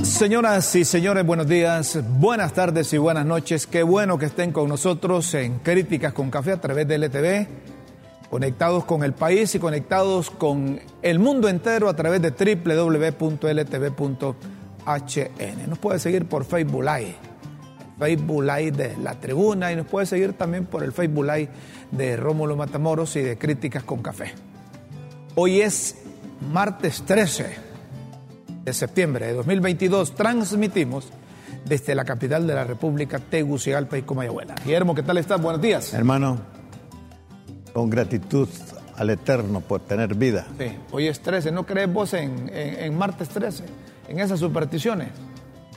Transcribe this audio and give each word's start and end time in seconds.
Señoras 0.00 0.74
y 0.74 0.84
señores, 0.84 1.24
buenos 1.24 1.46
días, 1.46 2.00
buenas 2.18 2.54
tardes 2.54 2.92
y 2.92 2.98
buenas 2.98 3.24
noches. 3.24 3.68
Qué 3.68 3.84
bueno 3.84 4.18
que 4.18 4.26
estén 4.26 4.50
con 4.50 4.68
nosotros 4.68 5.32
en 5.34 5.58
Críticas 5.60 6.12
con 6.12 6.28
Café 6.28 6.52
a 6.52 6.60
través 6.60 6.88
de 6.88 6.96
LTV, 6.98 7.46
conectados 8.28 8.84
con 8.84 9.04
el 9.04 9.12
país 9.12 9.54
y 9.54 9.60
conectados 9.60 10.30
con 10.30 10.80
el 11.02 11.18
mundo 11.20 11.48
entero 11.48 11.88
a 11.88 11.94
través 11.94 12.20
de 12.20 12.30
www.ltv.hn. 12.30 13.38
Nos 15.68 15.78
puede 15.78 15.98
seguir 16.00 16.26
por 16.26 16.44
Facebook 16.44 16.82
Live, 16.82 17.14
Facebook 17.98 18.42
Live 18.42 18.72
de 18.72 18.96
La 18.96 19.20
Tribuna 19.20 19.70
y 19.72 19.76
nos 19.76 19.86
puede 19.86 20.06
seguir 20.06 20.32
también 20.32 20.66
por 20.66 20.82
el 20.82 20.92
Facebook 20.92 21.26
Live 21.26 21.50
de 21.92 22.16
Rómulo 22.16 22.56
Matamoros 22.56 23.14
y 23.14 23.20
de 23.20 23.38
Críticas 23.38 23.84
con 23.84 24.02
Café. 24.02 24.32
Hoy 25.36 25.60
es 25.60 25.96
martes 26.50 27.04
13 27.06 27.71
de 28.64 28.72
septiembre 28.72 29.26
de 29.26 29.34
2022 29.34 30.14
transmitimos 30.14 31.08
desde 31.64 31.94
la 31.94 32.04
capital 32.04 32.46
de 32.46 32.54
la 32.54 32.64
República, 32.64 33.18
Tegucigalpa 33.18 33.98
y 33.98 34.02
Comayagüela. 34.02 34.54
Guillermo, 34.64 34.94
¿qué 34.94 35.02
tal 35.02 35.18
estás? 35.18 35.40
Buenos 35.40 35.60
días. 35.60 35.92
Hermano, 35.94 36.38
con 37.72 37.88
gratitud 37.90 38.48
al 38.96 39.10
Eterno 39.10 39.60
por 39.60 39.80
tener 39.80 40.14
vida. 40.14 40.46
Sí, 40.58 40.76
hoy 40.90 41.06
es 41.06 41.20
13. 41.20 41.50
¿No 41.52 41.64
crees 41.66 41.92
vos 41.92 42.14
en, 42.14 42.48
en- 42.52 42.80
en 42.80 42.98
martes 42.98 43.28
13? 43.30 43.64
En 44.08 44.18
esas 44.20 44.38
supersticiones. 44.40 45.08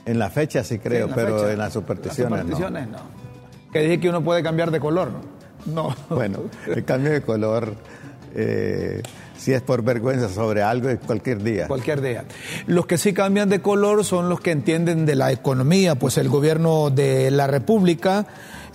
En 0.05 0.19
la 0.19 0.29
fecha 0.29 0.63
sí 0.63 0.79
creo, 0.79 1.05
Sí, 1.07 1.09
en 1.11 1.15
pero 1.15 1.37
fecha. 1.39 1.51
en 1.53 1.57
las 1.59 1.73
supersticiones, 1.73 2.31
Las 2.31 2.41
supersticiones 2.41 2.87
no. 2.89 2.97
Que 3.71 3.79
dije 3.81 3.99
que 3.99 4.09
uno 4.09 4.23
puede 4.23 4.43
cambiar 4.43 4.71
de 4.71 4.79
color. 4.79 5.09
No. 5.65 5.95
no. 6.09 6.15
Bueno, 6.15 6.39
el 6.67 6.83
cambio 6.85 7.11
de 7.11 7.21
color, 7.21 7.75
eh, 8.35 9.01
si 9.37 9.53
es 9.53 9.61
por 9.61 9.83
vergüenza 9.83 10.29
sobre 10.29 10.61
algo, 10.61 10.89
es 10.89 10.99
cualquier 10.99 11.43
día. 11.43 11.67
Cualquier 11.67 12.01
día. 12.01 12.25
Los 12.67 12.85
que 12.85 12.97
sí 12.97 13.13
cambian 13.13 13.49
de 13.49 13.61
color 13.61 14.03
son 14.03 14.29
los 14.29 14.39
que 14.39 14.51
entienden 14.51 15.05
de 15.05 15.15
la 15.15 15.31
economía, 15.31 15.95
pues 15.95 16.17
el 16.17 16.29
gobierno 16.29 16.89
de 16.89 17.31
la 17.31 17.47
República, 17.47 18.25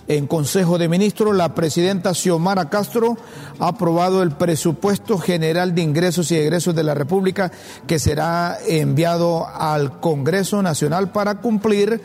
en 0.07 0.27
Consejo 0.27 0.77
de 0.77 0.89
Ministros, 0.89 1.35
la 1.35 1.55
presidenta 1.55 2.13
Xiomara 2.13 2.69
Castro 2.69 3.17
ha 3.59 3.69
aprobado 3.69 4.23
el 4.23 4.31
presupuesto 4.31 5.17
general 5.17 5.75
de 5.75 5.83
ingresos 5.83 6.31
y 6.31 6.37
egresos 6.37 6.75
de 6.75 6.83
la 6.83 6.93
República 6.93 7.51
que 7.87 7.99
será 7.99 8.57
enviado 8.67 9.47
al 9.47 9.99
Congreso 9.99 10.61
Nacional 10.61 11.11
para 11.11 11.35
cumplir 11.35 12.01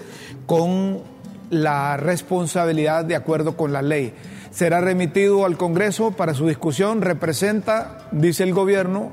con 0.46 1.00
la 1.50 1.96
responsabilidad 1.96 3.04
de 3.04 3.16
acuerdo 3.16 3.56
con 3.56 3.72
la 3.72 3.82
ley. 3.82 4.12
Será 4.56 4.80
remitido 4.80 5.44
al 5.44 5.58
Congreso 5.58 6.12
para 6.12 6.32
su 6.32 6.46
discusión, 6.46 7.02
representa, 7.02 8.08
dice 8.10 8.42
el 8.42 8.54
gobierno, 8.54 9.10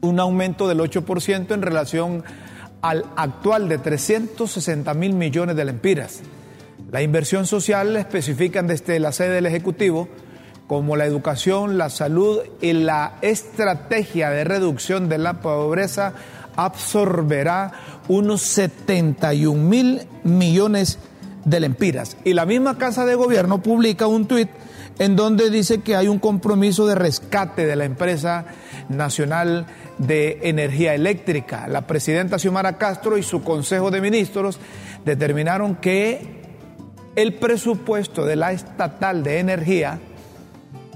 un 0.00 0.20
aumento 0.20 0.68
del 0.68 0.78
8% 0.78 1.52
en 1.52 1.60
relación 1.60 2.22
al 2.80 3.04
actual 3.16 3.68
de 3.68 3.78
360 3.78 4.94
mil 4.94 5.14
millones 5.14 5.56
de 5.56 5.64
lempiras. 5.64 6.20
La 6.92 7.02
inversión 7.02 7.46
social 7.46 7.96
especifican 7.96 8.68
desde 8.68 9.00
la 9.00 9.10
sede 9.10 9.30
del 9.30 9.46
Ejecutivo 9.46 10.08
como 10.68 10.94
la 10.94 11.04
educación, 11.04 11.76
la 11.76 11.90
salud 11.90 12.38
y 12.60 12.74
la 12.74 13.14
estrategia 13.22 14.30
de 14.30 14.44
reducción 14.44 15.08
de 15.08 15.18
la 15.18 15.40
pobreza 15.40 16.12
absorberá 16.54 17.72
unos 18.06 18.42
71 18.42 19.60
mil 19.60 20.02
millones 20.22 21.00
de 21.00 21.13
lempiras. 21.60 22.16
Y 22.24 22.32
la 22.34 22.46
misma 22.46 22.78
Casa 22.78 23.04
de 23.04 23.14
Gobierno 23.14 23.62
publica 23.62 24.06
un 24.06 24.26
tuit 24.26 24.50
en 24.98 25.16
donde 25.16 25.50
dice 25.50 25.80
que 25.80 25.96
hay 25.96 26.08
un 26.08 26.18
compromiso 26.18 26.86
de 26.86 26.94
rescate 26.94 27.66
de 27.66 27.76
la 27.76 27.84
empresa 27.84 28.44
nacional 28.88 29.66
de 29.98 30.38
energía 30.42 30.94
eléctrica. 30.94 31.66
La 31.68 31.86
presidenta 31.86 32.38
Xiomara 32.38 32.78
Castro 32.78 33.18
y 33.18 33.22
su 33.22 33.42
Consejo 33.42 33.90
de 33.90 34.00
Ministros 34.00 34.58
determinaron 35.04 35.76
que 35.76 36.42
el 37.16 37.34
presupuesto 37.34 38.24
de 38.24 38.36
la 38.36 38.52
estatal 38.52 39.22
de 39.22 39.38
energía 39.38 40.00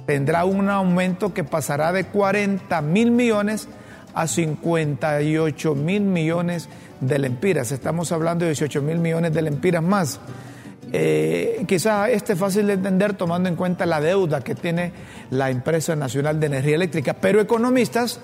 tendrá 0.06 0.44
un 0.44 0.68
aumento 0.68 1.34
que 1.34 1.44
pasará 1.44 1.92
de 1.92 2.04
40 2.04 2.80
mil 2.82 3.10
millones 3.10 3.68
a 4.14 4.26
58 4.26 5.74
mil 5.74 6.02
millones 6.02 6.68
de 6.68 6.87
lempiras. 7.00 7.72
Estamos 7.72 8.12
hablando 8.12 8.44
de 8.44 8.50
18 8.50 8.82
mil 8.82 8.98
millones 8.98 9.32
de 9.32 9.42
lempiras 9.42 9.82
más. 9.82 10.20
Eh, 10.90 11.64
quizá 11.68 12.08
este 12.08 12.32
es 12.32 12.38
fácil 12.38 12.66
de 12.66 12.72
entender 12.74 13.14
tomando 13.14 13.48
en 13.48 13.56
cuenta 13.56 13.84
la 13.84 14.00
deuda 14.00 14.40
que 14.40 14.54
tiene 14.54 14.92
la 15.30 15.50
empresa 15.50 15.94
nacional 15.96 16.40
de 16.40 16.46
energía 16.46 16.76
eléctrica, 16.76 17.14
pero 17.14 17.40
economistas 17.40 18.20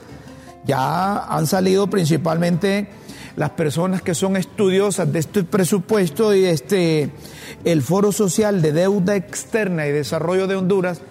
ya 0.65 1.25
han 1.25 1.47
salido 1.47 1.89
principalmente 1.89 2.89
las 3.37 3.51
personas 3.51 4.01
que 4.01 4.15
son 4.15 4.37
estudiosas 4.37 5.13
de 5.13 5.19
este 5.19 5.45
presupuesto 5.45 6.35
y 6.35 6.45
este 6.47 7.11
el 7.65 7.83
Foro 7.83 8.13
Social 8.13 8.63
de 8.63 8.73
Deuda 8.73 9.17
Externa 9.17 9.87
y 9.87 9.93
Desarrollo 9.93 10.47
de 10.47 10.57
Honduras, 10.57 11.03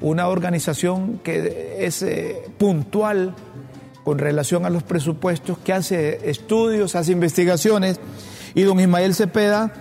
una 0.00 0.28
organización 0.28 1.20
que 1.24 1.76
es 1.80 2.02
eh, 2.02 2.42
puntual 2.58 3.34
con 4.10 4.18
relación 4.18 4.66
a 4.66 4.70
los 4.70 4.82
presupuestos, 4.82 5.56
que 5.58 5.72
hace 5.72 6.28
estudios, 6.28 6.96
hace 6.96 7.12
investigaciones, 7.12 8.00
y 8.56 8.62
don 8.62 8.80
Ismael 8.80 9.14
Cepeda, 9.14 9.72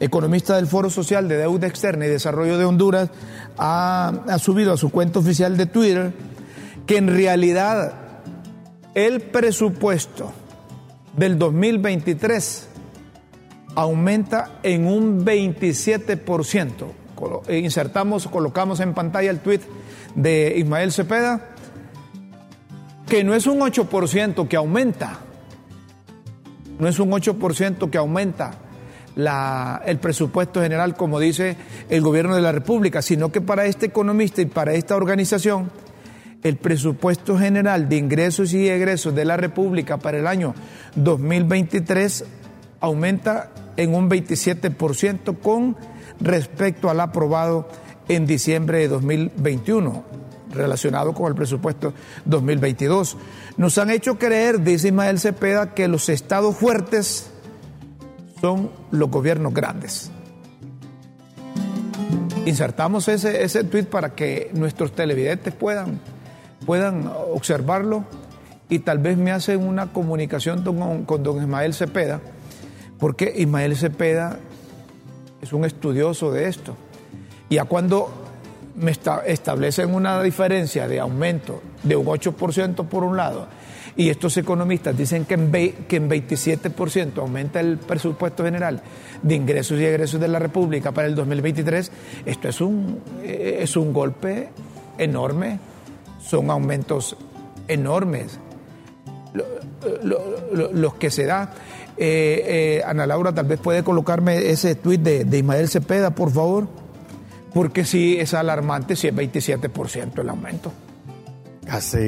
economista 0.00 0.56
del 0.56 0.66
Foro 0.66 0.90
Social 0.90 1.28
de 1.28 1.38
Deuda 1.38 1.66
Externa 1.66 2.04
y 2.04 2.10
Desarrollo 2.10 2.58
de 2.58 2.66
Honduras, 2.66 3.08
ha, 3.56 4.12
ha 4.28 4.38
subido 4.38 4.74
a 4.74 4.76
su 4.76 4.90
cuenta 4.90 5.18
oficial 5.20 5.56
de 5.56 5.64
Twitter 5.64 6.12
que 6.86 6.98
en 6.98 7.08
realidad 7.08 7.94
el 8.94 9.22
presupuesto 9.22 10.30
del 11.16 11.38
2023 11.38 12.68
aumenta 13.76 14.58
en 14.62 14.86
un 14.88 15.24
27%. 15.24 16.70
Colo- 17.16 17.42
eh, 17.48 17.56
Insertamos, 17.60 18.26
colocamos 18.28 18.80
en 18.80 18.92
pantalla 18.92 19.30
el 19.30 19.40
tweet 19.40 19.60
de 20.16 20.52
Ismael 20.58 20.92
Cepeda, 20.92 21.46
que 23.10 23.24
no 23.24 23.34
es 23.34 23.46
un 23.48 23.58
8% 23.60 24.46
que 24.48 24.56
aumenta, 24.56 25.18
no 26.78 26.86
es 26.86 26.98
un 27.00 27.10
8% 27.10 27.90
que 27.90 27.98
aumenta 27.98 28.52
la- 29.16 29.82
el 29.84 29.98
presupuesto 29.98 30.62
general, 30.62 30.94
como 30.96 31.18
dice 31.18 31.56
el 31.88 32.02
gobierno 32.02 32.36
de 32.36 32.40
la 32.40 32.52
República, 32.52 33.02
sino 33.02 33.32
que 33.32 33.40
para 33.40 33.66
este 33.66 33.86
economista 33.86 34.40
y 34.42 34.46
para 34.46 34.74
esta 34.74 34.94
organización, 34.94 35.70
el 36.44 36.56
presupuesto 36.56 37.36
general 37.36 37.88
de 37.88 37.96
ingresos 37.96 38.54
y 38.54 38.68
egresos 38.68 39.12
de 39.12 39.24
la 39.24 39.36
República 39.36 39.96
para 39.98 40.18
el 40.18 40.28
año 40.28 40.54
2023 40.94 42.24
aumenta 42.80 43.50
en 43.76 43.92
un 43.92 44.08
27% 44.08 45.36
con 45.40 45.76
respecto 46.20 46.88
al 46.88 47.00
aprobado 47.00 47.68
en 48.08 48.24
diciembre 48.24 48.78
de 48.78 48.88
2021 48.88 50.04
relacionado 50.50 51.12
con 51.12 51.28
el 51.28 51.34
presupuesto 51.34 51.92
2022. 52.24 53.16
Nos 53.56 53.78
han 53.78 53.90
hecho 53.90 54.18
creer, 54.18 54.60
dice 54.60 54.88
Ismael 54.88 55.18
Cepeda, 55.18 55.74
que 55.74 55.88
los 55.88 56.08
estados 56.08 56.56
fuertes 56.56 57.30
son 58.40 58.70
los 58.90 59.10
gobiernos 59.10 59.52
grandes. 59.54 60.10
Insertamos 62.46 63.06
ese, 63.08 63.44
ese 63.44 63.64
tweet 63.64 63.84
para 63.84 64.14
que 64.14 64.50
nuestros 64.54 64.92
televidentes 64.92 65.54
puedan, 65.54 66.00
puedan 66.64 67.06
observarlo 67.06 68.04
y 68.68 68.78
tal 68.78 68.98
vez 68.98 69.18
me 69.18 69.30
hacen 69.30 69.66
una 69.66 69.92
comunicación 69.92 70.64
con, 70.64 71.04
con 71.04 71.22
don 71.22 71.38
Ismael 71.38 71.74
Cepeda, 71.74 72.20
porque 72.98 73.32
Ismael 73.36 73.76
Cepeda 73.76 74.38
es 75.42 75.52
un 75.52 75.64
estudioso 75.64 76.32
de 76.32 76.48
esto. 76.48 76.76
Y 77.48 77.58
a 77.58 77.64
cuando 77.64 78.19
me 78.76 78.90
esta- 78.92 79.22
establecen 79.26 79.94
una 79.94 80.22
diferencia 80.22 80.86
de 80.88 81.00
aumento 81.00 81.62
de 81.82 81.96
un 81.96 82.06
8% 82.06 82.84
por 82.88 83.04
un 83.04 83.16
lado, 83.16 83.46
y 83.96 84.08
estos 84.08 84.36
economistas 84.36 84.96
dicen 84.96 85.24
que 85.24 85.34
en, 85.34 85.50
vei- 85.52 85.74
que 85.88 85.96
en 85.96 86.08
27% 86.08 87.18
aumenta 87.18 87.60
el 87.60 87.78
presupuesto 87.78 88.44
general 88.44 88.80
de 89.22 89.34
ingresos 89.34 89.78
y 89.80 89.84
egresos 89.84 90.20
de 90.20 90.28
la 90.28 90.38
República 90.38 90.92
para 90.92 91.08
el 91.08 91.14
2023, 91.14 91.90
esto 92.24 92.48
es 92.48 92.60
un, 92.60 93.00
eh, 93.22 93.58
es 93.62 93.76
un 93.76 93.92
golpe 93.92 94.48
enorme, 94.98 95.58
son 96.22 96.50
aumentos 96.50 97.16
enormes 97.68 98.38
lo- 100.02 100.72
los 100.72 100.94
que 100.94 101.10
se 101.10 101.24
da. 101.26 101.52
Eh, 101.96 102.78
eh, 102.78 102.82
Ana 102.86 103.06
Laura, 103.06 103.32
tal 103.32 103.46
vez 103.46 103.60
puede 103.60 103.82
colocarme 103.82 104.50
ese 104.50 104.74
tuit 104.74 105.00
de, 105.02 105.24
de 105.24 105.38
Ismael 105.38 105.68
Cepeda, 105.68 106.10
por 106.14 106.30
favor, 106.30 106.66
porque 107.54 107.84
sí 107.84 108.16
es 108.18 108.34
alarmante 108.34 108.96
si 108.96 109.08
es 109.08 109.14
27% 109.14 110.20
el 110.20 110.28
aumento. 110.28 110.72
Casi. 111.66 111.98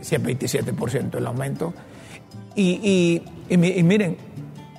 Si 0.00 0.14
es 0.14 0.22
27% 0.22 1.16
el 1.16 1.26
aumento. 1.26 1.72
Y, 2.54 3.22
y, 3.48 3.54
y, 3.54 3.82
miren, 3.82 4.16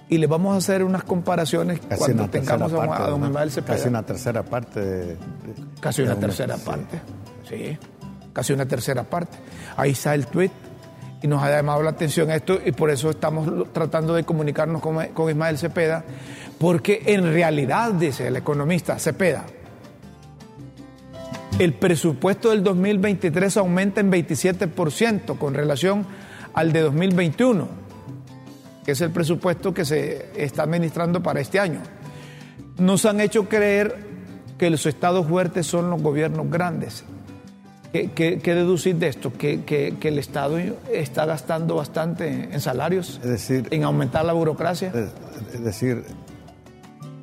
y 0.08 0.18
le 0.18 0.28
vamos 0.28 0.54
a 0.54 0.58
hacer 0.58 0.84
unas 0.84 1.04
comparaciones 1.04 1.80
Casi 1.80 1.98
cuando 2.00 2.30
tengamos 2.30 2.72
a, 2.74 3.06
a 3.06 3.10
don. 3.10 3.24
Ismael 3.26 3.52
Cepeda. 3.52 3.76
Casi 3.76 3.88
una 3.90 4.04
tercera 4.04 4.44
parte 4.44 4.80
de. 4.80 5.06
de- 5.06 5.18
Casi 5.80 6.02
una 6.04 6.16
tercera 6.16 6.58
sí. 6.58 6.64
parte, 6.66 7.00
sí, 7.50 7.78
casi 8.34 8.54
una 8.54 8.66
tercera 8.66 9.04
parte. 9.04 9.38
Ahí 9.78 9.92
está 9.92 10.16
el 10.16 10.26
tweet 10.28 10.50
y 11.22 11.28
nos 11.28 11.42
ha 11.42 11.50
llamado 11.50 11.82
la 11.82 11.92
atención 11.92 12.30
esto 12.32 12.60
y 12.64 12.72
por 12.72 12.90
eso 12.90 13.10
estamos 13.10 13.72
tratando 13.74 14.14
de 14.14 14.24
comunicarnos 14.24 14.82
con, 14.82 15.08
con 15.08 15.30
Ismael 15.30 15.58
Cepeda, 15.58 16.04
porque 16.60 17.04
en 17.06 17.24
realidad, 17.24 17.94
dice 17.94 18.28
el 18.28 18.36
economista 18.36 19.00
Cepeda, 19.00 19.46
el 21.58 21.74
presupuesto 21.74 22.50
del 22.50 22.64
2023 22.64 23.58
aumenta 23.58 24.02
en 24.02 24.12
27% 24.12 25.38
con 25.38 25.54
relación 25.54 26.06
al 26.54 26.74
de 26.74 26.82
2021, 26.82 27.68
que 28.86 28.92
es 28.92 29.02
el 29.02 29.12
presupuesto 29.12 29.74
que 29.74 29.86
se 29.86 30.30
está 30.36 30.64
administrando 30.64 31.24
para 31.24 31.40
este 31.40 31.60
año 31.60 31.82
nos 32.78 33.06
han 33.06 33.22
hecho 33.22 33.48
creer 33.48 33.96
que 34.58 34.70
los 34.70 34.86
estados 34.86 35.28
fuertes 35.28 35.66
son 35.66 35.90
los 35.90 36.02
gobiernos 36.02 36.50
grandes. 36.50 37.04
¿Qué, 38.14 38.40
deducir 38.54 38.96
de 38.98 39.08
esto? 39.08 39.32
Que, 39.32 39.64
que- 39.64 39.96
que 40.00 40.08
el 40.10 40.20
Estado 40.20 40.58
está 40.92 41.26
gastando 41.26 41.76
bastante 41.76 42.28
en 42.54 42.60
salarios, 42.62 43.20
Es 43.24 43.30
decir, 43.30 43.68
en 43.72 43.84
aumentar 43.84 44.26
la 44.26 44.34
burocracia. 44.34 44.90
Es 44.94 45.56
es 45.56 45.64
decir, 45.64 46.04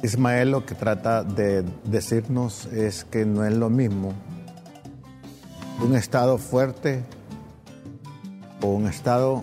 Ismael 0.03 0.51
lo 0.51 0.65
que 0.65 0.75
trata 0.75 1.23
de 1.25 1.63
decirnos 1.85 2.67
es 2.67 3.05
que 3.05 3.25
no 3.27 3.45
es 3.45 3.53
lo 3.55 3.69
mismo 3.71 4.15
un 5.85 5.95
Estado 5.97 6.39
fuerte 6.39 7.03
o 8.61 8.69
un 8.69 8.87
Estado 8.87 9.43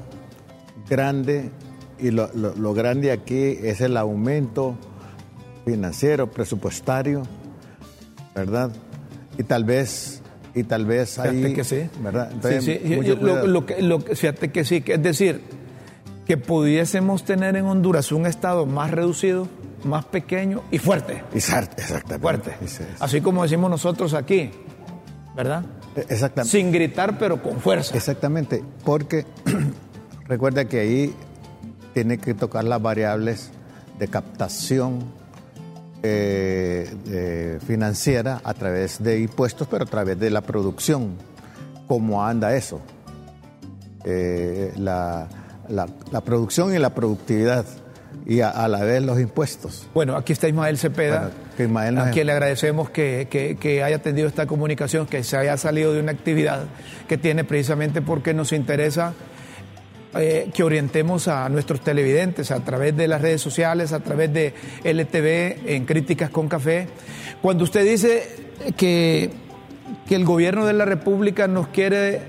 grande, 0.89 1.51
y 1.99 2.11
lo, 2.11 2.29
lo- 2.33 2.55
lo 2.55 2.73
grande 2.73 3.11
aquí 3.11 3.57
es 3.61 3.81
el 3.81 3.97
aumento 3.97 4.75
financiero, 5.65 6.31
presupuestario, 6.31 7.23
¿verdad? 8.33 8.71
Y 9.37 9.43
tal 9.43 9.63
vez, 9.65 10.21
y 10.55 10.63
tal 10.63 10.85
vez 10.85 11.19
ahí, 11.19 11.37
Fíjate 11.37 11.53
que 11.53 11.63
sí. 11.63 11.89
¿verdad? 12.01 12.29
Entonces, 12.31 12.63
sí, 12.65 12.79
mucho 12.95 13.15
lo, 13.47 13.65
que, 13.65 13.81
lo 13.81 14.03
que- 14.03 14.15
fíjate 14.15 14.51
que 14.51 14.63
sí, 14.65 14.81
que 14.81 14.93
es 14.95 15.03
decir, 15.03 15.41
que 16.25 16.37
pudiésemos 16.37 17.23
tener 17.23 17.55
en 17.55 17.65
Honduras 17.65 18.11
un 18.11 18.25
Estado 18.25 18.65
más 18.65 18.91
reducido, 18.91 19.47
más 19.83 20.05
pequeño 20.05 20.63
y 20.71 20.77
fuerte. 20.79 21.23
Exact- 21.33 21.73
Exactamente. 21.77 22.19
Fuerte. 22.19 22.55
Sí, 22.61 22.67
sí. 22.67 22.83
Así 22.99 23.21
como 23.21 23.43
decimos 23.43 23.69
nosotros 23.69 24.13
aquí, 24.13 24.51
¿verdad? 25.35 25.63
Exactamente. 26.07 26.51
Sin 26.57 26.71
gritar, 26.71 27.17
pero 27.17 27.41
con 27.41 27.59
fuerza. 27.59 27.95
Exactamente, 27.95 28.63
porque 28.85 29.25
recuerda 30.27 30.65
que 30.65 30.79
ahí 30.79 31.15
tiene 31.93 32.17
que 32.19 32.33
tocar 32.33 32.63
las 32.63 32.81
variables 32.81 33.51
de 33.97 34.07
captación 34.07 34.99
eh, 36.03 36.89
eh, 37.07 37.59
financiera 37.65 38.41
a 38.43 38.53
través 38.53 39.01
de 39.03 39.19
impuestos, 39.19 39.67
pero 39.69 39.83
a 39.83 39.87
través 39.87 40.19
de 40.19 40.29
la 40.29 40.41
producción. 40.41 41.15
¿Cómo 41.87 42.23
anda 42.25 42.55
eso? 42.55 42.81
Eh, 44.05 44.71
la, 44.77 45.27
la- 45.67 45.87
la 46.11 46.21
producción 46.21 46.73
y 46.73 46.79
la 46.79 46.93
productividad 46.95 47.65
y 48.25 48.41
a, 48.41 48.49
a 48.49 48.67
la 48.67 48.83
vez 48.83 49.03
los 49.03 49.19
impuestos. 49.19 49.87
Bueno, 49.93 50.15
aquí 50.15 50.33
está 50.33 50.47
Ismael 50.47 50.77
Cepeda, 50.77 51.19
Bueno, 51.19 51.35
que 51.57 51.63
Ismael 51.63 51.95
nos- 51.95 52.07
a 52.07 52.11
quien 52.11 52.27
le 52.27 52.33
agradecemos 52.33 52.89
que, 52.89 53.27
que- 53.29 53.57
que 53.59 53.83
haya 53.83 53.97
atendido 53.97 54.27
esta 54.27 54.45
comunicación, 54.45 55.05
que 55.07 55.23
se 55.23 55.35
haya 55.37 55.57
salido 55.57 55.93
de 55.93 55.99
una 55.99 56.11
actividad 56.11 56.63
que 57.07 57.17
tiene 57.17 57.43
precisamente 57.43 58.01
porque 58.01 58.33
nos 58.33 58.53
interesa 58.53 59.13
eh, 60.15 60.49
que 60.51 60.63
orientemos 60.63 61.27
a 61.27 61.47
nuestros 61.49 61.81
televidentes 61.81 62.49
a 62.49 62.61
través 62.61 62.97
de 62.97 63.07
las 63.07 63.21
redes 63.21 63.41
sociales, 63.41 63.93
a 63.93 63.99
través 63.99 64.33
de 64.33 64.55
LTV, 64.83 65.69
en 65.69 65.85
Críticas 65.85 66.31
con 66.31 66.47
Café. 66.47 66.87
Cuando 67.43 67.63
usted 67.63 67.85
dice 67.85 68.27
que, 68.75 69.29
que 70.07 70.15
el 70.15 70.25
gobierno 70.25 70.65
de 70.65 70.73
la 70.73 70.85
República 70.85 71.47
nos 71.47 71.67
quiere 71.67 72.21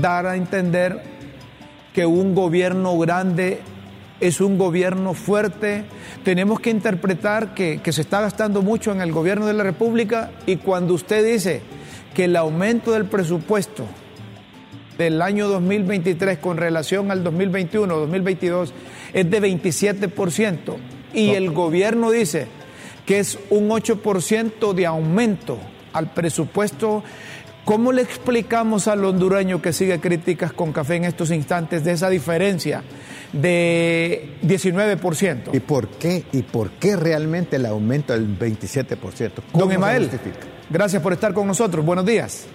dar 0.00 0.26
a 0.26 0.34
entender 0.34 1.02
que 1.94 2.04
un 2.04 2.34
gobierno 2.34 2.98
grande 2.98 3.60
es 4.18 4.40
un 4.40 4.58
gobierno 4.58 5.14
fuerte. 5.14 5.84
Tenemos 6.24 6.58
que 6.58 6.70
interpretar 6.70 7.54
que, 7.54 7.80
que 7.80 7.92
se 7.92 8.00
está 8.00 8.20
gastando 8.20 8.62
mucho 8.62 8.90
en 8.90 9.00
el 9.02 9.12
gobierno 9.12 9.46
de 9.46 9.54
la 9.54 9.62
República 9.62 10.32
y 10.46 10.56
cuando 10.56 10.94
usted 10.94 11.24
dice 11.24 11.62
que 12.12 12.24
el 12.24 12.34
aumento 12.34 12.90
del 12.90 13.04
presupuesto 13.04 13.86
del 14.98 15.22
año 15.22 15.48
2023 15.48 16.38
con 16.38 16.56
relación 16.56 17.10
al 17.10 17.24
2021-2022 17.24 18.70
es 19.14 19.30
de 19.30 19.40
27% 19.40 20.76
y 21.14 21.30
el 21.30 21.52
gobierno 21.52 22.10
dice 22.10 22.46
que 23.06 23.20
es 23.20 23.38
un 23.48 23.70
8% 23.70 24.74
de 24.74 24.84
aumento 24.84 25.58
al 25.94 26.12
presupuesto. 26.12 27.02
¿Cómo 27.64 27.92
le 27.92 28.02
explicamos 28.02 28.88
al 28.88 29.04
hondureño 29.04 29.62
que 29.62 29.72
sigue 29.72 30.00
críticas 30.00 30.52
con 30.52 30.72
café 30.72 30.96
en 30.96 31.04
estos 31.04 31.30
instantes 31.30 31.84
de 31.84 31.92
esa 31.92 32.10
diferencia 32.10 32.82
de 33.32 34.36
19%? 34.42 35.54
¿Y 35.54 35.60
por 35.60 35.88
qué? 35.88 36.24
¿Y 36.32 36.42
por 36.42 36.70
qué 36.72 36.96
realmente 36.96 37.56
el 37.56 37.66
aumento 37.66 38.14
del 38.14 38.38
27%? 38.38 38.96
¿Cómo 39.52 39.64
Don 39.64 39.72
Emael, 39.72 40.08
justifica? 40.08 40.46
gracias 40.68 41.02
por 41.02 41.12
estar 41.12 41.32
con 41.32 41.46
nosotros. 41.46 41.84
Buenos 41.84 42.04
días. 42.04 42.46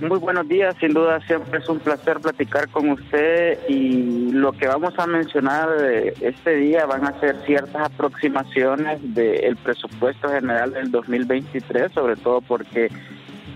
Muy 0.00 0.18
buenos 0.18 0.48
días, 0.48 0.74
sin 0.80 0.94
duda 0.94 1.20
siempre 1.26 1.58
es 1.58 1.68
un 1.68 1.78
placer 1.78 2.18
platicar 2.18 2.68
con 2.68 2.90
usted 2.90 3.58
y 3.68 4.32
lo 4.32 4.52
que 4.52 4.66
vamos 4.66 4.94
a 4.98 5.06
mencionar 5.06 5.68
eh, 5.80 6.14
este 6.22 6.56
día 6.56 6.86
van 6.86 7.04
a 7.04 7.20
ser 7.20 7.36
ciertas 7.44 7.92
aproximaciones 7.92 9.00
del 9.14 9.54
presupuesto 9.56 10.30
general 10.30 10.72
del 10.72 10.90
2023, 10.90 11.92
sobre 11.92 12.16
todo 12.16 12.40
porque 12.40 12.90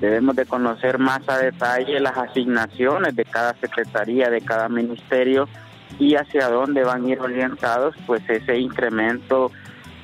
debemos 0.01 0.37
de 0.37 0.45
conocer 0.45 0.99
más 0.99 1.27
a 1.27 1.39
detalle 1.39 2.01
las 2.01 2.19
asignaciones 2.19 3.17
de 3.17 3.25
cada 3.25 3.55
secretaría, 3.55 4.29
de 4.29 4.43
cada 4.43 4.69
ministerio 4.69 5.49
y 5.99 6.17
hacia 6.17 6.51
dónde 6.51 6.85
van 6.85 7.07
a 7.07 7.09
ir 7.09 7.21
orientados 7.21 7.95
pues 8.07 8.23
ese 8.29 8.59
incremento 8.59 9.51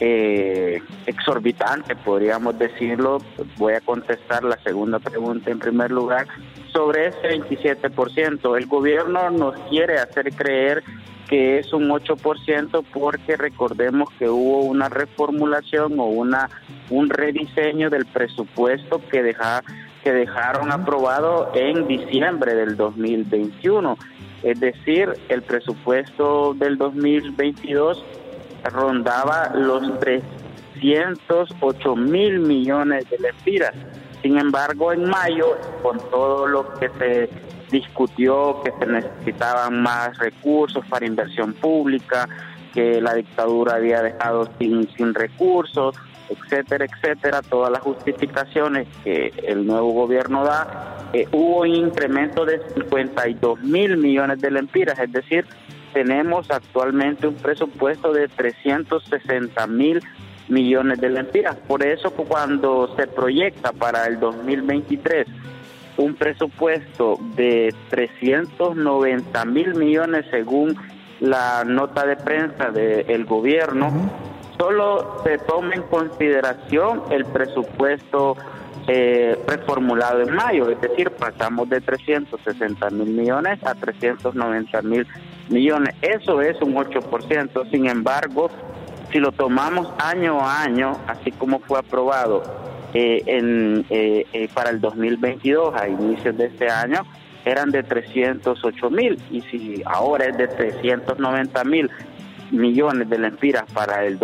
eh, 0.04 0.82
exorbitante, 1.06 1.94
podríamos 1.94 2.58
decirlo. 2.58 3.18
Voy 3.56 3.74
a 3.74 3.80
contestar 3.80 4.42
la 4.42 4.58
segunda 4.64 4.98
pregunta 4.98 5.52
en 5.52 5.60
primer 5.60 5.92
lugar. 5.92 6.26
Sobre 6.72 7.06
ese 7.06 7.38
27%, 7.40 8.56
el 8.58 8.66
gobierno 8.66 9.30
nos 9.30 9.54
quiere 9.70 9.98
hacer 9.98 10.34
creer 10.34 10.82
que 11.28 11.60
es 11.60 11.72
un 11.72 11.88
8% 11.88 12.84
porque 12.92 13.36
recordemos 13.36 14.08
que 14.18 14.28
hubo 14.28 14.62
una 14.62 14.88
reformulación 14.88 16.00
o 16.00 16.06
una 16.06 16.50
un 16.90 17.08
rediseño 17.08 17.88
del 17.88 18.04
presupuesto 18.06 19.00
que 19.08 19.22
deja, 19.22 19.62
que 20.02 20.12
dejaron 20.12 20.72
aprobado 20.72 21.52
en 21.54 21.86
diciembre 21.86 22.56
del 22.56 22.76
2021. 22.76 23.96
Es 24.42 24.58
decir, 24.58 25.10
el 25.28 25.42
presupuesto 25.42 26.54
del 26.54 26.76
2022 26.76 28.04
rondaba 28.64 29.52
los 29.54 29.98
308 30.00 31.96
mil 31.96 32.40
millones 32.40 33.08
de 33.10 33.18
lempiras. 33.18 33.74
Sin 34.22 34.38
embargo, 34.38 34.92
en 34.92 35.04
mayo, 35.04 35.58
con 35.82 35.98
todo 36.10 36.46
lo 36.46 36.74
que 36.74 36.88
se 36.98 37.30
discutió, 37.70 38.62
que 38.62 38.72
se 38.78 38.86
necesitaban 38.86 39.82
más 39.82 40.16
recursos 40.18 40.84
para 40.86 41.06
inversión 41.06 41.54
pública, 41.54 42.28
que 42.72 43.00
la 43.00 43.14
dictadura 43.14 43.74
había 43.74 44.02
dejado 44.02 44.48
sin, 44.58 44.88
sin 44.96 45.14
recursos, 45.14 45.96
etcétera, 46.28 46.86
etcétera, 46.86 47.42
todas 47.42 47.70
las 47.70 47.80
justificaciones 47.80 48.86
que 49.04 49.32
el 49.46 49.66
nuevo 49.66 49.92
gobierno 49.92 50.44
da, 50.44 51.08
eh, 51.12 51.26
hubo 51.32 51.60
un 51.60 51.68
incremento 51.68 52.44
de 52.44 52.60
52 52.74 53.60
mil 53.60 53.96
millones 53.98 54.40
de 54.40 54.50
lempiras, 54.50 54.98
es 54.98 55.12
decir, 55.12 55.46
tenemos 55.92 56.50
actualmente 56.50 57.26
un 57.26 57.34
presupuesto 57.34 58.12
de 58.12 58.28
360 58.28 59.66
mil 59.66 60.00
millones 60.48 61.00
de 61.00 61.10
lempiras. 61.10 61.56
Por 61.56 61.84
eso 61.84 62.10
cuando 62.12 62.94
se 62.96 63.06
proyecta 63.06 63.72
para 63.72 64.06
el 64.06 64.18
2023 64.20 65.26
un 65.98 66.14
presupuesto 66.14 67.18
de 67.36 67.74
390 67.90 69.44
mil 69.44 69.74
millones 69.74 70.24
según 70.30 70.76
la 71.20 71.64
nota 71.64 72.06
de 72.06 72.16
prensa 72.16 72.70
del 72.70 73.24
gobierno, 73.26 73.92
solo 74.58 75.22
se 75.22 75.38
toma 75.38 75.74
en 75.74 75.82
consideración 75.82 77.02
el 77.10 77.24
presupuesto 77.26 78.36
eh, 78.88 79.38
reformulado 79.46 80.22
en 80.22 80.34
mayo, 80.34 80.68
es 80.70 80.80
decir, 80.80 81.10
pasamos 81.10 81.68
de 81.68 81.80
360 81.80 82.90
mil 82.90 83.08
millones 83.08 83.58
a 83.64 83.74
390 83.74 84.82
mil 84.82 85.06
millones. 85.48 85.94
Eso 86.02 86.40
es 86.40 86.60
un 86.60 86.74
8%. 86.74 87.70
Sin 87.70 87.86
embargo, 87.86 88.50
si 89.12 89.18
lo 89.18 89.30
tomamos 89.32 89.88
año 89.98 90.40
a 90.40 90.62
año, 90.62 90.96
así 91.06 91.30
como 91.32 91.60
fue 91.60 91.78
aprobado 91.78 92.42
eh, 92.94 93.22
en, 93.26 93.84
eh, 93.90 94.26
eh, 94.32 94.48
para 94.52 94.70
el 94.70 94.80
2022, 94.80 95.74
a 95.74 95.88
inicios 95.88 96.36
de 96.36 96.46
este 96.46 96.68
año, 96.68 97.02
eran 97.44 97.70
de 97.70 97.82
308 97.82 98.90
mil 98.90 99.18
y 99.30 99.40
si 99.42 99.82
ahora 99.84 100.26
es 100.26 100.36
de 100.36 100.48
390 100.48 101.64
mil 101.64 101.90
millones 102.50 103.08
de 103.08 103.18
lempiras 103.18 103.64
para 103.72 104.04
el 104.04 104.18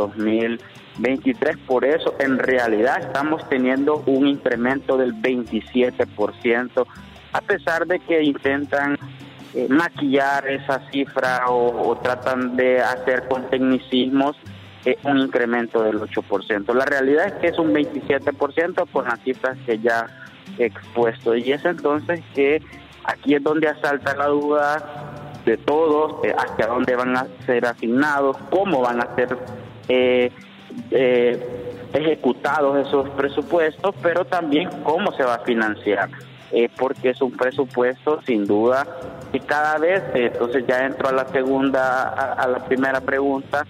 2023, 0.98 1.56
por 1.66 1.84
eso 1.84 2.14
en 2.18 2.38
realidad 2.38 3.00
estamos 3.00 3.48
teniendo 3.48 4.02
un 4.06 4.26
incremento 4.26 4.96
del 4.96 5.14
27%, 5.14 6.86
a 7.32 7.40
pesar 7.40 7.86
de 7.86 8.00
que 8.00 8.22
intentan 8.22 8.98
maquillar 9.68 10.46
esa 10.48 10.80
cifra 10.90 11.44
o, 11.48 11.96
tratan 12.02 12.56
de 12.56 12.80
hacer 12.80 13.26
con 13.28 13.48
tecnicismos 13.48 14.36
un 15.04 15.18
incremento 15.18 15.82
del 15.82 16.00
8%. 16.00 16.72
La 16.74 16.84
realidad 16.84 17.26
es 17.26 17.32
que 17.34 17.48
es 17.48 17.58
un 17.58 17.74
27% 17.74 18.86
por 18.86 19.04
las 19.04 19.20
cifras 19.20 19.58
que 19.66 19.78
ya 19.78 20.06
he 20.58 20.66
expuesto. 20.66 21.36
Y 21.36 21.52
es 21.52 21.64
entonces 21.64 22.22
que 22.34 22.62
aquí 23.04 23.34
es 23.34 23.42
donde 23.42 23.68
asalta 23.68 24.16
la 24.16 24.26
duda 24.26 25.12
de 25.44 25.56
todos, 25.58 26.20
hacia 26.38 26.66
dónde 26.66 26.96
van 26.96 27.16
a 27.16 27.26
ser 27.44 27.66
asignados, 27.66 28.36
cómo 28.50 28.80
van 28.80 29.00
a 29.02 29.14
ser 29.14 29.36
eh, 29.88 30.30
eh, 30.90 31.38
ejecutados 31.92 32.86
esos 32.86 33.08
presupuestos, 33.10 33.94
pero 34.02 34.24
también 34.24 34.68
cómo 34.82 35.12
se 35.12 35.22
va 35.22 35.34
a 35.34 35.40
financiar. 35.40 36.08
Eh, 36.50 36.70
porque 36.78 37.10
es 37.10 37.20
un 37.20 37.32
presupuesto 37.32 38.22
sin 38.22 38.46
duda 38.46 38.86
y 39.34 39.38
cada 39.40 39.76
vez, 39.76 40.02
entonces 40.14 40.64
ya 40.66 40.86
entro 40.86 41.10
a 41.10 41.12
la 41.12 41.28
segunda, 41.28 42.08
a 42.08 42.48
la 42.48 42.64
primera 42.64 43.02
pregunta, 43.02 43.66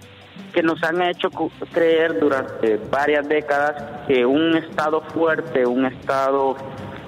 que 0.53 0.63
nos 0.63 0.83
han 0.83 1.01
hecho 1.01 1.29
creer 1.71 2.19
durante 2.19 2.77
varias 2.89 3.27
décadas 3.27 4.07
que 4.07 4.25
un 4.25 4.55
Estado 4.55 5.01
fuerte, 5.01 5.65
un 5.65 5.85
Estado 5.85 6.55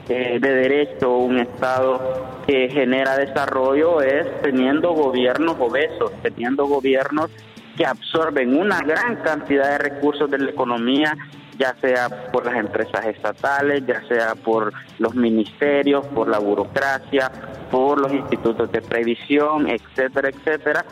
eh, 0.10 0.40
de 0.40 0.54
derecho, 0.56 1.18
un 1.18 1.40
Estado 1.40 2.42
que 2.46 2.70
genera 2.70 3.18
desarrollo 3.18 4.02
es 4.02 4.42
teniendo 4.42 4.92
gobiernos 4.94 5.56
obesos, 5.60 6.12
teniendo 6.22 6.66
gobiernos 6.66 7.32
que 7.76 7.86
absorben 7.86 8.58
una 8.58 8.80
gran 8.82 9.18
cantidad 9.18 9.72
de 9.72 9.78
recursos 9.78 10.30
de 10.30 10.40
la 10.40 10.52
economía, 10.52 11.16
ya 11.58 11.76
sea 11.80 12.10
por 12.32 12.46
las 12.46 12.56
empresas 12.56 13.06
estatales, 13.06 13.86
ya 13.86 14.02
sea 14.08 14.36
por 14.36 14.74
los 15.00 15.16
ministerios, 15.16 16.06
por 16.08 16.28
la 16.28 16.40
burocracia, 16.40 17.32
por 17.70 18.00
los 18.00 18.12
institutos 18.12 18.72
de 18.72 18.82
previsión, 18.82 19.68
etcétera, 19.68 20.30
etcétera, 20.30 20.86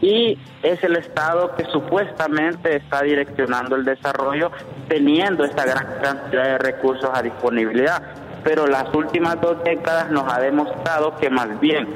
y 0.00 0.38
es 0.62 0.82
el 0.84 0.96
Estado 0.96 1.54
que 1.56 1.64
supuestamente 1.66 2.76
está 2.76 3.02
direccionando 3.02 3.76
el 3.76 3.84
desarrollo 3.84 4.50
teniendo 4.88 5.44
esta 5.44 5.64
gran 5.64 5.86
cantidad 6.02 6.44
de 6.44 6.58
recursos 6.58 7.08
a 7.12 7.22
disponibilidad. 7.22 8.02
Pero 8.42 8.66
las 8.66 8.94
últimas 8.94 9.40
dos 9.40 9.64
décadas 9.64 10.10
nos 10.10 10.30
ha 10.30 10.40
demostrado 10.40 11.16
que 11.16 11.30
más 11.30 11.58
bien 11.58 11.88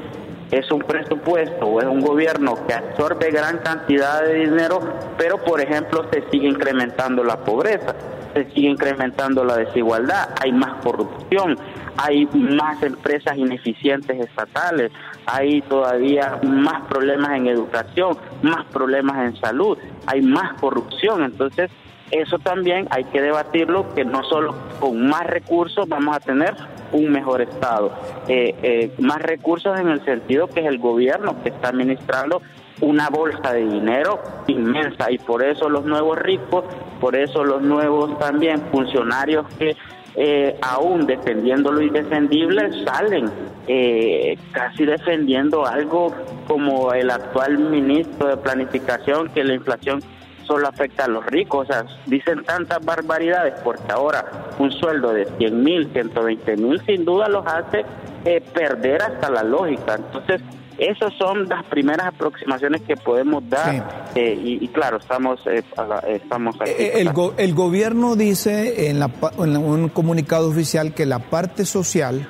es 0.51 0.71
un 0.71 0.79
presupuesto 0.79 1.65
o 1.65 1.79
es 1.79 1.87
un 1.87 2.01
gobierno 2.01 2.55
que 2.67 2.73
absorbe 2.73 3.31
gran 3.31 3.59
cantidad 3.59 4.23
de 4.23 4.45
dinero, 4.45 4.79
pero 5.17 5.37
por 5.37 5.61
ejemplo 5.61 6.05
se 6.11 6.23
sigue 6.31 6.47
incrementando 6.47 7.23
la 7.23 7.37
pobreza, 7.43 7.95
se 8.33 8.45
sigue 8.51 8.69
incrementando 8.69 9.43
la 9.43 9.57
desigualdad, 9.57 10.29
hay 10.41 10.51
más 10.51 10.81
corrupción, 10.83 11.57
hay 11.97 12.25
más 12.27 12.81
empresas 12.81 13.37
ineficientes 13.37 14.19
estatales, 14.19 14.91
hay 15.25 15.61
todavía 15.61 16.39
más 16.43 16.87
problemas 16.87 17.37
en 17.37 17.47
educación, 17.47 18.17
más 18.41 18.65
problemas 18.67 19.17
en 19.27 19.35
salud, 19.39 19.77
hay 20.05 20.21
más 20.21 20.53
corrupción. 20.59 21.23
Entonces, 21.23 21.69
eso 22.11 22.39
también 22.39 22.87
hay 22.89 23.03
que 23.05 23.21
debatirlo, 23.21 23.93
que 23.93 24.05
no 24.05 24.23
solo 24.23 24.55
con 24.79 25.07
más 25.07 25.27
recursos 25.27 25.87
vamos 25.87 26.15
a 26.15 26.19
tener 26.19 26.55
un 26.91 27.11
mejor 27.11 27.41
Estado, 27.41 27.91
eh, 28.27 28.55
eh, 28.61 28.91
más 28.99 29.21
recursos 29.21 29.79
en 29.79 29.89
el 29.89 30.03
sentido 30.05 30.47
que 30.47 30.61
es 30.61 30.65
el 30.65 30.79
gobierno 30.79 31.41
que 31.43 31.49
está 31.49 31.69
administrando 31.69 32.41
una 32.81 33.09
bolsa 33.09 33.53
de 33.53 33.65
dinero 33.65 34.19
inmensa 34.47 35.11
y 35.11 35.17
por 35.17 35.43
eso 35.43 35.69
los 35.69 35.85
nuevos 35.85 36.17
ricos, 36.19 36.63
por 36.99 37.15
eso 37.15 37.43
los 37.43 37.61
nuevos 37.61 38.17
también 38.19 38.61
funcionarios 38.71 39.45
que 39.57 39.75
eh, 40.15 40.57
aún 40.61 41.05
defendiendo 41.05 41.71
lo 41.71 41.81
indefendible, 41.81 42.83
salen 42.83 43.29
eh, 43.67 44.37
casi 44.51 44.85
defendiendo 44.85 45.65
algo 45.65 46.13
como 46.47 46.93
el 46.93 47.09
actual 47.11 47.57
ministro 47.57 48.27
de 48.27 48.37
Planificación, 48.37 49.29
que 49.29 49.43
la 49.43 49.53
inflación 49.53 50.01
solo 50.49 50.67
afecta 50.67 51.05
a 51.05 51.07
los 51.07 51.25
ricos. 51.27 51.69
O 51.69 51.71
sea, 51.71 51.85
dicen 52.07 52.43
tantas 52.43 52.83
barbaridades 52.83 53.53
porque 53.63 53.91
ahora 53.91 54.25
un 54.57 54.71
sueldo 54.71 55.13
de 55.13 55.25
100 55.37 55.63
mil, 55.63 55.89
120 55.93 56.57
mil, 56.57 56.81
sin 56.85 57.05
duda 57.05 57.29
los 57.29 57.45
hace 57.45 57.85
eh, 58.25 58.41
perder 58.53 59.03
hasta 59.03 59.29
la 59.29 59.43
lógica. 59.43 59.95
Entonces, 59.95 60.41
esas 60.79 61.13
son 61.17 61.47
las 61.49 61.65
primeras 61.65 62.07
aproximaciones 62.07 62.81
que 62.81 62.95
podemos 62.95 63.47
dar 63.49 64.07
eh, 64.15 64.37
y, 64.41 64.67
claro, 64.69 64.97
estamos, 64.97 65.45
eh, 65.45 65.61
estamos 66.07 66.55
aquí. 66.59 66.71
Eh, 66.71 67.01
el, 67.01 67.11
el 67.37 67.53
gobierno 67.53 68.15
dice 68.15 68.89
en, 68.89 68.99
la, 68.99 69.11
en 69.37 69.57
un 69.57 69.89
comunicado 69.89 70.47
oficial 70.49 70.93
que 70.93 71.05
la 71.05 71.19
parte 71.19 71.65
social 71.65 72.27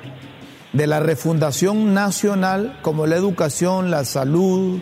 de 0.72 0.86
la 0.86 1.00
refundación 1.00 1.94
nacional, 1.94 2.78
como 2.82 3.06
la 3.06 3.16
educación, 3.16 3.90
la 3.90 4.04
salud, 4.04 4.80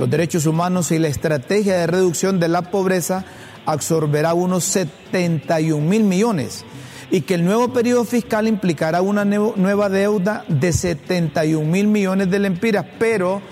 los 0.00 0.08
derechos 0.08 0.46
humanos 0.46 0.92
y 0.92 0.98
la 0.98 1.08
estrategia 1.08 1.76
de 1.76 1.86
reducción 1.86 2.40
de 2.40 2.48
la 2.48 2.62
pobreza, 2.62 3.26
absorberá 3.66 4.32
unos 4.32 4.64
71 4.64 5.86
mil 5.86 6.04
millones 6.04 6.64
y 7.10 7.20
que 7.20 7.34
el 7.34 7.44
nuevo 7.44 7.74
periodo 7.74 8.04
fiscal 8.04 8.48
implicará 8.48 9.02
una 9.02 9.26
nueva 9.26 9.90
deuda 9.90 10.46
de 10.48 10.72
71 10.72 11.70
mil 11.70 11.86
millones 11.86 12.30
de 12.30 12.38
lempiras, 12.38 12.86
pero 12.98 13.42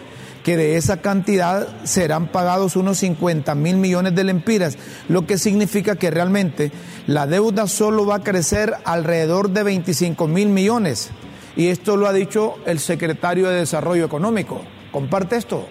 que 0.43 0.57
de 0.57 0.77
esa 0.77 1.03
cantidad 1.03 1.69
serán 1.85 2.29
pagados 2.29 2.77
unos 2.77 2.97
50 2.97 3.55
mil 3.55 3.77
millones 3.77 4.15
de 4.15 4.25
lempiras, 4.25 4.79
lo 5.07 5.27
que 5.27 5.37
significa 5.37 5.97
que 5.97 6.11
realmente 6.11 6.73
la 7.07 7.27
deuda 7.27 7.67
solo 7.67 8.07
va 8.07 8.17
a 8.17 8.25
crecer 8.25 8.73
alrededor 8.87 9.51
de 9.51 9.65
25 9.65 10.27
mil 10.29 10.49
millones. 10.49 11.11
Y 11.57 11.67
esto 11.67 11.99
lo 11.99 12.07
ha 12.07 12.15
dicho 12.15 12.55
el 12.65 12.79
secretario 12.79 13.51
de 13.51 13.57
Desarrollo 13.57 14.07
Económico. 14.07 14.63
¿Comparte 14.93 15.37
esto? 15.37 15.69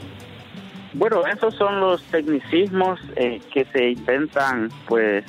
Bueno, 0.94 1.26
esos 1.28 1.54
son 1.56 1.80
los 1.80 2.02
tecnicismos 2.04 3.00
eh, 3.16 3.42
que 3.54 3.66
se 3.66 3.90
intentan 3.90 4.70
pues 4.88 5.26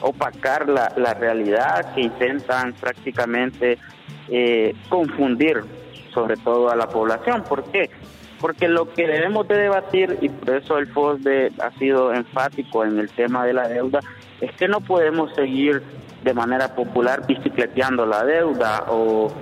opacar 0.00 0.68
la, 0.68 0.92
la 0.96 1.14
realidad, 1.14 1.94
que 1.94 2.02
intentan 2.02 2.72
prácticamente 2.74 3.78
eh, 4.28 4.74
confundir 4.88 5.62
sobre 6.12 6.36
todo 6.36 6.70
a 6.70 6.76
la 6.76 6.88
población. 6.88 7.44
¿Por 7.44 7.64
qué? 7.70 7.90
Porque 8.40 8.68
lo 8.68 8.92
que 8.92 9.06
debemos 9.06 9.46
de 9.48 9.56
debatir, 9.56 10.18
y 10.20 10.28
por 10.28 10.56
eso 10.56 10.78
el 10.78 10.86
FOSDE 10.88 11.52
ha 11.60 11.70
sido 11.78 12.12
enfático 12.12 12.84
en 12.84 12.98
el 12.98 13.10
tema 13.10 13.44
de 13.44 13.52
la 13.52 13.68
deuda, 13.68 14.00
es 14.40 14.50
que 14.52 14.66
no 14.66 14.80
podemos 14.80 15.34
seguir 15.34 15.82
de 16.22 16.34
manera 16.34 16.74
popular 16.74 17.26
bicicleteando 17.26 18.04
la 18.06 18.24
deuda 18.24 18.84
o, 18.88 19.32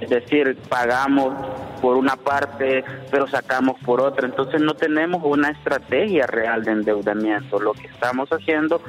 es 0.00 0.08
decir, 0.08 0.56
pagamos 0.68 1.34
por 1.80 1.96
una 1.96 2.16
parte 2.16 2.84
pero 3.10 3.26
sacamos 3.28 3.78
por 3.84 4.00
otra. 4.00 4.26
Entonces 4.26 4.60
no 4.60 4.74
tenemos 4.74 5.22
una 5.24 5.50
estrategia 5.50 6.26
real 6.26 6.64
de 6.64 6.72
endeudamiento. 6.72 7.58
Lo 7.60 7.72
que 7.72 7.86
estamos 7.86 8.28
haciendo 8.30 8.80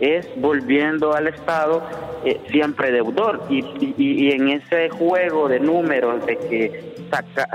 es 0.00 0.28
volviendo 0.36 1.14
al 1.14 1.28
Estado 1.28 1.82
eh, 2.24 2.40
siempre 2.50 2.90
deudor. 2.90 3.42
Y, 3.48 3.64
y, 3.96 4.30
en 4.32 4.48
ese 4.48 4.90
juego 4.90 5.48
de 5.48 5.60
números 5.60 6.24
de 6.26 6.36
que 6.36 6.94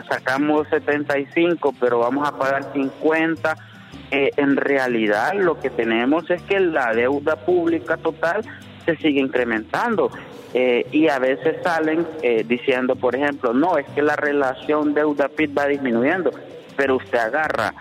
sacamos 0.07 0.67
75 0.69 1.73
pero 1.79 1.99
vamos 1.99 2.27
a 2.27 2.37
pagar 2.37 2.71
50, 2.71 3.57
eh, 4.11 4.31
en 4.37 4.55
realidad 4.55 5.33
lo 5.35 5.59
que 5.59 5.69
tenemos 5.69 6.29
es 6.31 6.41
que 6.43 6.59
la 6.59 6.93
deuda 6.93 7.35
pública 7.35 7.97
total 7.97 8.41
se 8.95 9.01
sigue 9.01 9.19
incrementando. 9.19 10.11
Eh, 10.53 10.87
y 10.91 11.07
a 11.09 11.19
veces 11.19 11.57
salen 11.63 12.07
diciendo, 12.45 12.95
por 12.95 13.15
ejemplo, 13.15 13.53
no, 13.53 13.77
es 13.77 13.87
que 13.89 14.01
la 14.01 14.15
relación 14.15 14.95
deuda-PIB 14.95 15.57
va 15.57 15.67
disminuyendo, 15.67 16.31
pero 16.75 16.95
usted 16.95 17.19
agarra 17.19 17.73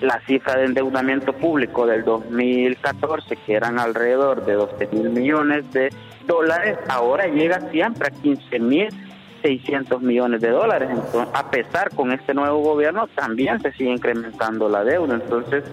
la 0.00 0.20
cifra 0.26 0.56
de 0.56 0.64
endeudamiento 0.64 1.32
público 1.32 1.86
del 1.86 2.04
2014, 2.04 3.36
que 3.36 3.54
eran 3.54 3.78
alrededor 3.78 4.44
de 4.44 4.54
12 4.54 4.88
mil 4.92 5.10
millones 5.10 5.70
de 5.72 5.90
dólares, 6.26 6.76
ahora 6.88 7.26
llega 7.28 7.60
siempre 7.70 8.08
a 8.08 8.10
15 8.10 8.58
mil 8.58 8.88
600 9.42 10.00
millones 10.02 10.40
de 10.40 10.50
dólares. 10.50 10.88
Entonces, 10.90 11.28
a 11.34 11.50
pesar 11.50 11.90
con 11.94 12.12
este 12.12 12.32
nuevo 12.32 12.58
gobierno, 12.58 13.08
también 13.08 13.60
se 13.60 13.72
sigue 13.72 13.90
incrementando 13.90 14.68
la 14.68 14.84
deuda. 14.84 15.14
Entonces, 15.14 15.64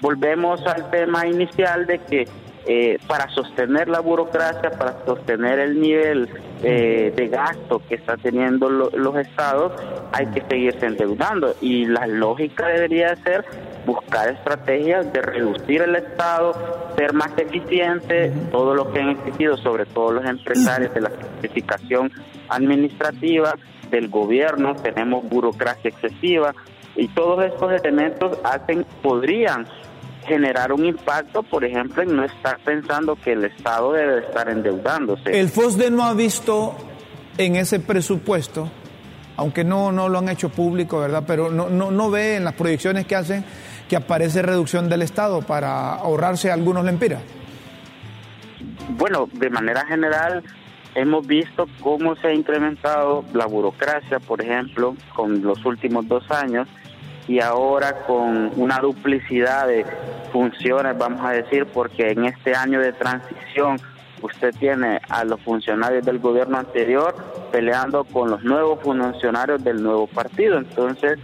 volvemos 0.00 0.66
al 0.66 0.90
tema 0.90 1.26
inicial 1.26 1.86
de 1.86 1.98
que 1.98 2.28
eh, 2.66 2.98
para 3.06 3.28
sostener 3.30 3.88
la 3.88 4.00
burocracia, 4.00 4.70
para 4.70 5.04
sostener 5.04 5.58
el 5.58 5.80
nivel 5.80 6.28
eh, 6.62 7.12
de 7.14 7.28
gasto 7.28 7.82
que 7.88 7.96
están 7.96 8.18
teniendo 8.20 8.68
los 8.70 9.16
estados, 9.16 9.72
hay 10.12 10.26
que 10.28 10.42
seguirse 10.48 10.86
endeudando. 10.86 11.54
Y 11.60 11.84
la 11.86 12.06
lógica 12.06 12.66
debería 12.68 13.14
ser 13.16 13.44
buscar 13.84 14.30
estrategias 14.30 15.12
de 15.12 15.20
reducir 15.20 15.82
el 15.82 15.96
Estado, 15.96 16.54
ser 16.96 17.12
más 17.12 17.36
eficiente, 17.36 18.32
todo 18.50 18.74
lo 18.74 18.90
que 18.92 19.00
han 19.00 19.10
existido, 19.10 19.56
sobre 19.58 19.84
todo 19.86 20.12
los 20.12 20.24
empresarios 20.24 20.94
de 20.94 21.02
la 21.02 21.10
certificación 21.10 22.10
administrativa 22.48 23.54
del 23.90 24.08
gobierno, 24.08 24.74
tenemos 24.76 25.28
burocracia 25.28 25.90
excesiva 25.90 26.54
y 26.96 27.08
todos 27.08 27.44
estos 27.44 27.72
elementos 27.72 28.38
hacen, 28.44 28.86
podrían 29.02 29.66
generar 30.26 30.72
un 30.72 30.84
impacto, 30.84 31.42
por 31.42 31.64
ejemplo, 31.64 32.02
en 32.02 32.16
no 32.16 32.24
estar 32.24 32.58
pensando 32.64 33.16
que 33.16 33.32
el 33.32 33.44
Estado 33.44 33.92
debe 33.92 34.20
estar 34.20 34.48
endeudándose. 34.48 35.38
El 35.38 35.48
FOSDE 35.48 35.90
no 35.90 36.04
ha 36.04 36.14
visto 36.14 36.76
en 37.38 37.56
ese 37.56 37.80
presupuesto, 37.80 38.70
aunque 39.36 39.64
no, 39.64 39.92
no 39.92 40.08
lo 40.08 40.18
han 40.18 40.28
hecho 40.28 40.48
público, 40.48 41.00
¿verdad? 41.00 41.24
Pero 41.26 41.50
no, 41.50 41.68
no, 41.68 41.90
no 41.90 42.10
ve 42.10 42.36
en 42.36 42.44
las 42.44 42.54
proyecciones 42.54 43.06
que 43.06 43.16
hacen 43.16 43.44
que 43.88 43.96
aparece 43.96 44.42
reducción 44.42 44.88
del 44.88 45.02
Estado 45.02 45.42
para 45.42 45.94
ahorrarse 45.94 46.50
algunos 46.50 46.84
lempiras. 46.84 47.22
Bueno, 48.90 49.28
de 49.32 49.50
manera 49.50 49.84
general, 49.86 50.42
hemos 50.94 51.26
visto 51.26 51.66
cómo 51.80 52.16
se 52.16 52.28
ha 52.28 52.34
incrementado 52.34 53.24
la 53.34 53.46
burocracia, 53.46 54.20
por 54.20 54.40
ejemplo, 54.40 54.96
con 55.14 55.42
los 55.42 55.64
últimos 55.64 56.06
dos 56.08 56.30
años 56.30 56.68
y 57.26 57.40
ahora 57.40 58.04
con 58.06 58.52
una 58.56 58.78
duplicidad 58.78 59.66
de 59.66 59.86
funciones, 60.32 60.96
vamos 60.98 61.24
a 61.24 61.30
decir, 61.30 61.66
porque 61.66 62.10
en 62.10 62.26
este 62.26 62.54
año 62.54 62.80
de 62.80 62.92
transición 62.92 63.78
usted 64.20 64.54
tiene 64.58 65.00
a 65.08 65.24
los 65.24 65.40
funcionarios 65.40 66.04
del 66.04 66.18
gobierno 66.18 66.58
anterior 66.58 67.14
peleando 67.52 68.04
con 68.04 68.30
los 68.30 68.42
nuevos 68.42 68.80
funcionarios 68.82 69.62
del 69.62 69.82
nuevo 69.82 70.06
partido. 70.06 70.58
Entonces, 70.58 71.18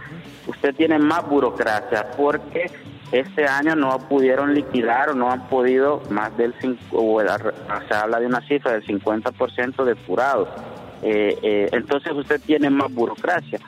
usted 0.47 0.75
tiene 0.75 0.97
más 0.97 1.27
burocracia 1.27 2.11
porque 2.15 2.71
este 3.11 3.45
año 3.45 3.75
no 3.75 3.97
pudieron 4.07 4.53
liquidar 4.53 5.09
o 5.09 5.13
no 5.13 5.31
han 5.31 5.47
podido 5.49 6.01
más 6.09 6.35
del 6.37 6.53
5, 6.61 6.77
o 6.91 7.21
se 7.21 7.93
habla 7.93 8.19
de 8.19 8.25
una 8.25 8.41
cifra 8.47 8.71
del 8.71 8.85
50% 8.85 9.83
depurados. 9.83 10.47
Eh, 11.03 11.37
eh, 11.41 11.69
entonces 11.71 12.13
usted 12.13 12.39
tiene 12.41 12.69
más 12.69 12.93
burocracia 12.93 13.59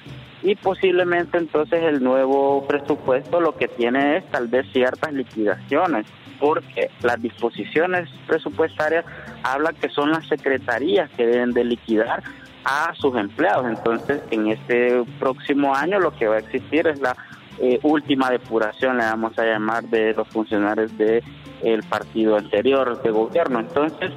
y 0.43 0.55
posiblemente 0.55 1.38
entonces 1.38 1.81
el 1.83 2.03
nuevo 2.03 2.65
presupuesto 2.67 3.39
lo 3.39 3.55
que 3.55 3.67
tiene 3.67 4.17
es 4.17 4.25
tal 4.29 4.47
vez 4.47 4.67
ciertas 4.71 5.13
liquidaciones 5.13 6.05
porque 6.39 6.89
las 7.01 7.21
disposiciones 7.21 8.09
presupuestarias 8.27 9.05
hablan 9.43 9.75
que 9.75 9.89
son 9.89 10.12
las 10.12 10.27
secretarías 10.27 11.09
que 11.12 11.25
deben 11.25 11.51
de 11.51 11.63
liquidar 11.63 12.21
a 12.65 12.93
sus 12.95 13.15
empleados. 13.15 13.65
Entonces, 13.67 14.21
en 14.31 14.47
este 14.47 15.03
próximo 15.19 15.73
año 15.73 16.00
lo 16.00 16.12
que 16.12 16.27
va 16.27 16.35
a 16.35 16.39
existir 16.39 16.88
es 16.88 17.00
la 17.00 17.15
eh, 17.59 17.79
última 17.83 18.29
depuración, 18.29 18.97
le 18.97 19.03
vamos 19.03 19.38
a 19.38 19.45
llamar, 19.45 19.83
de 19.85 20.13
los 20.13 20.27
funcionarios 20.27 20.97
del 20.97 21.23
el 21.63 21.81
partido 21.83 22.35
anterior 22.35 23.01
de 23.01 23.12
gobierno. 23.12 23.59
Entonces, 23.62 24.12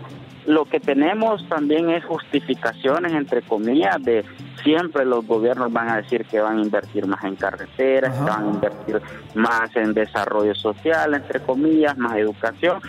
lo 0.46 0.64
que 0.64 0.78
tenemos 0.80 1.46
también 1.48 1.90
es 1.90 2.04
justificaciones, 2.04 3.12
entre 3.12 3.42
comillas, 3.42 4.02
de 4.02 4.24
siempre 4.62 5.04
los 5.04 5.26
gobiernos 5.26 5.72
van 5.72 5.88
a 5.88 5.96
decir 5.96 6.24
que 6.24 6.40
van 6.40 6.58
a 6.58 6.62
invertir 6.62 7.06
más 7.06 7.24
en 7.24 7.34
carreteras, 7.34 8.16
que 8.16 8.24
van 8.24 8.44
a 8.44 8.50
invertir 8.50 9.02
más 9.34 9.74
en 9.74 9.92
desarrollo 9.92 10.54
social, 10.54 11.14
entre 11.14 11.40
comillas, 11.40 11.98
más 11.98 12.16
educación. 12.16 12.80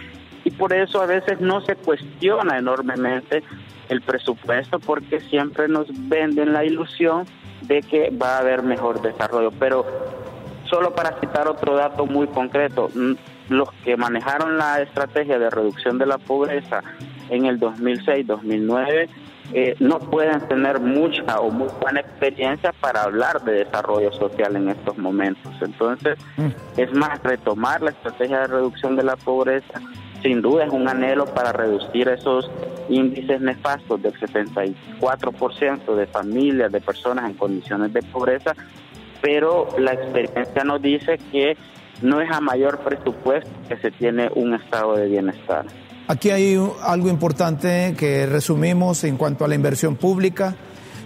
Y 0.43 0.51
por 0.51 0.71
eso 0.71 1.01
a 1.01 1.07
veces 1.07 1.41
no 1.41 1.61
se 1.61 1.75
cuestiona 1.75 2.57
enormemente 2.57 3.43
el 3.89 4.01
presupuesto 4.01 4.79
porque 4.79 5.19
siempre 5.21 5.67
nos 5.67 5.87
venden 6.07 6.53
la 6.53 6.63
ilusión 6.63 7.25
de 7.63 7.81
que 7.81 8.11
va 8.11 8.35
a 8.35 8.39
haber 8.39 8.61
mejor 8.61 9.01
desarrollo. 9.01 9.51
Pero 9.59 9.85
solo 10.69 10.93
para 10.93 11.19
citar 11.19 11.47
otro 11.47 11.75
dato 11.75 12.05
muy 12.05 12.27
concreto, 12.27 12.89
los 13.49 13.71
que 13.83 13.97
manejaron 13.97 14.57
la 14.57 14.81
estrategia 14.81 15.39
de 15.39 15.49
reducción 15.49 15.97
de 15.97 16.05
la 16.05 16.17
pobreza 16.17 16.83
en 17.29 17.45
el 17.45 17.59
2006-2009 17.59 19.09
eh, 19.53 19.75
no 19.79 19.99
pueden 19.99 20.41
tener 20.49 20.81
mucha 20.81 21.39
o 21.39 21.49
muy 21.49 21.69
buena 21.81 22.01
experiencia 22.01 22.73
para 22.73 23.03
hablar 23.03 23.43
de 23.43 23.63
desarrollo 23.63 24.11
social 24.11 24.57
en 24.57 24.69
estos 24.69 24.97
momentos. 24.97 25.53
Entonces, 25.61 26.17
mm. 26.35 26.47
es 26.77 26.93
más, 26.93 27.23
retomar 27.23 27.81
la 27.81 27.91
estrategia 27.91 28.41
de 28.41 28.47
reducción 28.47 28.97
de 28.97 29.03
la 29.03 29.15
pobreza, 29.15 29.79
sin 30.21 30.41
duda 30.41 30.65
es 30.65 30.73
un 30.73 30.89
anhelo 30.89 31.25
para 31.25 31.53
reducir 31.53 32.09
esos 32.09 32.51
índices 32.89 33.39
nefastos 33.39 34.01
del 34.01 34.13
74% 34.19 35.95
de 35.95 36.07
familias, 36.07 36.71
de 36.71 36.81
personas 36.81 37.29
en 37.29 37.35
condiciones 37.35 37.93
de 37.93 38.01
pobreza, 38.01 38.53
pero 39.21 39.69
la 39.77 39.93
experiencia 39.93 40.63
nos 40.65 40.81
dice 40.81 41.19
que 41.31 41.55
no 42.01 42.19
es 42.21 42.29
a 42.29 42.41
mayor 42.41 42.79
presupuesto 42.79 43.49
que 43.69 43.77
se 43.77 43.91
tiene 43.91 44.29
un 44.35 44.53
estado 44.53 44.97
de 44.97 45.07
bienestar. 45.07 45.65
Aquí 46.09 46.29
hay 46.29 46.57
algo 46.83 47.09
importante 47.09 47.93
que 47.97 48.25
resumimos 48.25 49.03
en 49.03 49.17
cuanto 49.17 49.43
a 49.43 49.49
la 49.49 49.55
inversión 49.55 49.97
pública. 49.97 50.55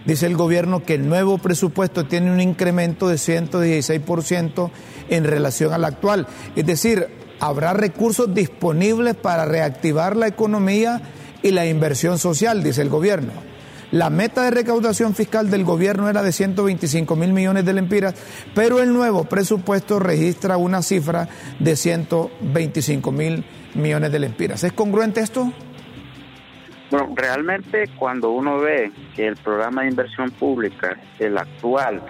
Dice 0.05 0.27
el 0.27 0.37
gobierno 0.37 0.83
que 0.83 0.93
el 0.93 1.09
nuevo 1.09 1.39
presupuesto 1.39 2.05
tiene 2.05 2.31
un 2.31 2.39
incremento 2.39 3.07
de 3.07 3.15
116% 3.15 4.69
en 5.09 5.23
relación 5.23 5.73
al 5.73 5.85
actual. 5.85 6.27
Es 6.55 6.67
decir, 6.67 7.07
habrá 7.39 7.73
recursos 7.73 8.31
disponibles 8.31 9.15
para 9.15 9.45
reactivar 9.45 10.15
la 10.15 10.27
economía 10.27 11.01
y 11.41 11.49
la 11.49 11.65
inversión 11.65 12.19
social, 12.19 12.61
dice 12.61 12.83
el 12.83 12.89
gobierno. 12.89 13.31
La 13.89 14.11
meta 14.11 14.43
de 14.43 14.51
recaudación 14.51 15.15
fiscal 15.15 15.49
del 15.49 15.65
gobierno 15.65 16.09
era 16.09 16.21
de 16.21 16.31
125 16.31 17.15
mil 17.15 17.33
millones 17.33 17.65
de 17.65 17.73
lempiras, 17.73 18.13
pero 18.53 18.79
el 18.79 18.93
nuevo 18.93 19.23
presupuesto 19.23 19.99
registra 19.99 20.57
una 20.57 20.83
cifra 20.83 21.27
de 21.59 21.75
125 21.75 23.11
mil 23.11 23.29
millones 23.31 23.60
de 23.73 24.19
lempiras. 24.19 24.63
¿Es 24.63 24.73
congruente 24.73 25.21
esto? 25.21 25.51
Bueno, 26.89 27.13
realmente 27.15 27.89
cuando 27.97 28.31
uno 28.31 28.59
ve 28.59 28.91
que 29.15 29.27
el 29.27 29.37
programa 29.37 29.83
de 29.83 29.89
inversión 29.89 30.29
pública, 30.31 30.97
el 31.19 31.37
actual, 31.37 32.01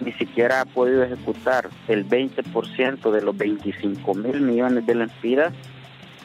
ni 0.00 0.12
siquiera 0.12 0.62
ha 0.62 0.64
podido 0.64 1.02
ejecutar 1.04 1.68
el 1.88 2.08
20% 2.08 3.10
de 3.10 3.22
los 3.22 3.36
25 3.36 4.14
mil 4.14 4.40
millones 4.40 4.86
de 4.86 4.94
lempiras, 4.94 5.52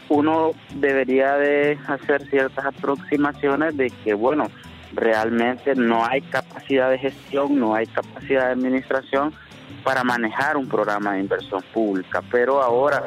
uno 0.07 0.51
debería 0.75 1.35
de 1.35 1.77
hacer 1.87 2.25
ciertas 2.29 2.65
aproximaciones 2.65 3.75
de 3.75 3.89
que, 4.03 4.13
bueno, 4.13 4.47
realmente 4.93 5.75
no 5.75 6.05
hay 6.05 6.21
capacidad 6.21 6.89
de 6.89 6.99
gestión, 6.99 7.59
no 7.59 7.75
hay 7.75 7.87
capacidad 7.87 8.45
de 8.45 8.53
administración 8.53 9.33
para 9.85 10.03
manejar 10.03 10.57
un 10.57 10.67
programa 10.67 11.13
de 11.13 11.19
inversión 11.19 11.61
pública, 11.71 12.23
pero 12.31 12.61
ahora 12.61 13.03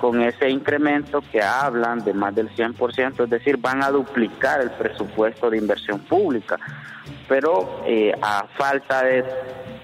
con 0.00 0.22
ese 0.22 0.48
incremento 0.48 1.22
que 1.30 1.42
hablan 1.42 2.02
de 2.02 2.14
más 2.14 2.34
del 2.34 2.48
100%, 2.56 3.24
es 3.24 3.30
decir, 3.30 3.58
van 3.58 3.84
a 3.84 3.90
duplicar 3.90 4.62
el 4.62 4.70
presupuesto 4.70 5.50
de 5.50 5.58
inversión 5.58 6.00
pública, 6.00 6.58
pero 7.28 7.82
eh, 7.86 8.12
a 8.20 8.46
falta 8.56 9.04
de 9.04 9.24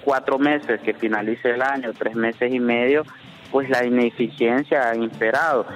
cuatro 0.03 0.39
meses 0.39 0.81
que 0.81 0.95
finalice 0.95 1.51
el 1.51 1.61
año, 1.61 1.93
tres 1.93 2.17
meses 2.17 2.51
y 2.51 2.59
medio, 2.59 3.05
pues 3.53 3.69
la 3.69 3.85
ineficiencia 3.85 4.89
ha 4.89 4.97
imperado. 4.97 5.67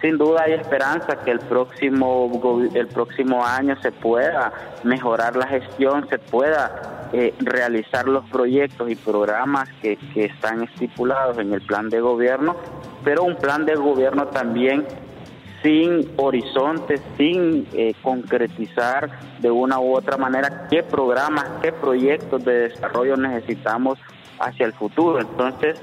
Sin 0.00 0.16
duda 0.16 0.44
hay 0.44 0.52
esperanza 0.52 1.16
que 1.24 1.32
el 1.32 1.40
próximo 1.40 2.70
el 2.74 2.86
próximo 2.86 3.44
año 3.44 3.76
se 3.82 3.90
pueda 3.90 4.52
mejorar 4.84 5.36
la 5.36 5.46
gestión, 5.48 6.08
se 6.08 6.18
pueda 6.18 6.99
eh, 7.12 7.34
realizar 7.40 8.06
los 8.06 8.28
proyectos 8.30 8.90
y 8.90 8.96
programas 8.96 9.68
que, 9.82 9.96
que 10.14 10.26
están 10.26 10.62
estipulados 10.62 11.38
en 11.38 11.52
el 11.52 11.60
plan 11.62 11.88
de 11.88 12.00
gobierno, 12.00 12.56
pero 13.04 13.24
un 13.24 13.36
plan 13.36 13.66
de 13.66 13.74
gobierno 13.74 14.26
también 14.28 14.86
sin 15.62 16.10
horizonte, 16.16 17.00
sin 17.16 17.66
eh, 17.72 17.94
concretizar 18.02 19.10
de 19.40 19.50
una 19.50 19.78
u 19.78 19.94
otra 19.94 20.16
manera 20.16 20.66
qué 20.70 20.82
programas, 20.82 21.44
qué 21.62 21.72
proyectos 21.72 22.44
de 22.44 22.68
desarrollo 22.68 23.16
necesitamos 23.16 23.98
hacia 24.38 24.66
el 24.66 24.72
futuro. 24.72 25.20
Entonces, 25.20 25.80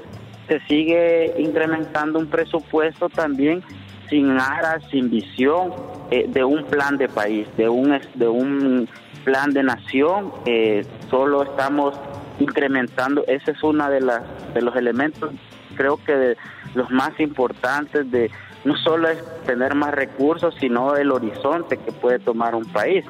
se 0.48 0.60
sigue 0.60 1.34
incrementando 1.38 2.18
un 2.18 2.26
presupuesto 2.26 3.08
también 3.08 3.62
sin 4.08 4.30
aras, 4.30 4.82
sin 4.90 5.10
visión 5.10 5.74
eh, 6.10 6.24
de 6.26 6.42
un 6.42 6.64
plan 6.64 6.96
de 6.96 7.08
país, 7.08 7.46
de 7.56 7.68
un, 7.68 8.00
de 8.14 8.28
un 8.28 8.88
plan 9.28 9.50
de 9.50 9.62
nación. 9.62 10.32
Eh, 10.46 10.86
solo 11.10 11.42
estamos 11.42 11.94
incrementando, 12.38 13.24
ese 13.26 13.50
es 13.50 13.62
uno 13.62 13.90
de, 13.90 14.00
las, 14.00 14.22
de 14.54 14.62
los 14.62 14.74
elementos, 14.74 15.32
creo 15.76 15.98
que 15.98 16.14
de 16.14 16.36
los 16.74 16.90
más 16.90 17.18
importantes 17.20 18.10
de 18.10 18.30
no 18.64 18.74
solo 18.76 19.08
es 19.08 19.22
tener 19.44 19.74
más 19.74 19.92
recursos, 19.92 20.54
sino 20.58 20.96
el 20.96 21.12
horizonte 21.12 21.76
que 21.76 21.92
puede 21.92 22.18
tomar 22.18 22.54
un 22.54 22.64
país. 22.72 23.04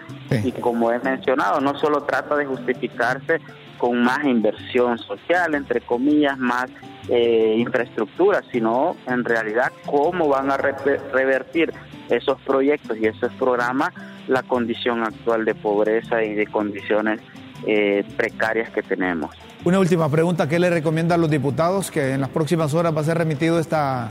Y 0.44 0.52
como 0.52 0.90
he 0.92 0.98
mencionado, 0.98 1.60
no 1.60 1.78
solo 1.78 2.02
trata 2.02 2.36
de 2.36 2.46
justificarse 2.46 3.40
con 3.78 4.02
más 4.02 4.24
inversión 4.24 4.98
social, 4.98 5.54
entre 5.54 5.80
comillas, 5.80 6.36
más 6.36 6.66
eh, 7.08 7.54
infraestructura, 7.58 8.42
sino 8.50 8.96
en 9.06 9.24
realidad 9.24 9.72
cómo 9.86 10.28
van 10.28 10.50
a 10.50 10.56
revertir 10.56 11.72
esos 12.10 12.40
proyectos 12.42 12.98
y 12.98 13.06
esos 13.06 13.32
programas 13.34 13.92
la 14.28 14.42
condición 14.42 15.02
actual 15.02 15.44
de 15.44 15.54
pobreza 15.54 16.22
y 16.22 16.34
de 16.34 16.46
condiciones 16.46 17.20
eh, 17.66 18.04
precarias 18.16 18.70
que 18.70 18.82
tenemos. 18.82 19.34
Una 19.64 19.80
última 19.80 20.08
pregunta, 20.08 20.48
¿qué 20.48 20.58
le 20.58 20.70
recomienda 20.70 21.16
a 21.16 21.18
los 21.18 21.30
diputados 21.30 21.90
que 21.90 22.12
en 22.12 22.20
las 22.20 22.30
próximas 22.30 22.74
horas 22.74 22.96
va 22.96 23.00
a 23.00 23.04
ser 23.04 23.18
remitido 23.18 23.58
esta 23.58 24.10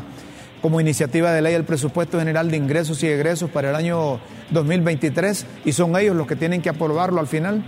como 0.61 0.81
iniciativa 0.81 1.31
de 1.31 1.41
ley 1.41 1.53
el 1.53 1.63
presupuesto 1.63 2.19
general 2.19 2.51
de 2.51 2.57
ingresos 2.57 3.01
y 3.03 3.07
egresos 3.07 3.49
para 3.49 3.69
el 3.69 3.75
año 3.75 4.19
2023 4.49 5.45
y 5.65 5.71
son 5.71 5.95
ellos 5.95 6.15
los 6.15 6.27
que 6.27 6.35
tienen 6.35 6.61
que 6.61 6.69
aprobarlo 6.69 7.19
al 7.19 7.27
final? 7.27 7.63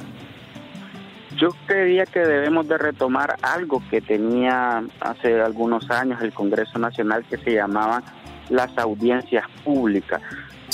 Yo 1.38 1.50
creía 1.68 2.06
que 2.06 2.20
debemos 2.20 2.68
de 2.68 2.78
retomar 2.78 3.36
algo 3.42 3.82
que 3.90 4.02
tenía 4.02 4.84
hace 5.00 5.40
algunos 5.40 5.90
años 5.90 6.22
el 6.22 6.34
Congreso 6.34 6.80
Nacional 6.80 7.24
que 7.30 7.38
se 7.38 7.54
llamaban 7.54 8.04
las 8.50 8.78
audiencias 8.78 9.46
públicas. 9.64 10.22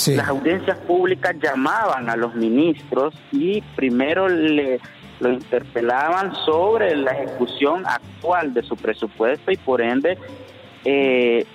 Las 0.08 0.28
audiencias 0.28 0.78
públicas 0.78 1.34
llamaban 1.42 2.10
a 2.10 2.16
los 2.16 2.34
ministros 2.34 3.14
y 3.32 3.62
primero 3.74 4.28
le 4.28 4.80
lo 5.20 5.32
interpelaban 5.32 6.34
sobre 6.44 6.94
la 6.96 7.12
ejecución 7.12 7.84
actual 7.86 8.52
de 8.52 8.62
su 8.62 8.76
presupuesto 8.76 9.50
y 9.50 9.56
por 9.56 9.80
ende 9.80 10.18
eh, 10.84 11.46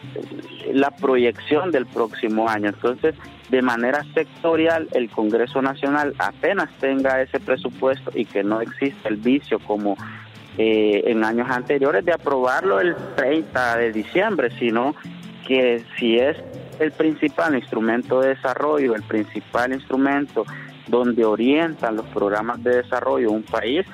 la 0.74 0.92
proyección 0.92 1.72
del 1.72 1.86
próximo 1.86 2.50
año. 2.50 2.70
Entonces, 2.70 3.16
de 3.50 3.62
manera 3.62 4.04
sectorial, 4.14 4.88
el 4.94 5.10
Congreso 5.10 5.62
Nacional 5.62 6.16
apenas 6.18 6.70
tenga 6.80 7.22
ese 7.22 7.40
presupuesto 7.40 8.12
y 8.14 8.26
que 8.26 8.44
no 8.44 8.62
exista 8.62 9.10
el 9.10 9.18
vicio 9.18 9.60
como 9.60 9.96
eh, 10.58 11.04
en 11.06 11.24
años 11.24 11.50
anteriores 11.50 12.04
de 12.04 12.14
aprobarlo 12.14 12.80
el 12.80 12.96
30 13.16 13.78
de 13.78 13.92
diciembre, 13.92 14.50
sino 14.60 14.96
que 15.48 15.84
si 15.98 16.18
es 16.18 16.38
el 16.82 16.92
principal 16.92 17.56
instrumento 17.56 18.22
de 18.22 18.30
desarrollo, 18.30 18.96
el 18.96 19.04
principal 19.04 19.74
instrumento 19.74 20.46
donde 20.88 21.24
orientan 21.24 21.96
los 21.96 22.06
programas 22.08 22.64
de 22.64 22.78
desarrollo 22.78 23.30
de 23.30 23.36
un 23.36 23.44
país, 23.44 23.86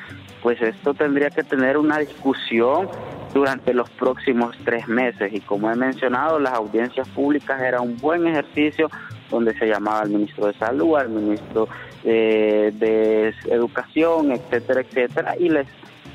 pues 0.42 0.62
esto 0.62 0.94
tendría 0.94 1.30
que 1.30 1.44
tener 1.44 1.78
una 1.78 1.98
discusión 2.00 2.88
durante 3.34 3.74
los 3.74 3.90
próximos 3.90 4.56
tres 4.64 4.88
meses. 4.88 5.34
Y 5.34 5.42
como 5.42 5.70
he 5.70 5.76
mencionado, 5.76 6.40
las 6.40 6.54
audiencias 6.54 7.08
públicas 7.10 7.62
era 7.62 7.82
un 7.82 7.98
buen 7.98 8.26
ejercicio 8.26 8.90
donde 9.30 9.58
se 9.58 9.68
llamaba 9.68 10.02
al 10.02 10.10
ministro 10.10 10.48
de 10.48 10.54
Salud, 10.54 10.96
al 10.96 11.10
ministro 11.10 11.68
eh, 12.06 12.72
de 12.74 13.34
Educación, 13.52 14.32
etcétera, 14.32 14.82
etcétera, 14.82 15.36
y 15.38 15.50
les 15.50 15.68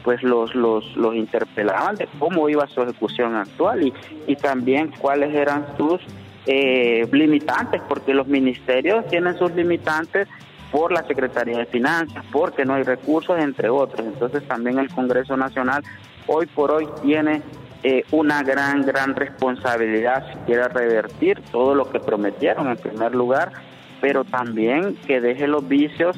pues 0.03 0.21
los, 0.25 0.53
los, 0.57 0.97
los 0.97 1.15
interpelaban 1.15 1.95
de 1.95 2.09
cómo 2.19 2.49
iba 2.49 2.67
su 2.67 2.83
ejecución 2.83 3.37
actual 3.37 3.85
y, 3.85 3.93
y 4.27 4.35
también 4.35 4.91
cuáles 4.99 5.33
eran 5.33 5.65
sus 5.77 6.01
eh, 6.47 7.09
limitantes, 7.13 7.81
porque 7.89 8.15
los 8.15 8.27
ministerios 8.27 9.07
tienen 9.09 9.39
sus 9.39 9.53
limitantes 9.53 10.29
por 10.71 10.91
la 10.91 11.07
Secretaría 11.07 11.59
de 11.59 11.67
Finanzas, 11.67 12.25
porque 12.33 12.65
no 12.65 12.75
hay 12.75 12.83
recursos, 12.83 13.39
entre 13.39 13.69
otros. 13.69 14.07
Entonces 14.07 14.43
también 14.49 14.79
el 14.79 14.89
Congreso 14.89 15.37
Nacional 15.37 15.85
hoy 16.27 16.47
por 16.47 16.71
hoy 16.71 16.89
tiene 17.03 17.43
eh, 17.83 18.05
una 18.11 18.43
gran, 18.43 18.83
gran 18.83 19.15
responsabilidad 19.15 20.25
si 20.33 20.39
quiere 20.47 20.69
revertir 20.69 21.41
todo 21.51 21.75
lo 21.75 21.91
que 21.91 22.01
prometieron 22.01 22.69
en 22.69 22.77
primer 22.77 23.15
lugar, 23.15 23.53
pero 24.01 24.25
también 24.25 24.97
que 25.07 25.21
deje 25.21 25.47
los 25.47 25.69
vicios 25.69 26.17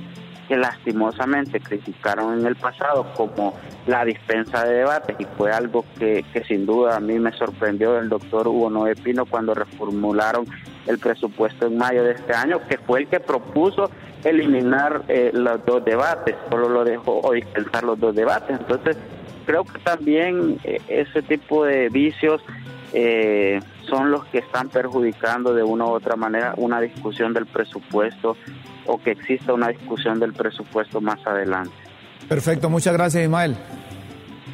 que 0.49 0.57
lastimosamente 0.57 1.61
criticaron 1.61 2.41
en 2.41 2.47
el 2.47 2.57
pasado 2.57 3.13
como 3.15 3.55
la 3.87 4.05
dispensa 4.05 4.65
de 4.65 4.75
debates 4.77 5.17
y 5.19 5.25
fue 5.37 5.53
algo 5.53 5.85
que, 5.99 6.25
sin 6.47 6.67
duda 6.67 6.97
a 6.97 7.01
mí 7.01 7.19
me 7.19 7.33
sorprendió 7.33 7.95
del 7.95 8.09
doctor 8.09 8.49
Hugo 8.49 8.71
Noé 8.71 8.95
Pino 8.97 9.27
cuando 9.27 9.55
reformularon 9.55 10.47
el 10.87 10.99
presupuesto 10.99 11.67
en 11.67 11.79
mayo 11.79 12.05
de 12.05 12.13
este 12.13 12.35
año, 12.35 12.61
que 12.69 12.79
fue 12.79 13.01
el 13.01 13.09
que 13.09 13.21
propuso 13.21 13.91
eliminar 14.23 15.03
eh, 15.09 15.31
los 15.33 15.65
dos 15.65 15.85
debates, 15.85 16.35
solo 16.51 16.69
lo 16.69 16.85
dejó 16.85 17.21
o 17.21 17.33
dispensar 17.33 17.85
los 17.85 17.99
dos 17.99 18.15
debates. 18.15 18.59
Entonces, 18.59 18.97
creo 19.47 19.65
que 19.65 19.79
también 19.81 20.59
eh, 20.65 20.81
ese 20.89 21.23
tipo 21.23 21.65
de 21.65 21.89
vicios 21.89 22.43
eh, 22.93 23.61
son 23.89 24.11
los 24.11 24.25
que 24.27 24.39
están 24.39 24.69
perjudicando 24.69 25.55
de 25.55 25.63
una 25.63 25.85
u 25.85 25.91
otra 25.91 26.17
manera 26.17 26.55
una 26.57 26.81
discusión 26.81 27.33
del 27.33 27.47
presupuesto 27.47 28.37
o 28.87 28.99
que 28.99 29.13
exista 29.13 29.53
una 29.53 29.69
discusión 29.69 30.19
del 30.19 30.33
presupuesto 30.33 31.01
más 31.01 31.25
adelante. 31.27 31.73
Perfecto, 32.29 32.71
muchas 32.71 32.95
gracias 32.95 33.25
Ismael. 33.25 33.57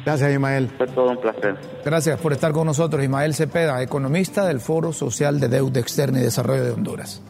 Gracias 0.05 0.31
Ismael. 0.31 0.69
Fue 0.77 0.87
todo 0.87 1.11
un 1.11 1.21
placer. 1.21 1.57
Gracias 1.85 2.19
por 2.19 2.33
estar 2.33 2.51
con 2.51 2.65
nosotros, 2.65 3.03
Ismael 3.03 3.33
Cepeda, 3.33 3.81
economista 3.81 4.45
del 4.45 4.59
Foro 4.59 4.93
Social 4.93 5.39
de 5.39 5.47
Deuda 5.47 5.79
Externa 5.79 6.19
y 6.19 6.23
Desarrollo 6.23 6.63
de 6.63 6.71
Honduras. 6.71 7.21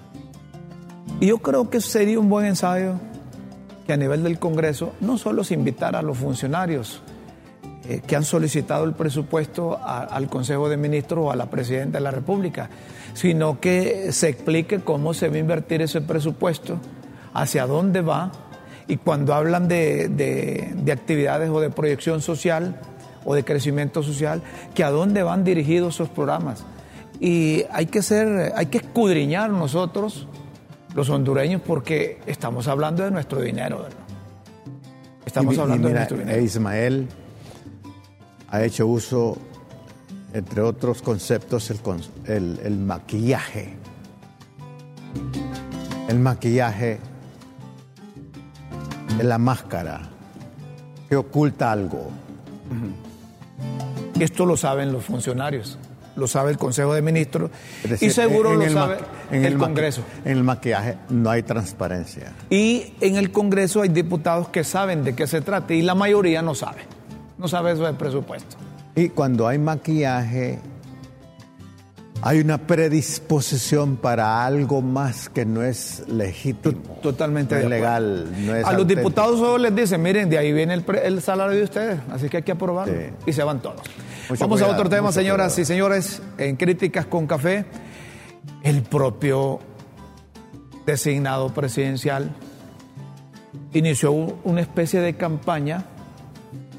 Y 1.19 1.27
yo 1.27 1.37
creo 1.39 1.69
que 1.69 1.81
sería 1.81 2.19
un 2.19 2.29
buen 2.29 2.45
ensayo 2.45 2.95
que 3.85 3.93
a 3.93 3.97
nivel 3.97 4.23
del 4.23 4.39
Congreso 4.39 4.93
no 5.01 5.17
solo 5.17 5.43
se 5.43 5.53
invitara 5.53 5.99
a 5.99 6.01
los 6.01 6.17
funcionarios 6.17 7.03
eh, 7.89 8.01
que 8.05 8.15
han 8.15 8.23
solicitado 8.23 8.83
el 8.83 8.93
presupuesto 8.93 9.79
al 9.83 10.29
Consejo 10.29 10.69
de 10.69 10.77
Ministros 10.77 11.25
o 11.25 11.31
a 11.31 11.35
la 11.35 11.47
Presidenta 11.47 11.97
de 11.97 12.03
la 12.03 12.11
República, 12.11 12.69
sino 13.15 13.59
que 13.59 14.11
se 14.11 14.29
explique 14.29 14.81
cómo 14.81 15.15
se 15.15 15.29
va 15.29 15.35
a 15.35 15.39
invertir 15.39 15.81
ese 15.81 15.99
presupuesto, 16.01 16.77
hacia 17.33 17.65
dónde 17.65 18.01
va, 18.01 18.31
y 18.87 18.97
cuando 18.97 19.33
hablan 19.33 19.67
de, 19.67 20.09
de, 20.09 20.91
actividades 20.91 21.49
o 21.49 21.59
de 21.59 21.71
proyección 21.71 22.21
social 22.21 22.79
o 23.25 23.33
de 23.33 23.43
crecimiento 23.43 24.03
social, 24.03 24.43
que 24.75 24.83
a 24.83 24.91
dónde 24.91 25.23
van 25.23 25.43
dirigidos 25.43 25.95
esos 25.95 26.09
programas. 26.09 26.63
Y 27.19 27.63
hay 27.71 27.87
que 27.87 28.03
ser, 28.03 28.53
hay 28.55 28.67
que 28.67 28.77
escudriñar 28.77 29.49
nosotros, 29.49 30.27
los 30.93 31.09
hondureños, 31.09 31.61
porque 31.65 32.19
estamos 32.27 32.67
hablando 32.67 33.03
de 33.03 33.09
nuestro 33.09 33.41
dinero. 33.41 33.87
Estamos 35.25 35.57
hablando 35.57 35.87
de 35.87 35.93
nuestro 35.95 36.17
dinero. 36.17 36.41
Ismael 36.41 37.07
ha 38.51 38.63
hecho 38.63 38.85
uso 38.85 39.37
entre 40.33 40.61
otros 40.61 41.01
conceptos, 41.01 41.71
el, 42.25 42.77
maquillaje. 42.77 43.75
El 46.07 46.19
maquillaje 46.19 46.99
es 49.17 49.25
la 49.25 49.37
máscara 49.37 50.01
que 51.09 51.15
oculta 51.15 51.71
algo. 51.71 52.11
Esto 54.19 54.45
lo 54.45 54.55
saben 54.55 54.93
los 54.93 55.03
funcionarios, 55.03 55.77
lo 56.15 56.27
sabe 56.27 56.51
el 56.51 56.57
Consejo 56.57 56.93
de 56.93 57.01
Ministros 57.01 57.51
y 57.99 58.09
seguro 58.09 58.53
lo 58.53 58.69
sabe 58.69 58.99
en 59.31 59.45
el, 59.45 59.57
Congreso. 59.57 60.03
En 60.23 60.37
el 60.37 60.43
maquillaje 60.43 60.97
no 61.09 61.29
hay 61.29 61.43
transparencia. 61.43 62.33
Y 62.49 62.93
en 63.01 63.17
el 63.17 63.31
Congreso 63.31 63.81
hay 63.81 63.89
diputados 63.89 64.49
que 64.49 64.63
saben 64.63 65.03
de 65.03 65.13
qué 65.15 65.27
se 65.27 65.41
trata 65.41 65.73
y 65.73 65.81
la 65.81 65.95
mayoría 65.95 66.41
no 66.41 66.55
sabe. 66.55 67.00
No 67.41 67.47
sabe 67.47 67.71
eso 67.71 67.85
del 67.85 67.95
presupuesto. 67.95 68.55
Y 68.95 69.09
cuando 69.09 69.47
hay 69.47 69.57
maquillaje, 69.57 70.59
hay 72.21 72.39
una 72.39 72.59
predisposición 72.59 73.97
para 73.97 74.45
algo 74.45 74.83
más 74.83 75.27
que 75.27 75.43
no 75.43 75.63
es 75.63 76.03
legítimo. 76.07 76.99
Totalmente 77.01 77.67
legal. 77.67 78.27
a 78.63 78.73
los 78.73 78.87
diputados 78.87 79.39
solo 79.39 79.57
les 79.57 79.75
dicen, 79.75 80.03
miren, 80.03 80.29
de 80.29 80.37
ahí 80.37 80.53
viene 80.53 80.75
el, 80.75 81.21
salario 81.21 81.57
de 81.57 81.63
ustedes, 81.63 81.99
así 82.11 82.29
que 82.29 82.37
hay 82.37 82.43
que 82.43 82.51
aprobarlo. 82.51 82.93
Y 83.25 83.33
se 83.33 83.43
van 83.43 83.59
todos. 83.59 83.81
Vamos 84.39 84.61
a 84.61 84.67
otro 84.67 84.87
tema, 84.87 85.11
señoras 85.11 85.57
y 85.57 85.65
señores, 85.65 86.21
en 86.37 86.57
Críticas 86.57 87.07
con 87.07 87.25
Café. 87.25 87.65
El 88.61 88.83
propio 88.83 89.59
designado 90.85 91.51
presidencial 91.51 92.29
inició 93.73 94.11
una 94.11 94.61
especie 94.61 94.99
de 94.99 95.15
campaña 95.15 95.85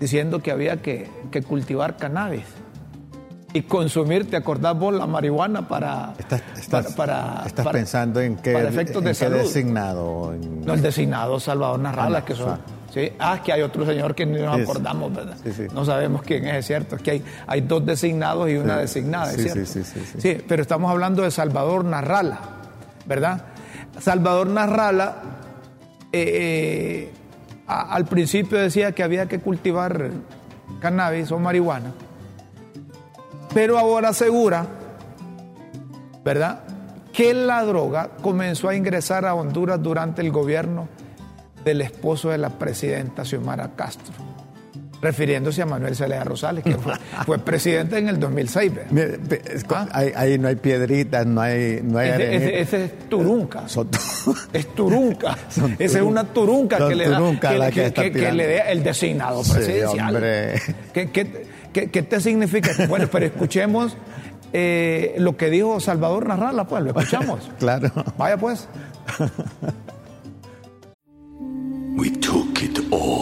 diciendo 0.03 0.43
que 0.43 0.51
había 0.51 0.83
que, 0.83 1.09
cultivar 1.47 1.97
cannabis 1.97 2.45
y 3.53 3.62
consumir, 3.62 4.29
¿te 4.29 4.37
acordás 4.37 4.77
vos 4.77 4.93
la 4.93 5.07
marihuana 5.07 5.69
para... 5.69 6.15
Estás, 6.19 6.93
para, 6.95 7.45
pensando 7.71 8.21
en 8.21 8.37
qué, 8.37 8.53
efectos 8.67 9.05
de 9.05 9.15
salud. 9.15 9.38
designado. 9.38 10.35
No, 10.65 10.75
el 10.75 10.83
designado 10.83 11.38
Salvador 11.38 11.79
Narrala, 11.79 12.25
que 12.25 12.35
son... 12.35 12.59
¿sí? 12.93 13.12
Ah, 13.21 13.43
que 13.45 13.53
hay 13.53 13.62
otro 13.62 13.87
señor 13.87 14.15
que 14.17 14.27
no 14.27 14.45
nos 14.45 14.62
acordamos, 14.62 15.15
¿verdad? 15.15 15.37
No 15.73 15.85
sabemos 15.85 16.23
quién 16.23 16.49
es, 16.49 16.57
es 16.57 16.67
cierto. 16.67 16.97
Es 16.97 17.03
que 17.03 17.11
hay, 17.12 17.25
hay 17.47 17.61
dos 17.61 17.87
designados 17.87 18.51
y 18.51 18.57
una 18.57 18.79
designada, 18.79 19.31
¿es 19.31 19.43
cierto? 19.43 19.67
Sí, 19.67 19.85
sí, 19.85 20.01
sí, 20.05 20.21
sí. 20.21 20.38
pero 20.49 20.62
estamos 20.62 20.91
hablando 20.91 21.23
de 21.23 21.31
Salvador 21.31 21.85
Narrala, 21.85 22.41
¿verdad? 23.07 23.45
Salvador 24.01 24.49
Narrala... 24.49 25.17
Eh, 26.15 27.11
al 27.66 28.05
principio 28.07 28.59
decía 28.59 28.92
que 28.92 29.03
había 29.03 29.27
que 29.27 29.38
cultivar 29.38 30.11
cannabis 30.81 31.31
o 31.33 31.38
marihuana, 31.38 31.92
pero 33.55 33.79
ahora 33.79 34.11
asegura, 34.11 34.66
¿verdad?, 36.25 36.64
que 37.12 37.35
la 37.35 37.62
droga 37.64 38.11
comenzó 38.22 38.68
a 38.68 38.75
ingresar 38.75 39.27
a 39.27 39.35
Honduras 39.35 39.83
durante 39.83 40.22
el 40.22 40.33
gobierno 40.33 40.88
del 41.62 41.83
esposo 41.83 42.31
de 42.31 42.38
la 42.38 42.51
presidenta 42.51 43.25
Xiomara 43.25 43.72
Castro. 43.77 44.32
Refiriéndose 45.03 45.61
a 45.61 45.67
Manuel 45.67 45.95
Zelaya 45.97 46.25
Rosales, 46.25 46.62
que 46.65 46.77
fue, 46.77 46.95
fue 47.27 47.38
presidente 47.41 47.99
en 47.99 48.09
el 48.09 48.19
2006. 48.21 48.75
¿ve? 48.75 48.83
Mire, 48.91 49.19
pe- 49.19 49.43
es 49.53 49.65
co- 49.65 49.75
Ah. 49.75 49.88
ahí, 49.93 50.12
ahí 50.15 50.38
no 50.38 50.47
hay 50.49 50.57
piedritas, 50.57 51.27
no 51.27 51.41
hay, 51.43 51.81
no 51.83 51.99
hay 51.99 52.11
Ese, 52.11 52.37
ese- 52.37 52.61
ese 52.61 52.85
es 52.85 53.09
Turunca. 53.09 53.65
Son- 53.69 53.88
Es 54.53 54.75
turunca. 54.75 55.37
Son 55.51 55.75
Esa 55.79 55.99
es 55.99 56.05
una 56.05 56.25
turunca 56.25 56.79
son 56.79 56.88
que 56.88 56.95
le 56.95 57.09
da, 57.09 57.19
turunca 57.19 57.51
que, 57.51 57.59
la 57.59 57.67
que- 57.69 57.75
que 57.75 57.87
está 57.87 58.03
que- 58.05 58.12
que 58.12 58.19
tirando. 58.21 58.37
le 58.38 58.47
dé 58.47 58.62
el 58.71 58.83
designado 58.85 59.43
Sí, 59.45 59.53
presidencial. 59.53 60.15
hombre. 60.15 60.55
¿Qué, 60.95 61.11
qué, 61.11 61.47
qué- 61.73 61.91
qué 61.91 62.03
te 62.03 62.21
significa? 62.21 62.71
Bueno, 62.88 63.09
pero 63.11 63.27
escuchemos 63.27 63.97
eh, 64.53 65.15
lo 65.19 65.37
que 65.37 65.51
dijo 65.51 65.81
Salvador 65.81 66.27
Narrala, 66.29 66.65
pues, 66.69 66.83
lo 66.85 66.91
escuchamos. 66.91 67.51
Claro. 67.59 67.91
Vaya 68.17 68.37
pues. 68.37 68.69
We 71.97 72.11
took 72.21 72.62
it 72.62 72.79
all. 72.91 73.22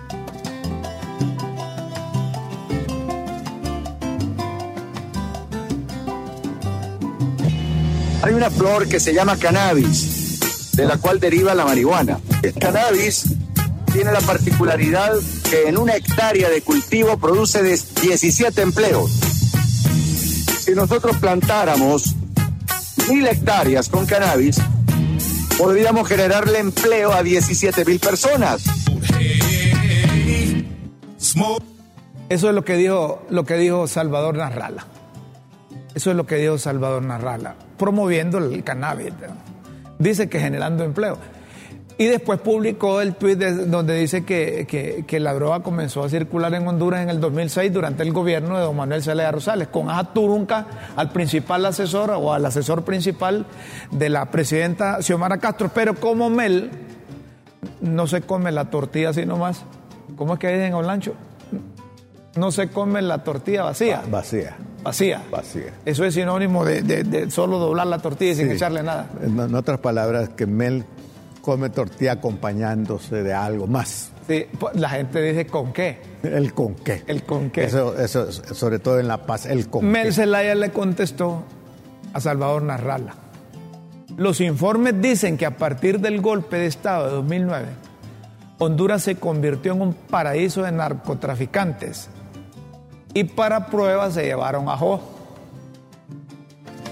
Hay 8.23 8.33
una 8.33 8.51
flor 8.51 8.87
que 8.87 8.99
se 8.99 9.13
llama 9.13 9.37
cannabis, 9.37 10.39
de 10.73 10.85
la 10.85 10.97
cual 10.97 11.19
deriva 11.19 11.55
la 11.55 11.65
marihuana. 11.65 12.19
El 12.43 12.53
cannabis 12.53 13.25
tiene 13.91 14.11
la 14.11 14.21
particularidad 14.21 15.13
que 15.49 15.67
en 15.67 15.77
una 15.77 15.95
hectárea 15.95 16.49
de 16.49 16.61
cultivo 16.61 17.17
produce 17.17 17.63
de 17.63 17.79
17 18.01 18.61
empleos. 18.61 19.11
Si 20.59 20.73
nosotros 20.73 21.17
plantáramos 21.17 22.15
mil 23.09 23.27
hectáreas 23.27 23.89
con 23.89 24.05
cannabis, 24.05 24.57
podríamos 25.57 26.07
generarle 26.07 26.59
empleo 26.59 27.11
a 27.11 27.23
17 27.23 27.85
mil 27.85 27.99
personas. 27.99 28.63
Eso 32.29 32.49
es 32.49 32.55
lo 32.55 32.63
que 32.63 32.75
dijo, 32.75 33.25
lo 33.29 33.43
que 33.43 33.55
dijo 33.55 33.87
Salvador 33.87 34.37
Narrala. 34.37 34.85
Eso 35.93 36.11
es 36.11 36.15
lo 36.15 36.25
que 36.25 36.35
dijo 36.35 36.57
Salvador 36.57 37.03
Narrala, 37.03 37.55
promoviendo 37.85 38.37
el 38.37 38.63
cannabis. 38.63 39.11
Dice 39.97 40.29
que 40.29 40.39
generando 40.39 40.83
empleo. 40.83 41.17
Y 41.97 42.05
después 42.05 42.39
publicó 42.39 43.01
el 43.01 43.15
tuit 43.15 43.37
de- 43.39 43.65
donde 43.65 43.95
dice 43.95 44.23
que, 44.23 44.65
que- 45.07 45.19
la 45.19 45.33
droga 45.33 45.61
comenzó 45.61 46.03
a 46.03 46.09
circular 46.09 46.53
en 46.53 46.67
Honduras 46.67 47.01
en 47.01 47.09
el 47.09 47.19
2006 47.19 47.73
durante 47.73 48.03
el 48.03 48.13
gobierno 48.13 48.55
de 48.57 48.63
don 48.63 48.75
Manuel 48.75 49.01
Zelaya 49.03 49.31
Rosales, 49.31 49.67
con 49.67 49.89
Aja 49.89 50.05
Turunca 50.13 50.65
al 50.95 51.11
principal 51.11 51.65
asesor 51.65 52.11
o 52.11 52.33
al 52.33 52.45
asesor 52.45 52.83
principal 52.83 53.45
de 53.91 54.09
la 54.09 54.25
presidenta 54.31 55.01
Xiomara 55.01 55.37
Castro. 55.37 55.69
Pero 55.73 55.95
como 55.95 56.29
Mel 56.29 56.69
no 57.81 58.05
se 58.07 58.21
come 58.21 58.51
la 58.51 58.65
tortilla 58.65 59.09
así 59.09 59.25
nomás, 59.25 59.63
¿cómo 60.15 60.33
es 60.33 60.39
que 60.39 60.47
dicen 60.49 60.73
Olancho? 60.73 61.13
No 62.35 62.51
se 62.51 62.69
come 62.69 63.01
la 63.01 63.23
tortilla 63.23 63.63
vacía. 63.63 64.03
Vacía. 64.09 64.55
Vacía. 64.83 65.21
Vacía. 65.29 65.73
Eso 65.85 66.05
es 66.05 66.13
sinónimo 66.13 66.63
de, 66.65 66.81
de- 66.81 67.03
de 67.03 67.29
solo 67.29 67.59
doblar 67.59 67.87
la 67.87 67.99
tortilla 67.99 68.33
sin 68.35 68.47
Sí. 68.49 68.53
echarle 68.55 68.81
nada. 68.83 69.09
En, 69.21 69.53
otras 69.53 69.79
palabras, 69.79 70.29
que 70.29 70.45
Mel 70.47 70.85
come 71.41 71.69
tortilla 71.69 72.13
acompañándose 72.13 73.21
de 73.23 73.33
algo 73.33 73.67
más. 73.67 74.11
Sí, 74.27 74.45
pues, 74.59 74.75
la 74.75 74.89
gente 74.89 75.21
dice 75.21 75.45
con 75.47 75.73
qué. 75.73 75.99
El 76.23 76.53
con 76.53 76.75
qué. 76.75 77.03
El 77.07 77.23
con 77.23 77.49
qué. 77.49 77.65
Eso, 77.65 77.97
eso, 77.99 78.29
es- 78.29 78.41
sobre 78.57 78.79
todo 78.79 78.99
en 78.99 79.07
La 79.09 79.25
Paz, 79.25 79.45
el 79.45 79.67
con 79.69 79.85
Mel 79.85 80.07
qué. 80.07 80.13
Zelaya 80.13 80.55
le 80.55 80.69
contestó 80.71 81.43
a 82.13 82.21
Salvador 82.21 82.63
Narrala. 82.63 83.15
Los 84.15 84.39
informes 84.39 85.01
dicen 85.01 85.37
que 85.37 85.45
a 85.45 85.57
partir 85.57 85.99
del 85.99 86.21
golpe 86.21 86.57
de 86.57 86.67
Estado 86.67 87.07
de 87.07 87.11
2009, 87.11 87.65
Honduras 88.59 89.03
se 89.03 89.15
convirtió 89.15 89.73
en 89.73 89.81
un 89.81 89.93
paraíso 89.93 90.63
de 90.63 90.71
narcotraficantes 90.71 92.09
y 93.13 93.23
para 93.25 93.67
pruebas 93.67 94.13
se 94.13 94.23
llevaron 94.23 94.69
a 94.69 94.77
Jo. 94.77 95.01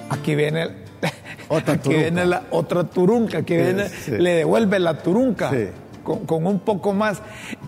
Aquí 0.10 0.36
viene, 0.36 0.64
el- 0.64 0.76
Otra 1.50 1.74
aquí 1.76 1.84
turunca. 1.84 2.02
viene 2.02 2.26
la 2.26 2.44
otra 2.52 2.84
turunca, 2.84 3.38
Sí, 3.40 3.44
viene, 3.56 3.90
sí. 3.90 4.12
le 4.12 4.32
devuelve 4.36 4.80
la 4.80 4.98
turunca 5.00 5.50
Sí. 5.52 5.68
con, 6.04 6.26
con 6.26 6.46
un 6.48 6.60
poco 6.60 6.94
más. 6.94 7.22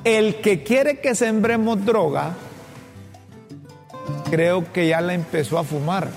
El 0.04 0.36
que 0.42 0.64
quiere 0.64 1.00
que 1.00 1.16
sembremos 1.16 1.84
droga, 1.86 2.32
creo 4.30 4.72
que 4.72 4.88
ya 4.88 5.02
la 5.02 5.14
empezó 5.14 5.58
a 5.60 5.64
fumar. 5.64 6.10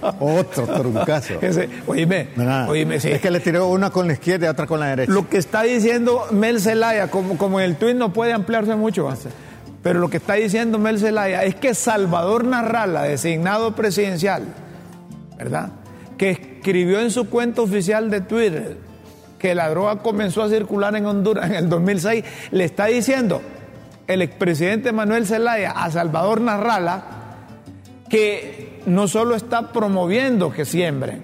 Otro 0.20 0.66
truncazo. 0.66 1.34
Ese, 1.42 1.68
oíme, 1.86 2.28
oíme, 2.68 3.00
sí. 3.00 3.10
Es 3.10 3.20
que 3.20 3.30
le 3.30 3.40
tiró 3.40 3.66
una 3.68 3.90
con 3.90 4.06
la 4.06 4.12
izquierda 4.14 4.46
y 4.46 4.48
otra 4.48 4.66
con 4.66 4.80
la 4.80 4.86
derecha. 4.86 5.12
Lo 5.12 5.28
que 5.28 5.38
está 5.38 5.62
diciendo 5.62 6.26
Mel 6.30 6.60
Zelaya, 6.60 7.10
como, 7.10 7.36
como 7.36 7.60
el 7.60 7.76
tuit 7.76 7.96
no 7.96 8.12
puede 8.12 8.32
ampliarse 8.32 8.74
mucho. 8.76 9.08
Pero 9.82 10.00
lo 10.00 10.10
que 10.10 10.16
está 10.16 10.34
diciendo 10.34 10.78
Mel 10.78 10.98
Zelaya 10.98 11.44
es 11.44 11.54
que 11.54 11.74
Salvador 11.74 12.44
Narrala, 12.44 13.02
designado 13.02 13.74
presidencial, 13.74 14.44
¿verdad? 15.36 15.70
Que 16.16 16.30
escribió 16.30 17.00
en 17.00 17.10
su 17.10 17.28
cuenta 17.28 17.62
oficial 17.62 18.10
de 18.10 18.20
Twitter 18.20 18.76
que 19.38 19.54
la 19.54 19.70
droga 19.70 20.02
comenzó 20.02 20.42
a 20.42 20.48
circular 20.48 20.96
en 20.96 21.06
Honduras 21.06 21.46
en 21.46 21.54
el 21.54 21.68
2006, 21.68 22.24
le 22.50 22.64
está 22.64 22.86
diciendo 22.86 23.40
el 24.08 24.22
expresidente 24.22 24.90
Manuel 24.90 25.26
Zelaya 25.26 25.70
a 25.70 25.90
Salvador 25.90 26.40
Narrala 26.40 27.04
que 28.08 28.80
no 28.86 29.06
solo 29.06 29.36
está 29.36 29.72
promoviendo 29.72 30.50
que 30.50 30.64
siembren, 30.64 31.22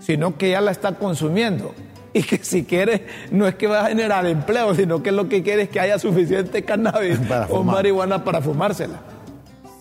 sino 0.00 0.36
que 0.36 0.50
ya 0.50 0.60
la 0.60 0.72
está 0.72 0.96
consumiendo. 0.96 1.74
Y 2.12 2.22
que 2.22 2.38
si 2.42 2.64
quiere, 2.64 3.06
no 3.30 3.46
es 3.46 3.54
que 3.56 3.66
va 3.66 3.84
a 3.84 3.88
generar 3.88 4.26
empleo, 4.26 4.74
sino 4.74 5.02
que 5.02 5.12
lo 5.12 5.28
que 5.28 5.42
quiere 5.42 5.62
es 5.64 5.68
que 5.68 5.78
haya 5.80 5.98
suficiente 5.98 6.64
cannabis 6.64 7.18
o 7.50 7.62
marihuana 7.62 8.24
para 8.24 8.40
fumársela. 8.40 9.00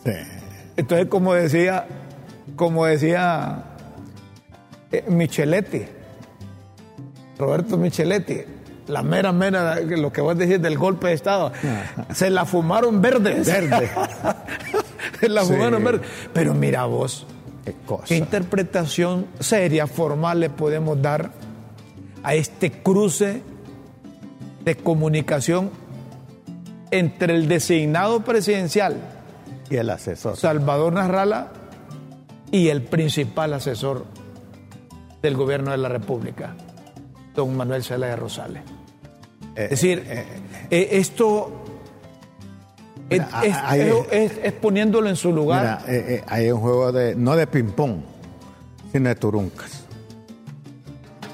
Sí. 0.06 0.12
Entonces, 0.76 1.08
como 1.08 1.34
decía, 1.34 1.86
como 2.56 2.86
decía 2.86 3.64
eh, 4.92 5.06
Micheletti, 5.08 5.84
Roberto 7.40 7.78
Micheletti, 7.78 8.42
la 8.88 9.04
mera, 9.04 9.32
mera, 9.32 9.80
lo 9.82 10.12
que 10.12 10.22
vos 10.22 10.38
decís 10.38 10.62
del 10.62 10.78
golpe 10.78 11.08
de 11.08 11.14
Estado, 11.14 11.52
se 12.14 12.30
la 12.30 12.46
fumaron 12.46 13.02
verdes. 13.02 13.48
Verde. 13.48 13.90
se 15.20 15.30
la 15.30 15.42
Sí. 15.44 15.54
fumaron 15.54 15.84
verdes. 15.84 16.08
Pero 16.34 16.54
mira 16.54 16.86
vos, 16.86 17.26
Qué 17.66 17.74
cosa. 17.86 18.06
¿Qué 18.06 18.16
interpretación 18.16 19.26
seria, 19.42 19.88
formal 19.88 20.40
le 20.40 20.50
podemos 20.50 21.02
dar 21.02 21.32
a 22.28 22.34
este 22.36 22.72
cruce 22.72 23.42
de 24.66 24.76
comunicación 24.76 25.70
entre 26.92 27.36
el 27.36 27.48
designado 27.48 28.20
presidencial, 28.26 28.98
Y 29.70 29.78
el 29.78 29.90
asesor. 29.90 30.36
Salvador 30.36 30.92
Narrala, 30.94 31.52
y 32.52 32.68
el 32.68 32.82
principal 32.84 33.54
asesor 33.54 34.06
del 35.22 35.36
gobierno 35.38 35.72
de 35.72 35.78
la 35.78 35.88
República, 35.90 36.56
don 37.34 37.56
Manuel 37.56 37.84
Zelaya 37.84 38.16
Rosales? 38.18 38.64
es 39.56 39.70
decir, 39.70 40.04
eh, 40.70 40.90
esto 40.92 41.50
es, 43.10 43.22
Mira, 43.22 43.42
es- 43.44 43.56
hay- 43.56 43.82
es- 43.82 43.96
es- 44.12 44.40
es 44.44 44.54
poniéndolo 44.54 45.08
en 45.10 45.16
su 45.16 45.32
lugar. 45.32 45.82
Mira, 45.86 45.98
eh, 45.98 46.06
eh, 46.16 46.24
hay 46.28 46.52
un 46.52 46.60
juego 46.60 46.92
de, 46.92 47.16
no 47.16 47.36
de 47.38 47.48
ping-pong, 47.48 48.02
sino 48.92 49.08
de 49.10 49.16
turuncas. 49.16 49.86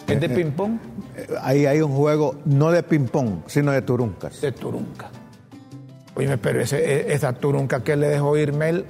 ¿Es 0.07 0.19
de 0.19 0.29
ping-pong? 0.29 0.77
Eh, 1.15 1.27
Ahí 1.41 1.65
hay 1.65 1.81
un 1.81 1.93
juego 1.95 2.35
no 2.45 2.71
de 2.71 2.83
ping-pong, 2.83 3.43
sino 3.47 3.71
de 3.71 3.81
turuncas. 3.81 4.41
de 4.41 4.51
Turunca. 4.51 5.09
Oye, 6.15 6.37
pero 6.37 6.61
ese, 6.61 6.77
e- 6.77 7.13
esa 7.13 7.33
Turunca 7.33 7.83
que 7.83 7.95
le 7.95 8.07
dejó 8.07 8.37
ir 8.37 8.53
Mel 8.53 8.85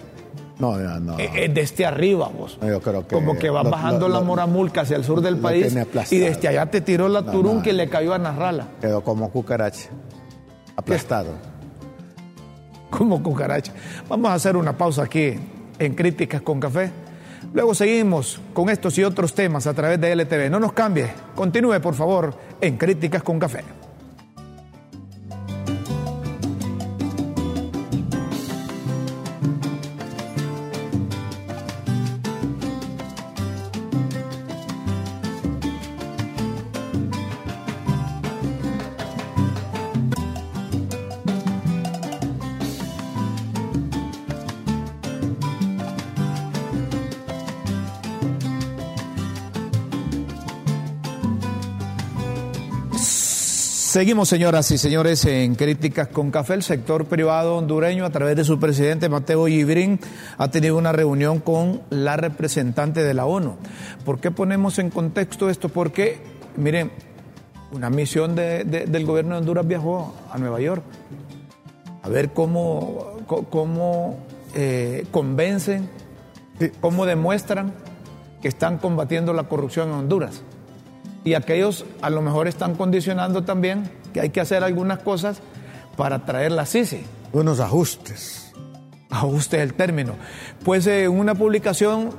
No, 0.60 0.78
no, 0.78 1.00
no. 1.00 1.20
e- 1.20 1.46
es 1.46 1.54
desde 1.54 1.86
arriba, 1.86 2.28
vos. 2.30 2.58
No, 2.62 2.68
yo 2.68 2.82
creo 2.82 3.08
que 3.08 3.16
Como 3.16 3.38
que 3.38 3.50
va 3.50 3.64
lo- 3.64 3.70
bajando 3.70 4.08
lo- 4.10 4.16
la 4.16 4.22
Moramulca 4.22 4.82
hacia 4.82 4.98
el 4.98 5.04
sur 5.04 5.22
del 5.22 5.38
país 5.38 5.76
y 6.12 6.18
desde 6.20 6.48
allá 6.48 6.66
te 6.66 6.82
tiró 6.82 7.08
la 7.10 7.24
Turunca 7.24 7.70
y 7.70 7.74
le 7.74 7.88
cayó 7.90 8.14
a 8.14 8.18
Narrala, 8.18 8.68
Quedó 8.82 9.02
como 9.04 9.30
cucaracha, 9.32 9.90
aplastado. 10.76 11.30
como 12.90 13.22
cucaracha. 13.24 13.72
Vamos 14.10 14.32
a 14.32 14.34
hacer 14.36 14.56
una 14.58 14.78
pausa 14.78 15.04
aquí 15.04 15.36
en 15.80 15.96
Críticas 15.96 16.42
con 16.42 16.60
Café. 16.60 16.92
Luego 17.54 17.76
seguimos 17.76 18.42
con 18.54 18.70
estos 18.70 18.98
y 18.98 19.04
otros 19.04 19.36
temas 19.36 19.68
a 19.68 19.76
través 19.76 20.02
de 20.02 20.12
LTV. 20.16 20.50
No 20.50 20.60
nos 20.60 20.74
cambie, 20.74 21.10
continúe 21.36 21.80
por 21.82 21.94
favor 21.94 22.36
en 22.60 22.78
Críticas 22.78 23.22
con 23.22 23.40
Café. 23.40 23.64
Seguimos, 54.04 54.28
señoras 54.28 54.70
y 54.72 54.78
señores, 54.78 55.24
en 55.24 55.56
Críticas 55.56 56.10
con 56.10 56.30
Café. 56.30 56.56
El 56.56 56.64
sector 56.64 57.06
privado 57.06 57.56
hondureño, 57.56 58.04
a 58.04 58.10
través 58.10 58.36
de 58.36 58.44
su 58.44 58.60
presidente 58.60 59.08
Mateo 59.08 59.46
Gibrín, 59.48 59.98
ha 60.38 60.52
tenido 60.52 60.78
una 60.78 60.92
reunión 60.92 61.40
con 61.40 61.80
la 61.90 62.18
representante 62.18 63.02
de 63.02 63.14
la 63.14 63.26
ONU. 63.26 63.56
¿Por 64.04 64.20
qué 64.20 64.30
ponemos 64.30 64.78
en 64.78 64.90
contexto 64.90 65.50
esto? 65.50 65.70
Porque, 65.70 66.18
miren, 66.58 66.92
una 67.72 67.90
misión 67.90 68.36
de- 68.36 68.66
de- 68.66 68.88
del 68.88 69.06
gobierno 69.06 69.36
de 69.36 69.40
Honduras 69.40 69.66
viajó 69.66 70.14
a 70.30 70.38
Nueva 70.38 70.60
York 70.60 70.84
a 72.02 72.10
ver 72.10 72.32
cómo 72.34 73.16
eh, 74.54 75.06
convencen, 75.12 75.88
cómo 76.82 77.06
demuestran 77.06 77.74
que 78.42 78.50
están 78.50 78.80
combatiendo 78.80 79.32
la 79.32 79.44
corrupción 79.44 79.88
en 79.88 79.96
Honduras. 79.96 80.42
Y 81.24 81.36
aquellos 81.36 81.86
a 82.02 82.10
lo 82.10 82.22
mejor 82.22 82.48
están 82.48 82.76
condicionando 82.76 83.44
también 83.44 83.90
que 84.14 84.22
hay 84.22 84.30
que 84.30 84.42
hacer 84.42 84.64
algunas 84.64 85.00
cosas 85.00 85.42
para 85.96 86.26
traer 86.26 86.52
la 86.52 86.66
CICI. 86.66 87.04
Unos 87.32 87.60
ajustes. 87.60 88.54
Ajuste 89.10 89.62
el 89.62 89.74
término. 89.74 90.16
Pues 90.64 90.88
en 90.88 91.12
una 91.12 91.36
publicación 91.36 92.12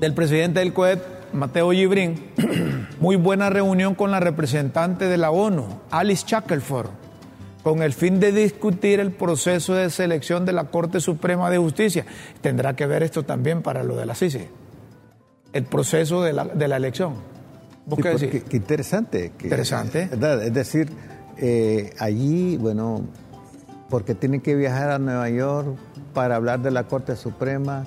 del 0.00 0.14
presidente 0.14 0.60
del 0.60 0.72
COEP, 0.72 1.00
Mateo 1.32 1.70
Gibrín, 1.72 2.30
muy 3.00 3.16
buena 3.16 3.50
reunión 3.50 3.94
con 3.94 4.10
la 4.10 4.20
representante 4.20 5.06
de 5.06 5.18
la 5.18 5.30
ONU, 5.30 5.80
Alice 5.90 6.24
Shackelford, 6.26 6.90
con 7.62 7.82
el 7.82 7.92
fin 7.92 8.20
de 8.20 8.32
discutir 8.32 9.00
el 9.00 9.10
proceso 9.10 9.74
de 9.74 9.90
selección 9.90 10.46
de 10.46 10.52
la 10.52 10.64
Corte 10.64 11.00
Suprema 11.00 11.50
de 11.50 11.58
Justicia. 11.58 12.06
Tendrá 12.40 12.74
que 12.74 12.86
ver 12.86 13.02
esto 13.02 13.24
también 13.24 13.62
para 13.62 13.82
lo 13.82 13.96
de 13.96 14.06
la 14.06 14.14
CICI, 14.14 14.46
el 15.52 15.64
proceso 15.64 16.22
de 16.22 16.32
la, 16.32 16.44
de 16.44 16.68
la 16.68 16.76
elección. 16.76 17.37
¿Vos 17.88 17.96
Sí, 17.96 18.02
qué 18.02 18.10
porque- 18.10 18.26
decís? 18.26 18.42
qué 18.48 18.56
interesante. 18.58 19.32
que- 19.38 19.46
Interesante. 19.46 20.06
¿verdad? 20.10 20.42
Es 20.44 20.52
decir, 20.54 20.88
eh, 21.38 21.92
allí, 21.98 22.56
bueno, 22.56 23.02
porque 23.88 24.14
tienen 24.14 24.40
que 24.42 24.54
viajar 24.54 24.90
a 24.90 24.98
Nueva 24.98 25.28
York 25.30 25.76
para 26.12 26.36
hablar 26.36 26.60
de 26.60 26.70
la 26.70 26.84
Corte 26.84 27.16
Suprema. 27.16 27.86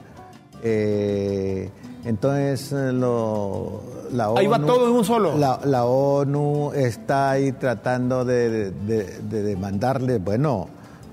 eh, 0.63 1.69
entonces, 2.05 2.71
eh, 2.71 2.91
lo- 2.93 3.81
la 4.13 4.29
ONU... 4.29 4.39
Ahí 4.39 4.45
va 4.47 4.59
todo 4.59 4.87
en 4.89 4.93
un 4.95 5.03
solo. 5.05 5.35
La, 5.37 5.59
la 5.65 5.85
ONU 5.85 6.71
está 6.75 7.31
ahí 7.31 7.51
tratando 7.53 8.23
de, 8.25 8.69
de- 8.71 9.19
de 9.21 9.41
demandarle, 9.43 10.19
bueno, 10.19 10.67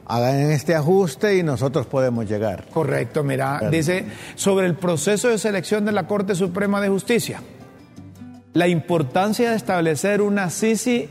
hagan 0.07 0.37
este 0.51 0.75
ajuste 0.75 1.37
y 1.39 1.43
nosotros 1.43 1.87
podemos 1.87 2.29
llegar. 2.29 2.67
Correcto, 2.73 3.23
mira, 3.25 3.61
dice 3.71 4.05
sobre 4.35 4.67
el 4.67 4.75
proceso 4.75 5.29
de 5.29 5.39
selección 5.39 5.85
de 5.87 5.93
la 5.93 6.07
Corte 6.07 6.35
Suprema 6.35 6.81
de 6.83 6.89
Justicia. 6.91 7.41
La 8.55 8.67
importancia 8.67 9.51
de 9.51 9.57
establecer 9.57 10.21
una 10.21 10.51
CICI 10.51 11.09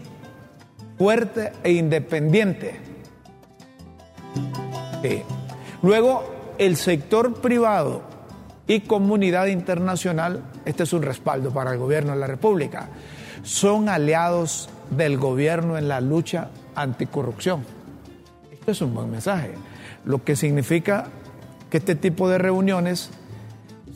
fuerte 0.98 1.54
e 1.64 1.72
independiente. 1.74 2.80
Luego, 5.82 6.56
el 6.58 6.76
sector 6.76 7.36
privado 7.36 8.02
y 8.66 8.82
comunidad 8.82 9.46
internacional, 9.48 10.44
este 10.66 10.84
es 10.84 10.94
un 10.94 11.04
respaldo 11.04 11.52
para 11.52 11.72
el 11.72 11.78
gobierno 11.78 12.12
de 12.12 12.20
la 12.20 12.28
República, 12.28 12.90
son 13.44 13.88
aliados 13.88 14.70
del 14.90 15.18
gobierno 15.18 15.78
en 15.78 15.88
la 15.88 16.02
lucha 16.02 16.50
anticorrupción. 16.76 17.64
Esto 18.52 18.72
es 18.72 18.82
un 18.82 18.94
buen 18.94 19.10
mensaje, 19.10 19.54
lo 20.04 20.24
que 20.24 20.36
significa 20.36 21.08
que 21.70 21.78
este 21.78 21.96
tipo 21.96 22.28
de 22.28 22.40
reuniones 22.40 23.12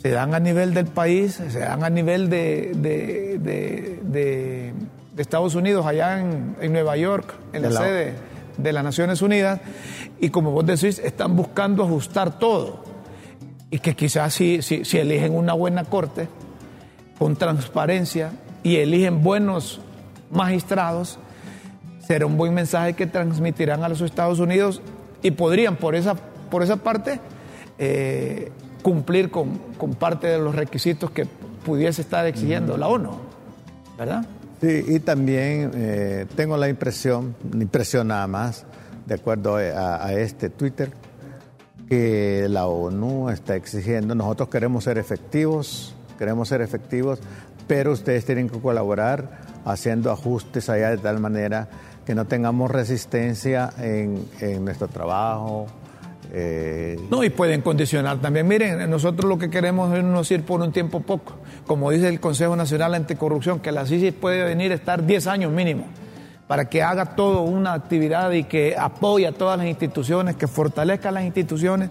se 0.02 0.10
dan 0.10 0.34
a 0.34 0.40
nivel 0.40 0.74
del 0.74 0.86
país, 0.86 1.40
se 1.48 1.60
dan 1.60 1.84
a 1.84 1.90
nivel 1.90 2.28
de, 2.28 2.72
de- 2.74 4.00
de- 4.02 4.72
Estados 5.16 5.54
Unidos, 5.54 5.86
allá 5.86 6.18
en, 6.18 6.56
en 6.60 6.72
Nueva 6.72 6.96
York, 6.96 7.34
en 7.52 7.62
la- 7.62 7.70
sede 7.82 8.14
de 8.56 8.72
las 8.72 8.82
Naciones 8.82 9.22
Unidas, 9.22 9.60
y 10.20 10.30
como 10.30 10.50
vos 10.50 10.66
decís, 10.66 10.98
están 10.98 11.36
buscando 11.36 11.84
ajustar 11.84 12.38
todo. 12.38 12.82
Y 13.70 13.78
que 13.78 13.94
quizás 13.94 14.34
si, 14.34 14.60
si, 14.62 14.84
si 14.84 14.98
eligen 14.98 15.34
una 15.34 15.52
buena 15.52 15.84
corte, 15.84 16.28
con 17.18 17.36
transparencia, 17.36 18.32
y 18.64 18.76
eligen 18.76 19.22
buenos 19.22 19.80
magistrados, 20.30 21.18
será 22.06 22.26
un 22.26 22.36
buen 22.36 22.52
mensaje 22.54 22.94
que 22.94 23.06
transmitirán 23.06 23.84
a 23.84 23.88
los 23.88 24.00
Estados 24.00 24.38
Unidos 24.40 24.80
y 25.22 25.30
podrían 25.32 25.76
por 25.76 25.94
esa, 25.94 26.14
por 26.50 26.62
esa 26.62 26.76
parte 26.76 27.20
eh, 27.78 28.50
cumplir 28.82 29.30
con, 29.30 29.58
con 29.78 29.94
parte 29.94 30.26
de 30.26 30.38
los 30.38 30.54
requisitos 30.54 31.10
que 31.10 31.26
pudiese 31.64 32.02
estar 32.02 32.26
exigiendo 32.26 32.76
la 32.76 32.88
ONU, 32.88 33.10
¿verdad? 33.96 34.24
Sí, 34.60 34.84
y 34.86 35.00
también 35.00 35.70
eh, 35.74 36.26
tengo 36.36 36.56
la 36.56 36.68
impresión, 36.68 37.34
impresión 37.52 38.08
nada 38.08 38.26
más, 38.26 38.64
de 39.06 39.14
acuerdo 39.14 39.56
a, 39.56 40.04
a 40.04 40.12
este 40.14 40.50
Twitter, 40.50 40.92
que 41.88 42.46
la 42.48 42.66
ONU 42.66 43.30
está 43.30 43.56
exigiendo, 43.56 44.14
nosotros 44.14 44.48
queremos 44.48 44.84
ser 44.84 44.98
efectivos, 44.98 45.94
queremos 46.18 46.48
ser 46.48 46.60
efectivos, 46.60 47.20
pero 47.66 47.92
ustedes 47.92 48.24
tienen 48.24 48.48
que 48.48 48.60
colaborar 48.60 49.42
haciendo 49.64 50.10
ajustes 50.10 50.68
allá 50.68 50.90
de 50.90 50.98
tal 50.98 51.20
manera 51.20 51.68
que 52.04 52.14
no 52.14 52.26
tengamos 52.26 52.70
resistencia 52.70 53.72
en, 53.78 54.24
en 54.40 54.64
nuestro 54.64 54.88
trabajo. 54.88 55.66
Eh, 56.34 56.98
No, 57.10 57.22
y 57.22 57.28
pueden 57.30 57.60
condicionar 57.60 58.18
también. 58.20 58.48
Miren, 58.48 58.88
nosotros 58.88 59.28
lo 59.28 59.38
que 59.38 59.50
queremos 59.50 59.94
es 59.96 60.02
no 60.02 60.22
ir 60.30 60.42
por 60.44 60.62
un 60.62 60.72
tiempo 60.72 61.00
poco. 61.00 61.34
Como 61.66 61.90
dice 61.90 62.08
el 62.08 62.20
Consejo 62.20 62.56
Nacional 62.56 62.94
Anticorrupción, 62.94 63.60
que 63.60 63.70
la 63.70 63.84
CICI 63.84 64.12
puede 64.12 64.42
venir 64.42 64.72
a 64.72 64.74
estar 64.74 65.04
10 65.04 65.26
años 65.26 65.52
mínimo 65.52 65.84
para 66.46 66.70
que 66.70 66.82
haga 66.82 67.14
todo 67.16 67.42
una 67.42 67.74
actividad 67.74 68.30
y 68.32 68.44
que 68.44 68.74
apoye 68.76 69.26
a 69.26 69.32
todas 69.32 69.58
las 69.58 69.66
instituciones, 69.66 70.36
que 70.36 70.46
fortalezca 70.46 71.10
a 71.10 71.12
las 71.12 71.24
instituciones, 71.24 71.90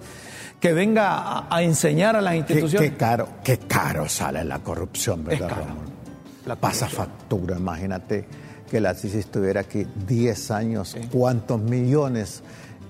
que 0.59 0.73
venga 0.73 1.17
a, 1.17 1.55
a 1.55 1.61
enseñar 1.61 2.15
a 2.15 2.21
las 2.21 2.35
instituciones. 2.35 2.91
qué 2.91 2.97
caro, 2.97 3.27
qué 3.43 3.57
caro 3.59 4.09
sale 4.09 4.43
la 4.43 4.59
corrupción, 4.59 5.23
¿verdad, 5.23 5.49
caro. 5.49 5.65
Ramón? 5.65 5.85
La 6.45 6.55
pasa 6.55 6.87
factura. 6.87 7.57
Imagínate 7.57 8.25
que 8.69 8.81
la 8.81 8.95
CICI 8.95 9.19
estuviera 9.19 9.61
aquí 9.61 9.85
10 10.07 10.51
años, 10.51 10.97
cuántos 11.11 11.59
millones 11.61 12.41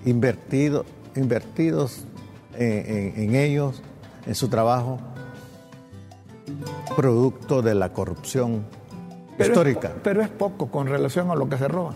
invertido, 0.05 0.85
invertidos 1.15 2.03
en, 2.57 2.71
en- 2.71 3.13
en 3.29 3.35
ellos, 3.35 3.81
en 4.25 4.35
su 4.35 4.47
trabajo, 4.49 4.99
producto 6.95 7.61
de 7.61 7.75
la 7.75 7.89
corrupción 7.93 8.63
Pero 9.37 9.49
histórica. 9.49 9.91
pero 10.03 10.21
es 10.21 10.29
poco 10.29 10.67
con 10.69 10.87
relación 10.87 11.29
a 11.31 11.35
lo 11.35 11.47
que 11.49 11.57
se 11.57 11.67
roban. 11.67 11.95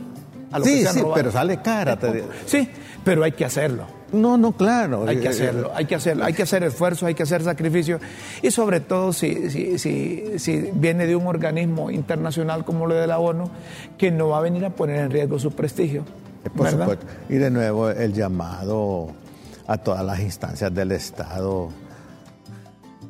a 0.51 0.59
lo 0.59 0.65
que 0.65 0.71
Sí, 0.71 0.81
se 0.85 0.93
sí, 0.93 0.99
robado. 0.99 1.15
pero 1.15 1.31
sale 1.31 1.61
cara. 1.61 1.97
Te. 1.99 2.23
Sí, 2.45 2.69
pero 3.03 3.23
hay 3.23 3.33
que 3.33 3.45
hacerlo. 3.45 3.85
No, 4.13 4.37
no, 4.37 4.53
claro. 4.53 5.05
Hay 5.07 5.17
que 5.17 5.25
Eh, 5.25 5.29
hacerlo, 5.29 5.71
hay 5.75 5.85
que 5.85 5.95
hacerlo, 5.95 6.23
hay 6.23 6.33
que 6.33 6.43
hacer 6.43 6.63
esfuerzos, 6.63 7.03
hay 7.07 7.15
que 7.15 7.23
hacer 7.23 7.43
sacrificios 7.43 7.99
y 8.41 8.51
sobre 8.51 8.79
todo 8.79 9.11
si, 9.11 9.49
si, 9.49 9.77
si, 9.77 10.39
si 10.39 10.69
viene 10.73 11.05
de 11.07 11.15
un 11.15 11.27
organismo 11.27 11.91
internacional 11.91 12.63
como 12.63 12.85
lo 12.87 12.93
de 12.95 13.07
la 13.07 13.19
ONU 13.19 13.49
que 13.97 14.11
no 14.11 14.29
va 14.29 14.37
a 14.37 14.41
venir 14.41 14.63
a 14.63 14.69
poner 14.69 14.97
en 14.97 15.11
riesgo 15.11 15.37
su 15.39 15.51
prestigio. 15.51 16.03
Por 16.53 16.65
¿verdad? 16.65 16.79
supuesto. 16.89 17.05
Y 17.29 17.35
de 17.35 17.49
nuevo 17.51 17.89
el 17.89 18.13
llamado 18.13 19.11
a 19.67 19.77
todas 19.77 20.05
las 20.05 20.19
instancias 20.19 20.73
del 20.73 20.91
Estado, 20.91 21.69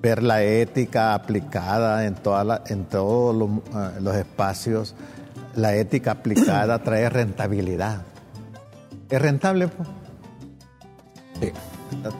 ver 0.01 0.23
la 0.23 0.41
ética 0.43 1.13
aplicada 1.13 2.05
en, 2.05 2.15
toda 2.15 2.43
la- 2.43 2.63
en 2.67 2.85
todos 2.85 3.35
los, 3.35 3.49
eh, 3.75 3.99
los 4.01 4.15
espacios, 4.15 4.95
la 5.55 5.75
ética 5.75 6.11
aplicada 6.11 6.79
trae 6.83 7.09
rentabilidad. 7.09 8.03
¿Es 9.09 9.21
rentable? 9.21 9.67
pues? 9.67 9.87
Sí. 11.41 11.51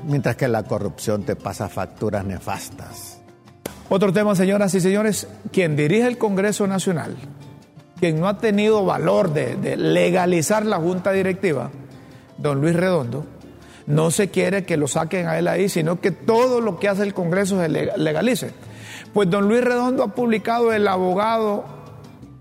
Mientras 0.06 0.36
que 0.36 0.48
la 0.48 0.64
corrupción 0.64 1.24
te 1.24 1.36
pasa 1.36 1.68
facturas 1.70 2.26
nefastas. 2.26 3.18
Otro 3.90 4.12
tema, 4.12 4.36
señoras 4.36 4.74
y 4.74 4.82
señores, 4.82 5.28
quien 5.52 5.76
dirige 5.76 6.08
el 6.08 6.18
Congreso 6.18 6.66
Nacional, 6.68 7.16
quien 8.00 8.20
no 8.20 8.28
ha 8.28 8.38
tenido 8.38 8.84
valor 8.86 9.32
de, 9.34 9.78
legalizar 9.78 10.66
la 10.66 10.78
Junta 10.78 11.12
Directiva, 11.12 11.70
don 12.38 12.62
Luis 12.62 12.76
Redondo, 12.76 13.26
no 13.88 14.12
se 14.12 14.30
quiere 14.30 14.66
que 14.66 14.78
lo 14.78 14.88
saquen 14.88 15.28
a 15.28 15.38
él 15.38 15.48
ahí, 15.48 15.70
sino 15.70 16.00
que 16.02 16.12
todo 16.12 16.60
lo 16.60 16.80
que 16.80 16.90
hace 16.90 17.04
el 17.04 17.14
Congreso 17.14 17.60
se 17.60 17.70
leg- 17.70 17.96
legalice. 17.98 18.52
Pues 19.14 19.30
don 19.30 19.48
Luis 19.48 19.64
Redondo 19.64 20.04
ha 20.04 20.08
publicado 20.10 20.74
el 20.74 20.88
abogado, 20.88 21.64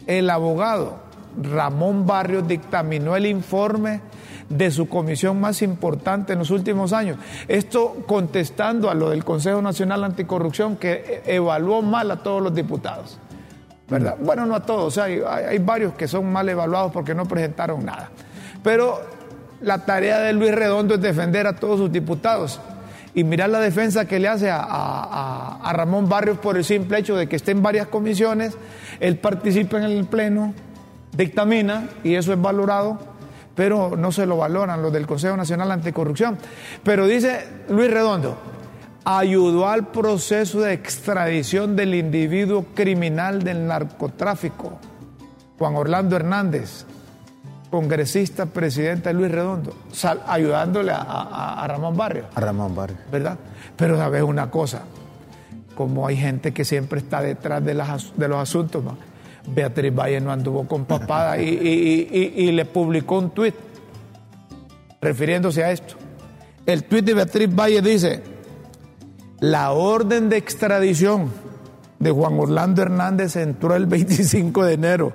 el 0.06 0.28
abogado 0.30 0.96
Ramón 1.40 2.06
Barrios 2.06 2.46
dictaminó 2.48 3.14
el 3.16 3.26
informe 3.26 4.00
de 4.48 4.70
su 4.70 4.88
comisión 4.88 5.40
más 5.40 5.62
importante 5.62 6.32
en 6.32 6.38
los 6.40 6.50
últimos 6.50 6.92
años. 6.92 7.18
Esto 7.48 7.96
contestando 8.06 8.90
a 8.90 8.94
lo 8.94 9.10
del 9.10 9.24
Consejo 9.24 9.60
Nacional 9.62 10.04
Anticorrupción 10.04 10.76
que 10.76 11.22
e- 11.26 11.34
evaluó 11.36 11.82
mal 11.82 12.10
a 12.10 12.22
todos 12.22 12.42
los 12.42 12.54
diputados. 12.54 13.18
¿Verdad? 13.88 14.16
Bueno, 14.18 14.46
no 14.46 14.54
a 14.54 14.60
todos, 14.60 14.84
o 14.86 14.90
sea, 14.90 15.04
hay, 15.04 15.20
hay- 15.20 15.58
varios 15.58 15.92
que 15.94 16.08
son 16.08 16.32
mal 16.32 16.48
evaluados 16.48 16.90
porque 16.92 17.14
no 17.14 17.26
presentaron 17.26 17.84
nada. 17.84 18.08
Pero 18.62 19.00
la 19.60 19.84
tarea 19.84 20.20
de 20.20 20.32
Luis 20.32 20.54
Redondo 20.54 20.94
es 20.94 21.00
defender 21.02 21.46
a 21.46 21.54
todos 21.56 21.78
sus 21.78 21.92
diputados. 21.92 22.60
Y 23.16 23.22
mirar 23.24 23.50
la 23.50 23.60
defensa 23.60 24.06
que 24.06 24.18
le 24.18 24.26
hace 24.28 24.50
a- 24.50 24.58
a- 24.60 25.60
a 25.62 25.72
Ramón 25.74 26.08
Barrios 26.08 26.38
por 26.38 26.56
el 26.56 26.64
simple 26.64 26.98
hecho 26.98 27.14
de 27.14 27.28
que 27.28 27.36
esté 27.36 27.52
en 27.52 27.62
varias 27.62 27.86
comisiones, 27.88 28.56
él 29.00 29.18
participa 29.18 29.76
en 29.76 29.84
el 29.84 30.04
Pleno, 30.06 30.54
dictamina 31.12 31.88
y 32.02 32.14
eso 32.14 32.32
es 32.32 32.40
valorado, 32.40 32.98
pero 33.54 33.96
no 33.96 34.10
se 34.10 34.26
lo 34.26 34.36
valoran 34.38 34.82
los 34.82 34.92
del 34.92 35.06
Consejo 35.06 35.36
Nacional 35.36 35.70
Anticorrupción. 35.70 36.38
Pero 36.82 37.06
dice 37.06 37.46
Luis 37.68 37.88
Redondo, 37.90 38.36
ayudó 39.04 39.68
al 39.68 39.88
proceso 39.88 40.60
de 40.60 40.72
extradición 40.72 41.76
del 41.76 41.94
individuo 41.94 42.66
criminal 42.74 43.42
del 43.42 43.66
narcotráfico, 43.66 44.78
Juan 45.58 45.76
Orlando 45.76 46.16
Hernández, 46.16 46.86
congresista, 47.70 48.46
presidente 48.46 49.12
Luis 49.12 49.30
Redondo, 49.30 49.74
ayudándole 50.26 50.92
a, 50.94 51.64
Ramón 51.68 51.96
Barrio. 51.96 52.26
A 52.34 52.40
Ramón 52.40 52.74
Barrio. 52.74 52.96
¿Verdad? 53.10 53.38
Pero 53.76 53.96
sabes 53.96 54.22
una 54.22 54.50
cosa, 54.50 54.82
como 55.74 56.06
hay 56.06 56.16
gente 56.16 56.52
que 56.54 56.64
siempre 56.64 57.00
está 57.00 57.20
detrás 57.20 57.64
de, 57.64 57.74
de 57.74 58.28
los 58.28 58.38
asuntos, 58.38 58.82
Beatriz 59.46 59.94
Valle 59.94 60.20
no 60.20 60.32
anduvo 60.32 60.66
con 60.66 60.86
papada 60.86 61.38
y, 61.38 61.48
y, 61.48 62.52
le 62.52 62.64
publicó 62.64 63.18
un 63.18 63.30
tuit 63.30 63.54
refiriéndose 65.00 65.62
a 65.62 65.70
esto. 65.70 65.96
El 66.64 66.84
tuit 66.84 67.04
de 67.04 67.12
Beatriz 67.12 67.54
Valle 67.54 67.82
dice, 67.82 68.22
la 69.40 69.72
orden 69.72 70.28
de 70.28 70.36
extradición 70.36 71.30
de 71.98 72.10
Juan 72.10 72.38
Orlando 72.38 72.82
Hernández 72.82 73.36
entró 73.36 73.74
el 73.74 73.86
25 73.86 74.64
de 74.64 74.74
enero, 74.74 75.12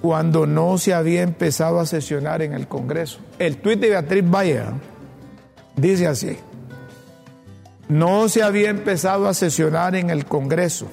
cuando 0.00 0.46
no 0.46 0.76
se 0.76 0.92
había 0.92 1.22
empezado 1.22 1.80
a 1.80 1.86
sesionar 1.86 2.42
en 2.42 2.52
el 2.52 2.68
Congreso. 2.68 3.20
El 3.38 3.56
tuit 3.56 3.80
de 3.80 3.90
Beatriz 3.90 4.24
Valle 4.28 4.58
¿eh? 4.58 4.64
dice 5.76 6.06
así, 6.06 6.36
no 7.88 8.28
se 8.28 8.42
había 8.42 8.70
empezado 8.70 9.28
a 9.28 9.34
sesionar 9.34 9.94
en 9.94 10.10
el 10.10 10.26
Congreso. 10.26 10.88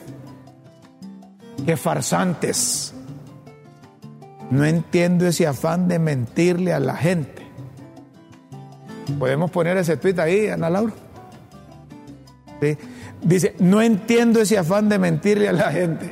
Qué 1.66 1.78
farsantes. 1.78 2.94
No 4.50 4.66
entiendo 4.66 5.28
ese 5.28 5.48
afán 5.48 5.88
de 5.88 6.00
mentirle 6.00 6.74
a 6.74 6.80
la 6.80 6.96
gente. 6.96 7.42
¿Podemos 9.20 9.52
poner 9.52 9.78
ese 9.78 9.98
tuit 9.98 10.20
ahí, 10.20 10.48
Ana 10.48 10.70
Laura? 10.70 10.94
Dice, 13.22 13.56
no 13.60 13.82
entiendo 13.82 14.42
ese 14.42 14.58
afán 14.58 14.90
de 14.90 15.00
mentirle 15.00 15.50
a 15.50 15.54
la 15.54 15.72
gente. 15.72 16.12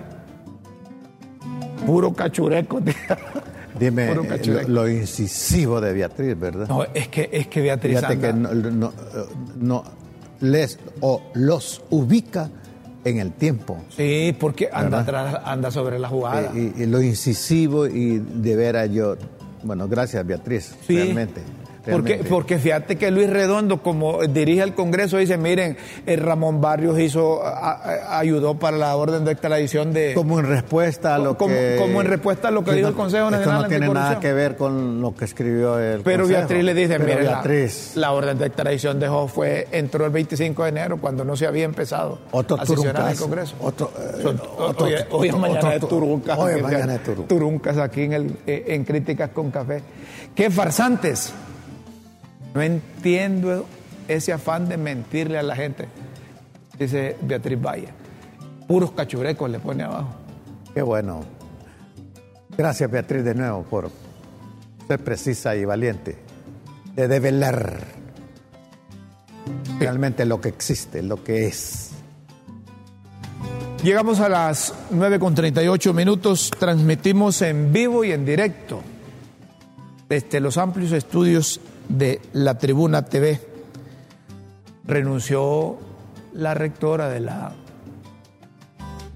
Puro 1.86 2.14
cachureco. 2.14 2.82
Dime 3.80 4.14
Lo, 4.68 4.90
incisivo 4.90 5.80
de 5.80 5.94
Beatriz, 5.94 6.38
¿verdad? 6.38 6.68
No, 6.68 6.84
es 6.84 7.08
que, 7.08 7.30
es 7.32 7.48
que 7.48 7.62
Beatriz 7.62 8.00
Fíjate 8.00 8.20
que 8.20 8.34
no, 8.34 9.84
les 10.42 10.80
o 11.00 11.22
los 11.34 11.82
ubica 11.90 12.50
en 13.06 13.20
el 13.20 13.32
tiempo. 13.32 13.78
Sí, 13.96 14.36
porque 14.38 14.70
anda, 14.72 15.02
atrás, 15.02 15.42
anda 15.46 15.72
sobre 15.72 15.98
la 15.98 16.10
jugada. 16.10 16.52
Y, 16.54 16.86
lo 16.88 17.02
incisivo 17.02 17.88
y 17.88 18.20
de 18.20 18.56
veras 18.56 18.90
yo, 18.92 19.16
bueno, 19.64 19.88
gracias 19.88 20.26
Beatriz, 20.26 20.76
realmente. 20.88 21.42
Porque, 21.92 22.16
porque 22.28 22.60
fíjate 22.60 22.96
que 22.98 23.12
Luis 23.12 23.30
Redondo, 23.30 23.82
como 23.82 24.26
dirige 24.28 24.62
el 24.62 24.74
Congreso, 24.74 25.18
dice, 25.18 25.38
miren, 25.38 25.78
el 26.06 26.20
Ramón 26.20 26.62
Barrios 26.62 27.00
hizo, 27.00 27.42
ayudó 28.10 28.56
para 28.56 28.78
la 28.78 28.96
orden 28.96 29.26
de 29.26 29.32
extradición 29.32 29.94
de... 29.94 30.14
Como 30.14 30.40
en 30.40 30.46
respuesta 30.46 31.16
a 31.16 31.18
lo 31.18 31.38
que... 31.38 31.78
Como 31.80 32.02
en 32.02 32.08
respuesta 32.08 32.50
a 32.50 32.52
lo 32.52 32.64
que 32.64 32.74
dijo 32.74 32.90
el 32.90 32.96
Consejo 32.96 33.30
Nacional 33.30 33.64
Esto 33.64 33.64
no 33.64 33.70
tiene 33.70 33.94
nada 33.94 34.20
que 34.20 34.34
ver 34.34 34.56
con 34.56 35.02
lo 35.02 35.16
que 35.16 35.26
escribió 35.26 35.80
el 35.80 36.02
Pero 36.02 36.28
Beatriz 36.28 36.64
le 36.64 36.74
dice, 36.74 37.00
miren, 37.00 37.20
Beatriz, 37.20 37.96
la, 37.96 38.12
orden 38.12 38.38
de 38.38 38.48
extradición 38.48 39.00
dejó 39.00 39.28
fue, 39.28 39.68
entró 39.72 40.06
el 40.06 40.12
25 40.12 40.64
de 40.64 40.70
enero 40.70 40.98
cuando 40.98 41.24
no 41.24 41.36
se 41.36 41.48
había 41.48 41.66
empezado 41.66 42.20
otro 42.32 42.60
a 42.60 42.66
sesionar 42.66 43.04
en 43.04 43.12
el 43.12 43.18
Congreso. 43.18 43.56
Otro, 43.60 43.92
eh, 44.88 45.06
hoy, 45.12 45.30
es 45.30 45.38
mañana 45.38 45.70
de 45.72 45.80
Turuncas. 45.80 46.38
Hoy 46.38 46.54
es 46.56 46.62
mañana 46.62 46.98
de 46.98 47.00
Turuncas 47.00 47.78
aquí 47.78 48.04
en, 48.04 48.14
el, 48.14 48.38
eh, 48.46 48.66
en 48.68 48.84
Críticas 48.84 49.30
con 49.30 49.52
Café. 49.52 49.82
¡Qué 50.36 50.50
farsantes! 50.50 51.34
No 52.54 52.62
entiendo 52.62 53.66
ese 54.08 54.34
afán 54.34 54.68
de 54.68 54.78
mentirle 54.78 55.38
a 55.38 55.44
la 55.44 55.56
gente, 55.56 55.88
dice 56.78 57.16
Beatriz 57.22 57.62
Valle. 57.62 57.90
Puros 58.68 58.92
cachurecos 58.92 59.50
le 59.50 59.60
pone 59.60 59.84
abajo. 59.84 60.10
Qué 60.74 60.82
bueno. 60.82 61.22
Gracias 62.58 62.90
Beatriz 62.90 63.24
de 63.24 63.36
nuevo 63.36 63.64
por 63.64 63.90
ser 64.88 65.04
precisa 65.04 65.56
y 65.56 65.66
valiente 65.66 66.18
de 66.96 67.08
develar 67.08 67.86
realmente 69.80 70.26
lo 70.26 70.42
que 70.42 70.50
existe, 70.50 71.02
lo 71.02 71.24
que 71.24 71.48
es. 71.48 71.92
Llegamos 73.84 74.20
a 74.20 74.28
las 74.28 74.74
9 74.90 75.20
con 75.20 75.34
38 75.34 75.94
minutos, 75.94 76.52
transmitimos 76.60 77.42
en 77.42 77.72
vivo 77.72 78.04
y 78.04 78.12
en 78.12 78.26
directo 78.26 78.82
desde 80.10 80.42
los 80.42 80.58
amplios 80.58 80.92
estudios 80.92 81.62
de 81.90 82.22
la 82.32 82.58
Tribuna 82.58 83.04
TV. 83.04 83.42
Renunció 84.86 85.78
la 86.34 86.54
rectora 86.54 87.10
de 87.10 87.20
la 87.20 87.52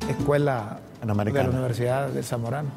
escuela 0.10 0.80
de 1.02 1.32
la 1.32 1.50
Universidad 1.50 2.10
de 2.10 2.24
Zamorano. 2.24 2.70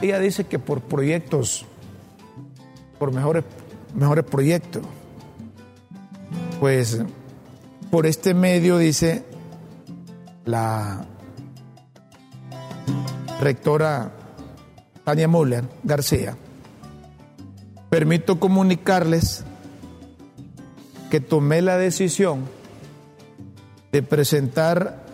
Ella 0.00 0.18
dice 0.18 0.44
que 0.44 0.58
por 0.58 0.80
proyectos, 0.80 1.64
por 2.98 3.12
mejores, 3.12 3.44
mejores 3.94 4.24
proyectos, 4.24 4.82
pues 6.58 7.00
por 7.90 8.06
este 8.06 8.34
medio 8.34 8.78
dice 8.78 9.24
la 10.44 11.04
rectora 13.40 14.10
Tania 15.04 15.28
Müller 15.28 15.64
García, 15.84 16.36
permito 17.92 18.40
comunicarles 18.40 19.44
que 21.10 21.20
tomé 21.20 21.60
la 21.60 21.76
decisión 21.76 22.46
de 23.92 24.02
presentar 24.02 25.04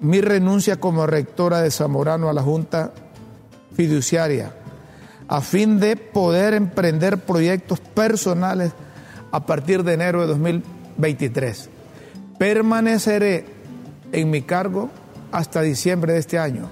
mi 0.00 0.22
renuncia 0.22 0.80
como 0.80 1.06
rectora 1.06 1.60
de 1.60 1.70
Zamorano 1.70 2.30
a 2.30 2.32
la 2.32 2.40
Junta 2.40 2.94
Fiduciaria 3.76 4.54
a 5.28 5.42
fin 5.42 5.78
de 5.78 5.98
poder 5.98 6.54
emprender 6.54 7.18
proyectos 7.18 7.78
personales 7.80 8.72
a 9.30 9.44
partir 9.44 9.84
de 9.84 9.92
enero 9.92 10.22
de 10.22 10.28
2023. 10.28 11.68
Permaneceré 12.38 13.44
en 14.12 14.30
mi 14.30 14.40
cargo 14.40 14.88
hasta 15.30 15.60
diciembre 15.60 16.14
de 16.14 16.20
este 16.20 16.38
año 16.38 16.70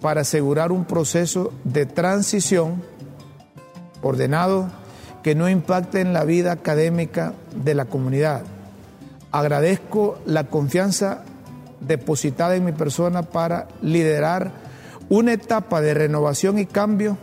para 0.00 0.22
asegurar 0.22 0.72
un 0.72 0.86
proceso 0.86 1.52
de 1.64 1.84
transición 1.84 2.82
ordenado 4.00 4.82
que 5.24 5.34
no 5.34 5.48
impacte 5.48 6.02
en 6.02 6.12
la 6.12 6.24
vida 6.24 6.52
académica 6.52 7.32
de 7.56 7.74
la 7.74 7.86
comunidad. 7.86 8.42
Agradezco 9.32 10.18
la 10.26 10.44
confianza 10.44 11.24
depositada 11.80 12.56
en 12.56 12.66
mi 12.66 12.72
persona 12.72 13.22
para 13.22 13.66
liderar 13.80 14.52
una 15.08 15.32
etapa 15.32 15.80
de 15.80 15.94
renovación 15.94 16.58
y 16.58 16.66
cambio 16.66 17.16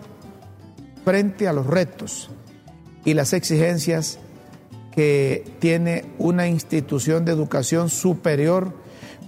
frente 1.06 1.48
a 1.48 1.54
los 1.54 1.68
retos 1.68 2.32
y 3.06 3.14
las 3.14 3.34
exigencias 3.34 4.18
que 4.92 5.46
tiene 5.60 6.06
una 6.18 6.48
institución 6.48 7.24
de 7.24 7.34
educación 7.34 7.92
superior 7.92 8.74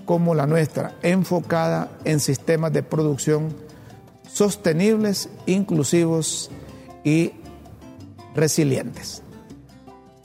como 0.06 0.34
la 0.34 0.48
nuestra, 0.48 0.96
enfocada 1.04 1.92
en 2.06 2.20
sistemas 2.20 2.74
de 2.74 2.82
producción 2.82 3.56
sostenibles, 4.28 5.30
inclusivos 5.46 6.50
y 7.04 7.34
resilientes. 8.36 9.24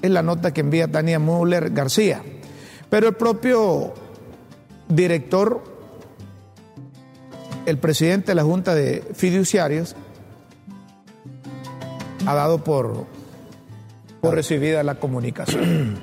Es 0.02 0.10
la 0.10 0.22
nota 0.22 0.52
que 0.52 0.60
envía 0.60 0.88
Tania 0.88 1.18
Müller 1.18 1.70
García. 1.70 2.22
Pero 2.88 3.08
el 3.08 3.14
propio 3.14 3.94
director, 4.88 5.62
el 7.66 7.78
presidente 7.78 8.28
de 8.28 8.34
la 8.36 8.44
Junta 8.44 8.74
de 8.74 9.04
Fiduciarios, 9.14 9.96
ha 12.26 12.34
dado 12.34 12.62
por, 12.64 13.06
por 14.20 14.34
recibida 14.34 14.82
la 14.82 14.96
comunicación. 14.96 16.00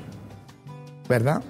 ¿Verdad? 1.09 1.41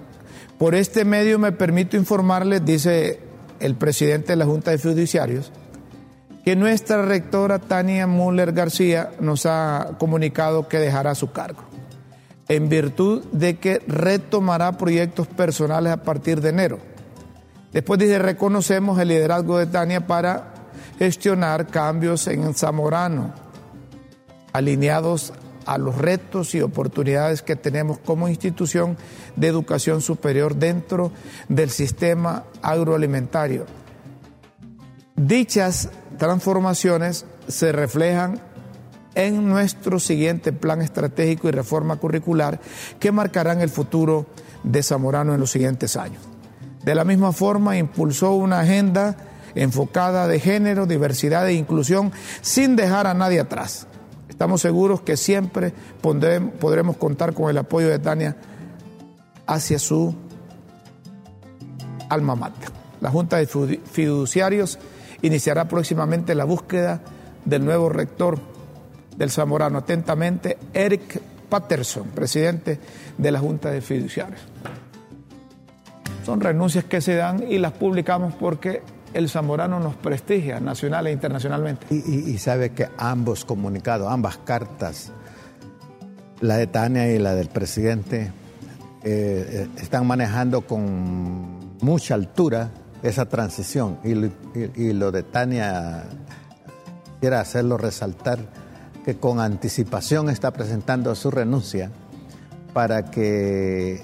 Por 0.58 0.76
este 0.76 1.03
medio 1.03 1.39
me 1.39 1.51
permito 1.51 1.97
informarles, 1.97 2.64
dice 2.64 3.20
el 3.60 3.76
presidente 3.76 4.34
de 4.34 4.36
la 4.38 4.45
Junta 4.45 4.72
de 4.72 4.78
Fiduciarios, 4.78 5.51
que 6.46 6.56
nuestra 6.56 7.02
rectora 7.02 7.58
Tania 7.58 8.06
Müller 8.06 8.52
García 8.52 9.10
nos 9.20 9.48
ha 9.48 9.93
comunicado 9.98 10.68
que 10.68 10.78
dejará 10.78 11.16
su 11.16 11.32
cargo, 11.32 11.64
en 12.48 12.70
virtud 12.70 13.24
de 13.32 13.58
que 13.58 13.82
retomará 13.88 14.78
proyectos 14.78 15.26
personales 15.26 15.91
a 15.91 16.04
partir 16.04 16.41
de 16.41 16.50
enero. 16.50 16.78
Después 17.74 18.00
dice, 18.00 18.20
reconocemos 18.20 19.00
el 19.00 19.08
liderazgo 19.08 19.58
de 19.58 19.66
Tania 19.66 20.06
para 20.06 20.54
gestionar 21.00 21.66
cambios 21.66 22.28
en 22.28 22.54
Zamorano, 22.54 23.34
alineados 24.54 25.34
a 25.66 25.80
los 25.80 25.98
retos 25.98 26.54
y 26.54 26.62
oportunidades 26.62 27.41
que 27.41 27.56
tenemos 27.56 27.98
como 27.98 28.28
institución 28.28 28.98
de 29.36 29.48
educación 29.48 30.00
superior 30.00 30.56
dentro 30.56 31.12
del 31.50 31.72
sistema 31.72 32.43
agroalimentario 32.62 33.66
Dichas 35.16 35.89
transformaciones 36.18 37.26
se 37.47 37.72
reflejan 37.72 38.41
en 39.16 39.47
nuestro 39.47 39.99
siguiente 39.99 40.51
plan 40.51 40.82
estratégico 40.82 41.47
y 41.47 41.51
reforma 41.51 41.95
curricular 41.95 42.59
que 42.99 43.11
marcarán 43.11 43.61
el 43.61 43.70
futuro 43.70 44.26
de 44.63 44.84
Zamorano 44.84 45.34
en 45.34 45.39
los 45.39 45.51
siguientes 45.51 45.95
años. 45.95 46.22
De 46.84 46.93
la 46.93 47.03
misma 47.03 47.32
forma, 47.32 47.78
impulsó 47.78 48.34
una 48.34 48.59
agenda 48.59 49.16
enfocada 49.55 50.28
de 50.28 50.39
género, 50.39 50.86
diversidad 50.86 51.47
e 51.47 51.53
inclusión 51.53 52.11
sin 52.41 52.76
dejar 52.76 53.07
a 53.07 53.13
nadie 53.13 53.39
atrás. 53.39 53.88
Estamos 54.30 54.61
seguros 54.61 55.01
que 55.01 55.16
siempre 55.16 55.74
podremos 56.01 56.97
contar 56.97 57.34
con 57.34 57.49
el 57.49 57.57
apoyo 57.57 57.88
de 57.88 57.99
Tania 57.99 58.36
hacia 59.47 59.80
su 59.80 60.13
alma 62.09 62.36
mater. 62.36 62.70
La 63.01 63.09
Junta 63.11 63.38
de 63.38 63.47
Fiduciarios 63.47 64.78
iniciará 65.22 65.68
próximamente 65.68 66.36
la 66.36 66.45
búsqueda 66.45 67.01
del 67.43 67.63
nuevo 67.66 67.89
rector 67.89 68.39
del 69.18 69.32
Zamorano. 69.32 69.80
Atentamente, 69.80 70.57
Eric 70.74 71.22
Patterson, 71.49 72.07
presidente 72.09 72.80
de 73.18 73.32
la 73.32 73.39
Junta 73.39 73.72
de 73.72 73.82
Fiduciarios. 73.82 74.41
Son 76.26 76.41
renuncias 76.41 76.86
que 76.86 77.01
se 77.01 77.16
dan 77.16 77.43
y 77.47 77.59
las 77.59 77.74
publicamos 77.74 78.34
porque 78.34 78.82
el 79.13 79.30
zamorano 79.30 79.80
nos 79.80 79.95
prestigia 79.95 80.59
nacional 80.59 81.07
e 81.07 81.11
internacionalmente. 81.11 81.86
Y, 81.93 82.38
sabe 82.38 82.72
que 82.72 82.89
ambos 82.97 83.45
comunicados, 83.45 84.11
ambas 84.11 84.38
cartas, 84.39 85.13
la 86.41 86.57
de 86.57 86.68
Tania 86.68 87.09
y 87.11 87.20
la 87.20 87.34
del 87.34 87.47
presidente, 87.47 88.24
eh, 88.24 88.32
eh, 89.03 89.68
están 89.78 90.05
manejando 90.05 90.61
con 90.61 91.78
mucha 91.82 92.16
altura 92.16 92.72
esa 93.04 93.26
transición. 93.26 94.00
Y, 94.04 94.93
lo 94.93 95.12
de 95.12 95.24
Tania, 95.24 96.04
quiero 97.20 97.38
hacerlo 97.38 97.78
resaltar, 97.78 98.39
que 99.04 99.18
con 99.18 99.39
anticipación 99.39 100.30
está 100.30 100.52
presentando 100.52 101.14
su 101.16 101.30
renuncia 101.30 101.91
para 102.74 103.12
que 103.12 104.02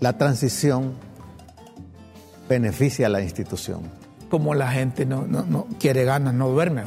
la 0.00 0.18
transición 0.18 0.92
beneficie 2.48 3.06
a 3.06 3.08
la 3.08 3.22
institución 3.22 4.00
como 4.30 4.54
la 4.54 4.70
gente 4.70 5.04
no, 5.04 5.26
no, 5.26 5.66
quiere 5.78 6.04
ganas, 6.04 6.32
no 6.32 6.48
duerme. 6.48 6.82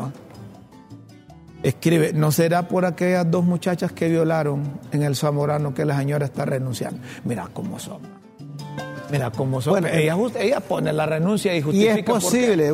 Escribe, 1.62 2.14
¿no 2.14 2.32
será 2.32 2.68
por 2.68 2.86
aquellas 2.86 3.30
dos 3.30 3.44
muchachas 3.44 3.92
que 3.92 4.10
violaron 4.10 4.80
en 4.92 5.04
el 5.04 5.16
Zamorano 5.16 5.74
que 5.74 5.86
la 5.86 5.98
señora 5.98 6.26
está 6.26 6.46
renunciando? 6.46 7.00
Mira 7.26 7.50
cómo 7.54 7.78
son. 7.78 8.23
Mira 9.14 9.30
cómo 9.30 9.62
son. 9.62 9.74
Bueno, 9.74 9.88
ella, 9.90 10.18
ella, 10.40 10.60
pone 10.60 10.92
la 10.92 11.06
renuncia 11.06 11.56
y 11.56 11.62
justifica. 11.62 11.96
Y 11.96 12.00
es 12.00 12.04
posible, 12.04 12.74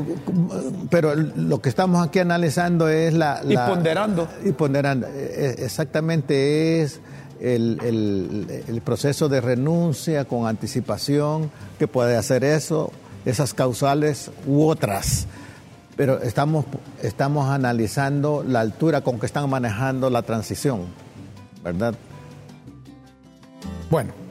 pero 0.90 1.14
lo 1.14 1.62
que 1.62 1.68
estamos 1.68 2.02
aquí 2.08 2.20
analizando 2.20 2.88
es 2.88 3.14
la. 3.14 3.42
y 3.46 3.58
ponderando. 3.58 4.26
Y 4.46 4.54
ponderando. 4.54 5.06
E, 5.08 5.56
e, 5.60 5.66
exactamente 5.66 6.82
es 6.82 7.02
el, 7.42 7.78
el, 7.84 8.64
el 8.70 8.82
proceso 8.82 9.28
de 9.28 9.42
renuncia 9.42 10.24
con 10.24 10.48
anticipación 10.48 11.52
que 11.78 11.90
puede 11.90 12.16
hacer 12.16 12.46
eso 12.46 12.94
esas 13.26 13.54
causales 13.54 14.32
u 14.48 14.66
otras. 14.66 15.28
Pero 15.98 16.22
estamos, 16.22 16.64
estamos 17.02 17.50
analizando 17.50 18.46
la 18.48 18.62
altura 18.62 19.02
con 19.02 19.20
que 19.20 19.26
están 19.26 19.50
manejando 19.50 20.10
la 20.10 20.22
transición, 20.22 20.86
¿verdad? 21.66 21.96
Bueno. 23.90 24.29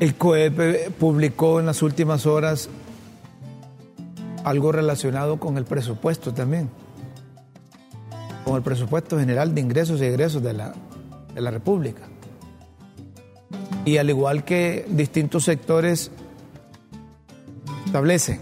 El 0.00 0.14
COEP 0.14 0.92
publicó 0.92 1.60
en 1.60 1.66
las 1.66 1.82
últimas 1.82 2.24
horas 2.24 2.70
algo 4.44 4.72
relacionado 4.72 5.38
con 5.38 5.58
el 5.58 5.66
presupuesto 5.66 6.32
también, 6.32 6.70
con 8.46 8.56
el 8.56 8.62
presupuesto 8.62 9.18
general 9.18 9.54
de 9.54 9.60
ingresos 9.60 10.00
y 10.00 10.06
egresos 10.06 10.42
de 10.42 10.54
la, 10.54 10.72
de 11.34 11.40
la 11.42 11.50
República. 11.50 12.00
Y 13.84 13.98
al 13.98 14.08
igual 14.08 14.42
que 14.42 14.86
distintos 14.88 15.44
sectores 15.44 16.10
establecen, 17.84 18.40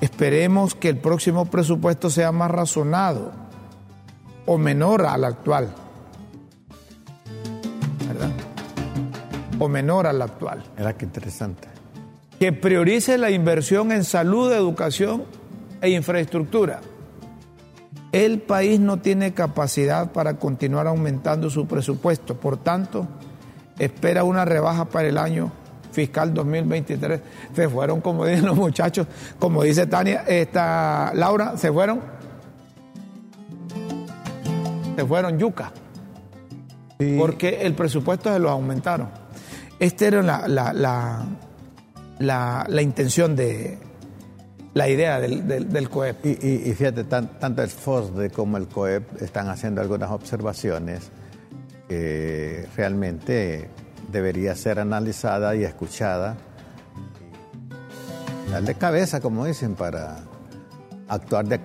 esperemos 0.00 0.74
que 0.74 0.88
el 0.88 0.96
próximo 0.96 1.44
presupuesto 1.44 2.08
sea 2.08 2.32
más 2.32 2.50
razonado 2.50 3.32
o 4.46 4.56
menor 4.56 5.04
al 5.04 5.24
actual. 5.24 5.83
O 9.58 9.68
menor 9.68 10.06
al 10.06 10.20
actual. 10.22 10.62
Era 10.76 10.96
que 10.96 11.04
interesante. 11.04 11.68
Que 12.38 12.52
priorice 12.52 13.18
la 13.18 13.30
inversión 13.30 13.92
en 13.92 14.04
salud, 14.04 14.52
educación 14.52 15.24
e 15.80 15.90
infraestructura. 15.90 16.80
El 18.12 18.40
país 18.40 18.78
no 18.78 19.00
tiene 19.00 19.34
capacidad 19.34 20.12
para 20.12 20.34
continuar 20.38 20.86
aumentando 20.86 21.50
su 21.50 21.66
presupuesto. 21.66 22.36
Por 22.38 22.56
tanto, 22.56 23.08
espera 23.78 24.24
una 24.24 24.44
rebaja 24.44 24.84
para 24.84 25.08
el 25.08 25.18
año 25.18 25.52
fiscal 25.90 26.34
2023. 26.34 27.20
Se 27.54 27.68
fueron, 27.68 28.00
como 28.00 28.26
dicen 28.26 28.46
los 28.46 28.56
muchachos, 28.56 29.06
como 29.38 29.62
dice 29.62 29.86
Tania, 29.86 30.24
esta 30.26 31.12
Laura, 31.14 31.56
se 31.56 31.72
fueron. 31.72 32.00
Se 34.96 35.04
fueron 35.04 35.38
yuca. 35.38 35.72
Porque 37.18 37.62
el 37.62 37.74
presupuesto 37.74 38.32
se 38.32 38.38
lo 38.38 38.50
aumentaron. 38.50 39.23
Esta 39.84 40.06
era 40.06 40.22
la, 40.22 40.48
la, 40.48 41.26
la, 42.18 42.64
la, 42.66 42.80
intención 42.80 43.36
de 43.36 43.76
la 44.72 44.88
idea 44.88 45.20
del, 45.20 45.46
del, 45.46 45.90
COEP. 45.90 46.24
Y, 46.24 46.72
fíjate, 46.72 47.04
tanto 47.04 47.62
el 47.62 47.68
FOSDE 47.68 48.30
como 48.30 48.56
el 48.56 48.66
COEP 48.66 49.20
están 49.20 49.50
haciendo 49.50 49.82
algunas 49.82 50.10
observaciones 50.10 51.10
que 51.86 52.66
realmente 52.74 53.68
debería 54.10 54.54
ser 54.56 54.80
analizada 54.80 55.54
y 55.54 55.64
escuchada. 55.64 56.38
darle 58.50 58.76
cabeza, 58.76 59.20
como 59.20 59.44
dicen, 59.44 59.74
para 59.74 60.16
actuar 61.08 61.46
de... 61.46 61.60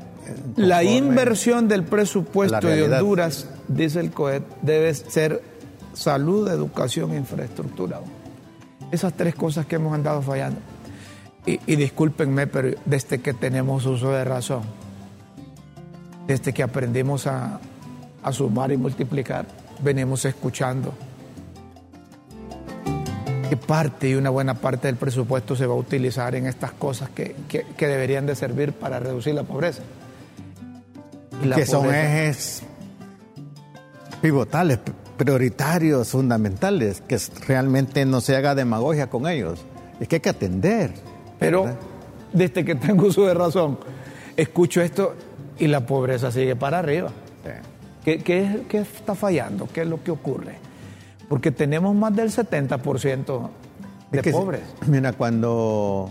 La 0.57 0.84
inversión 0.84 1.70
del 1.70 1.86
presupuesto 1.86 2.67
de 2.67 2.84
Honduras, 2.84 3.47
dice 3.70 4.01
el 4.01 4.11
COET, 4.11 4.43
debe 4.61 4.93
ser 4.93 5.49
salud, 6.00 6.47
educación 6.50 7.12
e 7.14 7.18
infraestructura. 7.18 8.00
Esas 8.91 9.14
tres 9.14 9.36
cosas 9.36 9.66
que 9.66 9.76
hemos 9.76 9.93
andado 9.93 10.22
fallando. 10.22 10.60
Y, 11.45 11.60
y 11.68 11.76
discúlpenme, 11.76 12.47
pero 12.47 12.78
desde 12.86 13.20
que 13.20 13.34
tenemos 13.34 13.86
uso 13.86 14.12
de 14.12 14.24
razón, 14.24 14.64
desde 16.28 16.54
que 16.54 16.64
aprendimos 16.64 17.28
a, 17.28 17.60
a 18.24 18.32
sumar 18.32 18.72
y 18.72 18.78
multiplicar, 18.78 19.45
venimos 19.82 20.26
escuchando 20.26 20.93
qué 23.50 23.58
parte 23.58 24.10
y 24.10 24.16
una 24.16 24.30
buena 24.30 24.54
parte 24.54 24.88
del 24.88 24.95
presupuesto 24.95 25.56
se 25.56 25.66
va 25.66 25.74
a 25.74 25.78
utilizar 25.78 26.36
en 26.36 26.45
estas 26.45 26.72
cosas 26.74 27.10
que, 27.10 27.36
deberían 27.80 28.26
de 28.26 28.36
servir 28.36 28.74
para 28.74 29.00
reducir 29.00 29.34
la 29.34 29.43
pobreza. 29.43 29.82
que 31.56 31.66
son 31.66 31.93
ejes 31.93 32.64
pivotales, 34.22 34.80
prioritarios, 35.20 36.11
fundamentales, 36.11 37.01
que 37.01 37.20
realmente 37.45 38.05
no 38.05 38.22
se 38.22 38.38
haga 38.38 38.55
demagogia 38.55 39.09
con 39.09 39.28
ellos. 39.28 39.59
Es 39.99 40.07
que 40.07 40.15
hay 40.15 40.20
que 40.22 40.30
atender. 40.30 40.93
Pero 41.38 41.67
desde 42.32 42.63
que 42.63 42.74
tengo 42.76 43.07
uso 43.07 43.28
de 43.28 43.34
razón, 43.34 43.78
escucho 44.38 44.82
esto 44.82 45.13
y 45.59 45.67
la 45.67 45.86
pobreza 45.86 46.32
sigue 46.32 46.55
para 46.55 46.80
arriba. 46.80 47.11
¿Qué, 48.05 48.65
está 48.72 49.13
fallando? 49.13 49.67
¿Qué 49.72 49.82
es 49.82 49.88
lo 49.88 50.01
que 50.01 50.09
ocurre? 50.09 50.55
Porque 51.28 51.51
tenemos 51.51 51.93
más 51.93 52.15
del 52.15 52.32
70% 52.32 53.49
de 54.11 54.32
pobres. 54.32 54.61
Mira, 54.88 55.11
cuando 55.13 56.09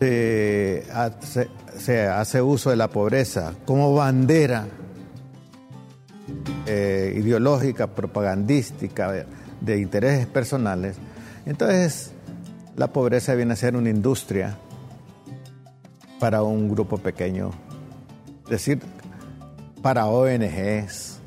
se 0.00 0.82
hace, 0.92 1.48
se 1.76 2.06
hace, 2.06 2.40
uso 2.40 2.70
de 2.70 2.76
la 2.76 2.88
pobreza 2.88 3.52
como 3.66 3.94
bandera 3.94 4.66
eh, 6.66 7.14
ideológica, 7.16 7.86
propagandística, 7.88 9.26
de 9.60 9.78
intereses 9.80 10.26
personales, 10.26 10.96
entonces 11.46 12.12
la 12.76 12.88
pobreza 12.88 13.34
viene 13.34 13.54
a 13.54 13.56
ser 13.56 13.76
una 13.76 13.90
industria 13.90 14.56
para 16.20 16.42
un 16.42 16.68
grupo 16.68 16.98
pequeño. 16.98 17.50
Es 18.44 18.50
decir, 18.50 18.80
para 19.82 20.06
ONGs, 20.06 21.18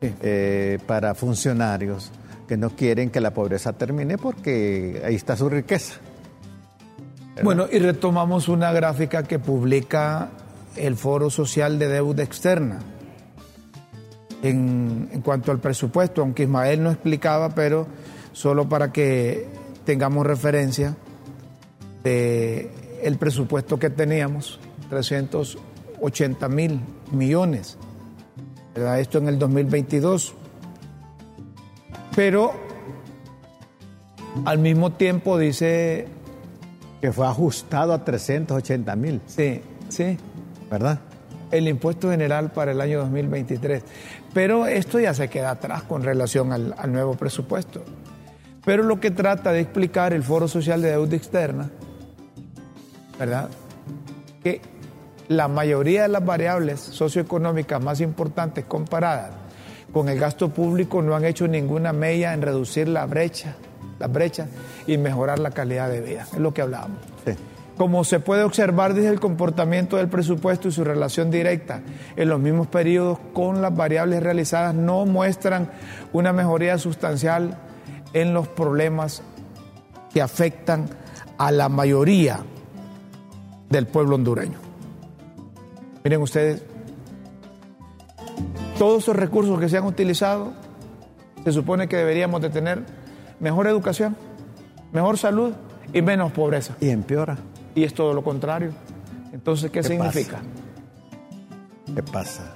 eh, 0.00 0.78
para 0.86 1.14
funcionarios 1.14 2.10
que 2.48 2.56
no 2.56 2.70
quieren 2.70 3.10
que 3.10 3.20
la 3.20 3.32
pobreza 3.32 3.72
termine 3.72 4.18
porque 4.18 5.02
ahí 5.04 5.14
está 5.14 5.36
su 5.36 5.48
riqueza. 5.48 5.94
Bueno, 7.42 7.66
y 7.70 7.78
retomamos 7.78 8.48
una 8.48 8.72
gráfica 8.72 9.22
que 9.22 9.38
publica 9.38 10.28
el 10.76 10.96
Foro 10.96 11.30
Social 11.30 11.78
de 11.78 11.88
Deuda 11.88 12.22
Externa. 12.22 12.80
En, 14.42 15.08
en, 15.12 15.20
cuanto 15.20 15.52
al 15.52 15.58
presupuesto, 15.58 16.22
aunque 16.22 16.44
Ismael 16.44 16.82
no 16.82 16.90
explicaba, 16.90 17.50
pero 17.50 17.86
solo 18.32 18.68
para 18.68 18.90
que 18.92 19.46
tengamos 19.84 20.26
referencia 20.26 20.96
de 22.02 22.70
el 23.02 23.16
presupuesto 23.16 23.78
que 23.78 23.90
teníamos, 23.90 24.58
380 24.88 26.48
mil 26.48 26.80
millones. 27.12 27.76
¿verdad? 28.74 29.00
Esto 29.00 29.18
en 29.18 29.28
el 29.28 29.38
2022. 29.38 30.34
Pero 32.14 32.52
al 34.44 34.58
mismo 34.58 34.92
tiempo 34.92 35.38
dice... 35.38 36.06
Que 37.00 37.12
fue 37.12 37.26
ajustado 37.26 37.94
a 37.94 38.04
380 38.04 38.94
mil. 38.96 39.22
Sí, 39.26 39.62
sí. 39.88 40.18
¿Verdad? 40.70 41.00
El 41.50 41.66
impuesto 41.66 42.10
general 42.10 42.52
para 42.52 42.72
el 42.72 42.80
año 42.82 42.98
2023. 43.00 43.82
Pero 44.32 44.66
esto 44.66 45.00
ya 45.00 45.12
se 45.14 45.28
queda 45.28 45.50
atrás 45.50 45.82
con 45.82 46.02
relación 46.02 46.52
al, 46.52 46.92
nuevo 46.92 47.14
presupuesto. 47.14 47.82
Pero 48.64 48.82
lo 48.82 49.00
que 49.00 49.10
trata 49.10 49.52
de 49.52 49.60
explicar 49.60 50.12
el 50.12 50.22
Foro 50.22 50.46
Social 50.46 50.82
de 50.82 50.90
Deuda 50.90 51.16
Externa, 51.16 51.70
¿verdad? 53.18 53.48
Que 54.42 54.60
la 55.28 55.48
mayoría 55.48 56.02
de 56.02 56.08
las 56.08 56.24
variables 56.24 56.80
socioeconómicas 56.80 57.82
más 57.82 58.00
importantes 58.00 58.64
comparadas 58.66 59.30
con 59.92 60.08
el 60.08 60.18
gasto 60.18 60.50
público 60.50 61.02
no 61.02 61.16
han 61.16 61.24
hecho 61.24 61.48
ninguna 61.48 61.92
mella 61.92 62.32
en 62.32 62.42
reducir 62.42 62.88
la 62.88 63.06
brecha, 63.06 63.56
la 63.98 64.06
brecha 64.06 64.46
y 64.86 64.98
mejorar 64.98 65.38
la 65.40 65.50
calidad 65.50 65.90
de 65.90 66.00
vida. 66.00 66.26
Es 66.32 66.38
lo 66.38 66.54
que 66.54 66.62
hablábamos. 66.62 66.98
Sí. 67.24 67.32
Como 67.80 68.04
se 68.04 68.20
puede 68.20 68.42
observar 68.42 68.92
desde 68.92 69.08
el 69.08 69.20
comportamiento 69.20 69.96
del 69.96 70.10
presupuesto 70.10 70.68
y 70.68 70.70
su 70.70 70.84
relación 70.84 71.30
directa 71.30 71.80
en 72.14 72.28
los 72.28 72.38
mismos 72.38 72.66
periodos 72.66 73.18
con 73.32 73.62
las 73.62 73.74
variables 73.74 74.22
realizadas, 74.22 74.74
no 74.74 75.06
muestran 75.06 75.70
una 76.12 76.34
mejoría 76.34 76.76
sustancial 76.76 77.56
en 78.12 78.34
los 78.34 78.48
problemas 78.48 79.22
que 80.12 80.20
afectan 80.20 80.90
a 81.38 81.50
la 81.52 81.70
mayoría 81.70 82.40
del 83.70 83.86
pueblo 83.86 84.16
hondureño. 84.16 84.58
Miren 86.04 86.20
ustedes, 86.20 86.62
todos 88.78 89.04
esos 89.04 89.16
recursos 89.16 89.58
que 89.58 89.70
se 89.70 89.78
han 89.78 89.86
utilizado, 89.86 90.52
se 91.44 91.50
supone 91.50 91.88
que 91.88 91.96
deberíamos 91.96 92.42
de 92.42 92.50
tener 92.50 92.82
mejor 93.38 93.66
educación, 93.68 94.18
mejor 94.92 95.16
salud 95.16 95.54
y 95.94 96.02
menos 96.02 96.30
pobreza. 96.32 96.76
Y 96.78 96.90
empeora. 96.90 97.38
Y 97.80 97.84
es 97.84 97.94
todo 97.94 98.12
lo 98.12 98.22
contrario. 98.22 98.72
Entonces, 99.32 99.70
¿qué, 99.70 99.80
¿Qué 99.80 99.88
significa? 99.88 100.36
Pasa? 100.36 101.94
¿Qué 101.94 102.02
pasa? 102.02 102.54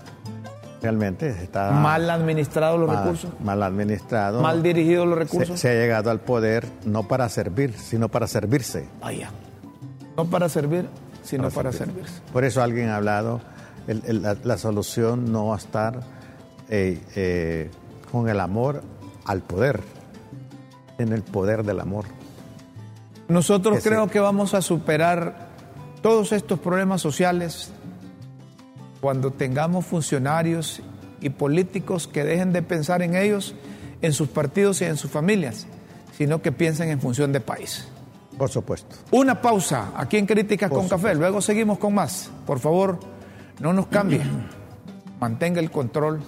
Realmente 0.83 1.29
está 1.31 1.71
Mal 1.71 2.11
administrados 2.11 2.79
los 2.79 2.89
mal, 2.89 2.99
recursos, 3.05 3.31
mal 3.41 3.63
administrado. 3.63 4.43
mal 4.43 4.63
dirigidos 4.63 5.07
los 5.09 5.17
recursos. 5.17 5.59
se 5.59 5.71
ha 5.71 5.73
llegado 5.73 6.11
al 6.11 6.21
poder 6.21 6.67
no 6.85 7.09
para 7.09 7.27
servir, 7.31 7.73
sino 7.73 8.11
para 8.11 8.27
servirse. 8.27 8.87
Vaya. 9.01 9.31
No 10.15 10.27
para 10.27 10.51
servir, 10.51 10.87
sino 11.23 11.49
para, 11.49 11.73
servir. 11.73 11.95
servirse. 12.05 12.21
Por 12.35 12.45
eso 12.45 12.63
alguien 12.63 12.91
ha 12.91 12.97
hablado, 12.97 13.41
el- 13.87 14.03
el- 14.05 14.21
la, 14.23 14.37
la 14.45 14.59
solución 14.59 15.33
no 15.33 15.47
va 15.47 15.55
a 15.55 15.59
estar 15.59 16.01
eh, 16.69 17.01
eh, 17.17 17.71
con 18.13 18.29
el 18.29 18.39
amor 18.41 18.83
al 19.25 19.41
poder, 19.41 19.81
en 20.99 21.15
el 21.15 21.23
poder 21.23 21.65
del 21.65 21.81
amor. 21.81 22.05
Nosotros 23.29 23.79
Que 23.79 23.89
creo 23.89 24.09
que 24.09 24.21
vamos 24.21 24.55
a 24.55 24.63
superar 24.63 25.49
todos 26.03 26.33
estos 26.33 26.59
problemas 26.59 27.01
sociales 27.01 27.73
cuando 29.01 29.31
tengamos 29.31 29.87
funcionarios 29.87 30.83
y 31.21 31.31
políticos 31.31 32.07
que 32.07 32.25
dejen 32.25 32.53
de 32.53 32.63
pensar 32.63 33.03
en 33.03 33.15
ellos, 33.15 33.55
en 34.03 34.13
sus 34.13 34.29
partidos 34.29 34.83
y 34.83 34.85
en 34.85 34.97
sus 34.97 35.11
familias, 35.11 35.67
sino 36.17 36.43
que 36.43 36.53
piensen 36.53 36.91
en 36.91 37.01
función 37.01 37.33
de 37.33 37.41
país. 37.41 37.89
Por 38.37 38.51
supuesto. 38.51 38.97
Una 39.11 39.41
pausa 39.41 39.93
aquí 39.97 40.17
en 40.17 40.27
Críticas 40.27 40.69
Por 40.69 40.81
con 40.81 40.89
Café, 40.89 41.15
luego 41.15 41.41
seguimos 41.41 41.79
con 41.79 41.95
más. 41.95 42.31
Por 42.47 42.59
favor, 42.59 42.99
no 43.61 43.73
nos 43.73 43.87
cambie. 43.87 44.23
Mantenga 45.21 45.61
el 45.61 45.71
control 45.71 46.21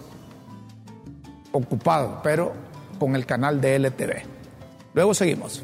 ocupado, 1.52 2.20
pero 2.22 2.52
con 2.98 3.16
el 3.16 3.26
canal 3.26 3.60
de 3.60 3.78
LTV. 3.78 4.22
Luego 4.94 5.12
seguimos. 5.12 5.62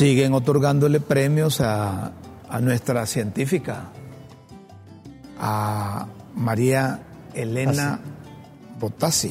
Siguen 0.00 0.32
otorgándole 0.32 0.98
premios 0.98 1.60
a, 1.60 2.12
a 2.48 2.60
nuestra 2.60 3.04
científica, 3.04 3.90
a 5.38 6.06
María 6.34 7.02
Elena 7.34 8.00
Botassi. 8.78 9.30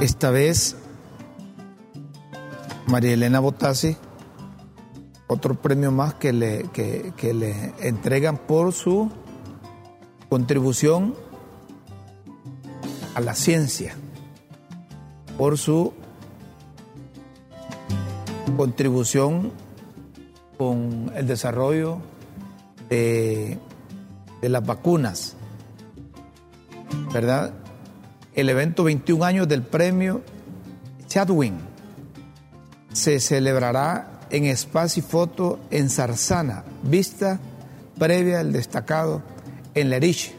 Esta 0.00 0.30
vez, 0.30 0.76
María 2.86 3.14
Elena 3.14 3.40
Botassi, 3.40 3.96
otro 5.26 5.60
premio 5.60 5.90
más 5.90 6.14
que 6.14 6.32
le, 6.32 6.68
que, 6.72 7.12
que 7.16 7.34
le 7.34 7.74
entregan 7.80 8.36
por 8.38 8.72
su 8.72 9.10
contribución 10.28 11.16
a 13.16 13.20
la 13.20 13.34
ciencia, 13.34 13.96
por 15.36 15.58
su 15.58 15.92
contribución 18.56 19.52
con 20.58 21.10
el 21.16 21.26
desarrollo 21.26 21.98
de, 22.88 23.58
las 24.42 24.64
vacunas, 24.64 25.36
¿verdad? 27.12 27.54
El 28.34 28.48
evento 28.48 28.84
21 28.84 29.24
años 29.24 29.48
del 29.48 29.62
premio 29.62 30.22
Chadwin 31.06 31.58
se 32.92 33.20
celebrará 33.20 34.20
en 34.30 34.44
Espacio 34.44 35.02
y 35.02 35.06
Foto 35.06 35.60
en 35.70 35.90
Sarzana, 35.90 36.64
vista 36.82 37.40
previa 37.98 38.40
al 38.40 38.52
destacado 38.52 39.22
en 39.74 39.90
Lerich. 39.90 40.34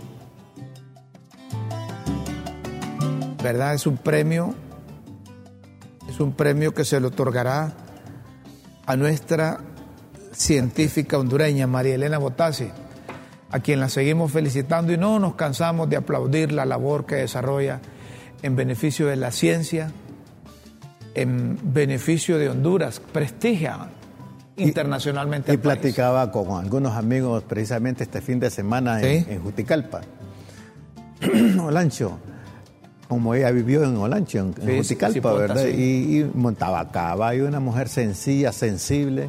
¿Verdad? 3.44 3.74
Es 3.74 3.88
un 3.88 3.98
premio, 3.98 4.54
es 6.08 6.20
un 6.20 6.34
premio 6.34 6.74
que 6.74 6.86
se 6.86 7.00
le 7.00 7.08
otorgará 7.08 7.74
a 8.92 8.98
nuestra 8.98 9.60
científica 10.34 11.18
hondureña, 11.18 11.66
María 11.66 11.96
Elena 11.96 12.18
Botassi, 12.18 12.68
a 13.50 13.60
quien 13.62 13.80
la 13.80 13.88
seguimos 13.88 14.32
felicitando 14.34 14.92
y 14.92 14.98
no 14.98 15.18
nos 15.18 15.36
cansamos 15.36 15.90
de 15.90 15.96
aplaudir 15.96 16.52
la 16.52 16.66
labor 16.66 17.06
que 17.06 17.16
desarrolla 17.16 17.80
en 18.42 18.58
beneficio 18.58 19.08
de 19.08 19.16
la 19.16 19.32
ciencia, 19.32 19.92
en 21.16 21.58
beneficio 21.74 22.38
de 22.38 22.50
Honduras, 22.50 23.00
prestigia 23.00 23.78
internacionalmente 24.58 25.54
Y 25.54 25.58
país. 25.58 25.64
platicaba 25.64 26.30
con 26.30 26.60
algunos 26.62 26.98
amigos 26.98 27.44
precisamente 27.44 28.04
este 28.04 28.20
fin 28.20 28.42
de 28.42 28.50
semana 28.50 29.02
en, 29.02 29.24
Sí. 29.26 29.32
en 29.32 29.42
Juticalpa. 29.42 30.02
Olancho, 31.64 32.20
como 33.12 33.36
ella 33.36 33.52
vivió 33.52 33.84
en 33.84 33.98
Olancho, 33.98 34.40
en, 34.40 34.54
Sí, 34.56 34.78
Juticalpa, 34.78 35.34
¿verdad? 35.34 35.62
sí. 35.66 35.70
Y, 35.78 36.20
y 36.22 36.32
montaba 36.34 36.90
caballo, 36.92 37.46
una 37.46 37.60
mujer 37.60 37.90
sencilla, 37.90 38.54
sensible, 38.54 39.28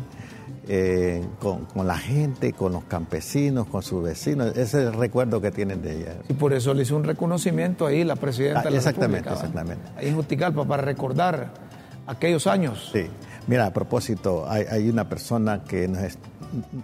eh, 0.69 1.21
con, 1.41 1.65
con 1.65 1.89
la 1.89 1.99
gente, 1.99 2.53
con 2.53 2.73
los 2.75 2.85
campesinos, 2.85 3.67
con 3.67 3.83
sus 3.83 4.01
vecinos. 4.05 4.51
Ese 4.51 4.63
es 4.63 4.75
el 4.75 4.93
recuerdo 4.93 5.41
que 5.41 5.51
tienen 5.51 5.83
de 5.83 5.97
ella. 5.97 6.13
Y 6.29 6.35
por 6.35 6.53
eso 6.53 6.73
le 6.75 6.83
hizo 6.85 6.97
un 6.97 7.03
reconocimiento 7.03 7.85
ahí 7.87 8.05
la 8.05 8.15
presidenta 8.15 8.61
Ah, 8.61 8.63
de 8.63 8.71
la 8.71 8.77
exactamente, 8.77 9.29
República, 9.29 9.47
exactamente. 9.47 9.89
Ahí 9.97 10.09
en 10.11 10.15
Juticalpa 10.15 10.65
para 10.65 10.83
recordar 10.83 11.53
aquellos 12.07 12.47
años. 12.47 12.91
Sí. 12.93 13.07
Mira, 13.49 13.67
a 13.67 13.73
propósito, 13.73 14.45
hay, 14.49 14.65
hay 14.71 14.89
una 14.89 15.09
persona 15.09 15.65
que 15.65 15.89
nos 15.89 16.03
es- 16.03 16.19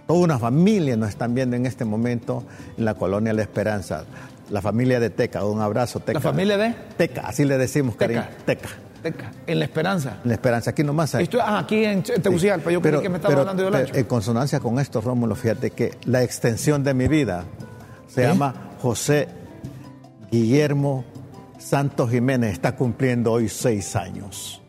toda 0.05 0.19
una 0.19 0.37
familia 0.37 0.97
nos 0.97 1.07
están 1.09 1.33
viendo 1.33 1.55
en 1.55 1.65
este 1.65 1.85
momento 1.85 2.43
en 2.77 2.83
la 2.83 2.95
colonia 2.95 3.31
La 3.31 3.43
Esperanza. 3.43 4.03
La 4.49 4.61
familia 4.61 4.99
de 4.99 5.09
Teca, 5.09 5.45
un 5.45 5.61
abrazo, 5.61 5.99
Teca. 5.99 6.13
¿La 6.13 6.19
familia 6.21 6.57
de? 6.57 6.73
Teca, 6.97 7.21
así 7.27 7.45
le 7.45 7.57
decimos, 7.57 7.95
cariño. 7.95 8.25
Teca. 8.45 8.69
Teca, 9.03 9.31
En 9.47 9.59
la 9.59 9.65
esperanza. 9.65 10.17
La 10.25 10.33
Esperanza, 10.33 10.71
aquí 10.71 10.83
nomás 10.83 11.15
hay. 11.15 11.23
Esto, 11.23 11.39
ah, 11.41 11.59
aquí 11.59 11.85
en 11.85 12.03
Tegucigalpa, 12.03 12.69
yo 12.69 12.81
creí 12.81 13.01
que 13.01 13.07
me 13.07 13.15
estaba 13.15 13.29
pero- 13.31 13.41
hablando 13.41 13.63
de 13.63 13.69
pero 13.69 13.77
Olancho. 13.83 13.95
En 13.97 14.05
consonancia 14.05 14.59
con 14.59 14.77
esto, 14.79 14.99
Rómulo, 14.99 15.35
fíjate 15.35 15.71
que 15.71 15.91
la 16.03 16.21
extensión 16.21 16.83
de 16.83 16.93
mi 16.93 17.07
vida 17.07 17.45
se 18.07 18.23
¿Eh? 18.23 18.27
llama 18.27 18.53
José 18.81 19.29
Guillermo 20.31 21.05
Santos 21.57 22.09
Jiménez. 22.11 22.51
Está 22.53 22.75
cumpliendo 22.75 23.31
hoy 23.31 23.47
seis 23.47 23.95
años. 23.95 24.61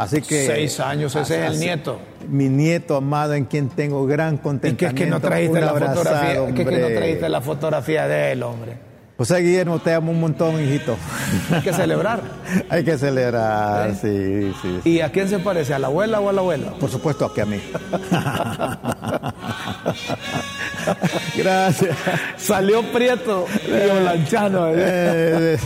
Así 0.00 0.22
que. 0.22 0.46
Seis 0.46 0.80
años, 0.80 1.14
ese 1.14 1.44
es 1.44 1.52
el 1.52 1.60
nieto. 1.60 2.00
Mi 2.26 2.48
nieto 2.48 2.96
amado 2.96 3.34
en 3.34 3.44
quien 3.44 3.68
tengo 3.68 4.06
gran 4.06 4.36
¿Y 4.36 4.38
contentamiento. 4.38 4.78
qué 4.78 4.86
es 4.86 4.94
que 4.94 5.10
no 5.10 5.20
trajiste 5.20 5.60
la 5.60 5.74
fotografía? 5.74 6.54
¿Qué 6.54 6.62
es 6.62 6.68
que 6.68 6.78
no 6.78 6.88
trajiste 6.88 7.28
la 7.28 7.40
fotografía 7.42 8.08
de 8.08 8.32
él, 8.32 8.42
hombre? 8.42 8.78
José 9.18 9.40
Guillermo, 9.40 9.78
te 9.78 9.92
amo 9.92 10.12
un 10.12 10.20
montón, 10.20 10.58
hijito. 10.58 10.96
Hay 11.52 11.60
que 11.60 11.74
celebrar. 11.74 12.22
Hay 12.70 12.82
que 12.82 12.96
celebrar, 12.96 13.94
sí, 13.94 14.54
sí. 14.62 14.80
sí. 14.82 14.90
¿Y 14.90 15.00
a 15.02 15.12
quién 15.12 15.28
se 15.28 15.38
parece? 15.38 15.74
¿A 15.74 15.78
la 15.78 15.88
abuela 15.88 16.18
o 16.20 16.30
al 16.30 16.38
abuelo? 16.38 16.78
Por 16.78 16.90
supuesto 16.90 17.30
que 17.34 17.42
a 17.42 17.44
mí. 17.44 17.60
Gracias. 21.36 21.94
Salió 22.38 22.82
prieto 22.90 23.44
y 23.68 23.90
olanchano. 23.90 24.68
Eh, 24.74 25.58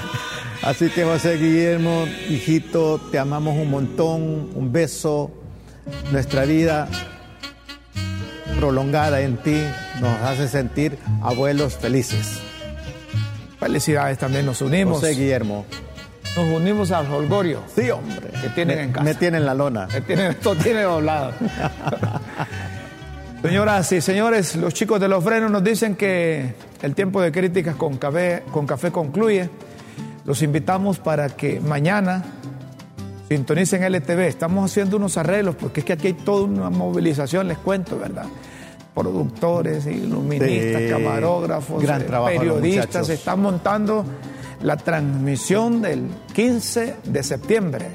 así 0.64 0.90
que 0.90 1.04
José 1.04 1.36
Guillermo, 1.36 2.06
hijito, 2.28 2.98
te 3.10 3.18
amamos 3.18 3.56
un 3.56 3.70
montón, 3.70 4.50
un 4.54 4.72
beso. 4.72 5.30
Nuestra 6.12 6.44
vida 6.44 6.88
prolongada 8.58 9.20
en 9.20 9.36
ti 9.36 9.62
nos 10.00 10.18
hace 10.22 10.48
sentir 10.48 10.98
abuelos 11.22 11.76
felices. 11.76 12.40
Felicidades 13.60 14.18
también, 14.18 14.46
nos 14.46 14.62
unimos. 14.62 15.00
José 15.00 15.14
Guillermo. 15.14 15.66
Nos 16.36 16.46
unimos 16.46 16.90
al 16.90 17.10
holgorio. 17.12 17.62
Sí, 17.74 17.90
hombre. 17.90 18.28
Que 18.40 18.48
tienen 18.48 18.76
me, 18.76 18.82
en 18.84 18.92
casa. 18.92 19.04
Me 19.04 19.14
tienen 19.14 19.46
la 19.46 19.54
lona. 19.54 19.86
Que 19.86 20.00
tienen, 20.00 20.32
esto 20.32 20.56
tiene 20.56 20.82
doblado. 20.82 21.32
Señoras 23.42 23.92
y 23.92 24.00
señores, 24.00 24.56
los 24.56 24.72
chicos 24.72 24.98
de 24.98 25.06
los 25.06 25.22
frenos 25.22 25.50
nos 25.50 25.62
dicen 25.62 25.96
que 25.96 26.54
el 26.80 26.94
tiempo 26.94 27.20
de 27.20 27.30
críticas 27.30 27.76
con 27.76 27.98
café, 27.98 28.42
con 28.50 28.66
café 28.66 28.90
concluye. 28.90 29.50
Los 30.24 30.42
invitamos 30.42 30.98
para 30.98 31.28
que 31.30 31.60
mañana 31.60 32.24
sintonicen 33.28 33.82
LTV. 33.82 34.20
Estamos 34.26 34.70
haciendo 34.70 34.96
unos 34.96 35.16
arreglos 35.16 35.54
porque 35.56 35.80
es 35.80 35.86
que 35.86 35.92
aquí 35.94 36.06
hay 36.08 36.12
toda 36.14 36.44
una 36.44 36.70
movilización, 36.70 37.48
les 37.48 37.58
cuento, 37.58 37.98
¿verdad? 37.98 38.26
Productores, 38.94 39.86
iluministas, 39.86 40.82
Sí. 40.82 40.88
camarógrafos, 40.88 41.82
Gran 41.82 42.02
eh, 42.02 42.04
trabajo 42.04 42.38
periodistas, 42.38 43.06
se 43.06 43.14
están 43.14 43.40
montando 43.40 44.04
la 44.62 44.76
transmisión 44.76 45.82
del 45.82 46.08
15 46.32 46.96
de 47.04 47.22
septiembre, 47.22 47.86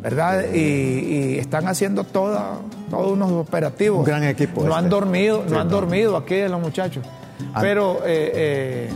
¿verdad? 0.00 0.44
Y, 0.54 0.58
y 0.58 1.38
están 1.38 1.66
haciendo 1.66 2.04
toda, 2.04 2.58
todos 2.90 3.12
unos 3.12 3.32
operativos. 3.32 3.98
Un 3.98 4.04
gran 4.04 4.22
equipo 4.24 4.62
No 4.62 4.68
este. 4.68 4.78
han 4.78 4.88
dormido, 4.88 5.42
Sí, 5.46 5.52
no 5.52 5.60
han 5.60 5.68
dormido 5.68 6.16
aquí 6.16 6.40
los 6.48 6.60
muchachos. 6.60 7.04
Ah. 7.52 7.58
Pero 7.60 7.98
eh, 8.06 8.32
eh, 8.34 8.88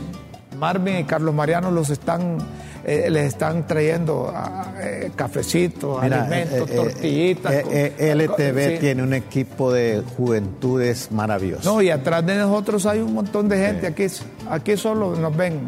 Marvin 0.59 0.99
y 0.99 1.05
Carlos 1.05 1.35
Mariano 1.35 1.71
los 1.71 1.91
están, 1.91 2.39
eh, 2.85 3.09
les 3.11 3.27
están 3.27 3.67
trayendo 3.67 4.33
ah, 4.35 4.73
eh, 4.81 5.11
cafecitos, 5.15 6.03
alimentos, 6.03 6.71
eh, 6.71 6.73
eh, 6.73 6.77
tortillitas. 6.77 7.55
LTV 7.99 8.81
tiene 8.81 9.03
un 9.03 9.15
equipo 9.15 9.73
de 9.73 10.03
juventudes 10.17 11.11
maravilloso. 11.13 11.73
No, 11.73 11.83
y 11.83 11.91
atrás 11.91 12.25
de 12.27 12.37
nosotros 12.37 12.87
hay 12.87 13.01
un 13.01 13.15
montón 13.15 13.49
de 13.49 13.59
gente. 13.59 13.87
Aquí, 13.87 14.07
aquí 14.49 14.77
solo 14.77 15.15
nos 15.17 15.37
ven, 15.37 15.61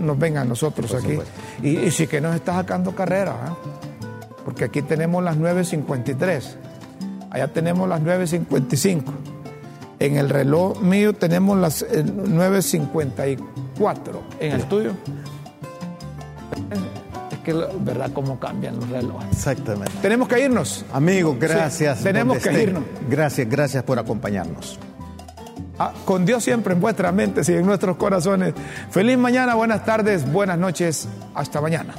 nos 0.00 0.18
ven 0.18 0.38
a 0.38 0.44
nosotros 0.44 0.94
aquí. 0.94 1.18
Y, 1.62 1.90
sí 1.90 2.06
que 2.06 2.20
nos 2.20 2.34
está 2.34 2.54
sacando 2.54 2.94
carrera, 2.94 3.36
¿ah? 3.44 3.56
porque 4.44 4.64
aquí 4.64 4.82
tenemos 4.82 5.22
las 5.24 5.36
9.53, 5.36 6.42
allá 7.30 7.48
tenemos 7.48 7.88
las 7.88 8.00
9.55. 8.00 9.02
En 9.98 10.16
el 10.16 10.28
reloj 10.28 10.80
mío 10.82 11.14
tenemos 11.14 11.56
las 11.58 11.86
9.54 11.86 13.65
cuatro 13.78 14.22
¿En 14.40 14.52
el 14.52 14.64
tuyo? 14.64 14.92
Es 17.30 17.38
que, 17.38 17.52
¿verdad? 17.52 18.10
Cómo 18.12 18.38
cambian 18.40 18.76
los 18.76 18.88
relojes. 18.88 19.28
Exactamente. 19.30 19.92
Tenemos 20.02 20.28
que 20.28 20.44
irnos. 20.44 20.84
Amigo, 20.92 21.36
gracias. 21.38 22.02
Tenemos 22.02 22.38
que 22.38 22.62
irnos. 22.62 22.84
Gracias, 23.08 23.48
gracias 23.48 23.82
por 23.84 23.98
acompañarnos. 23.98 24.78
Ah, 25.78 25.92
con 26.04 26.24
Dios 26.24 26.42
siempre 26.42 26.72
en 26.72 26.80
vuestras 26.80 27.12
mentes 27.12 27.48
y 27.48 27.54
en 27.54 27.66
nuestros 27.66 27.96
corazones. 27.96 28.54
Feliz 28.90 29.18
mañana, 29.18 29.54
buenas 29.54 29.84
tardes, 29.84 30.30
buenas 30.30 30.58
noches. 30.58 31.06
Hasta 31.34 31.60
mañana. 31.60 31.94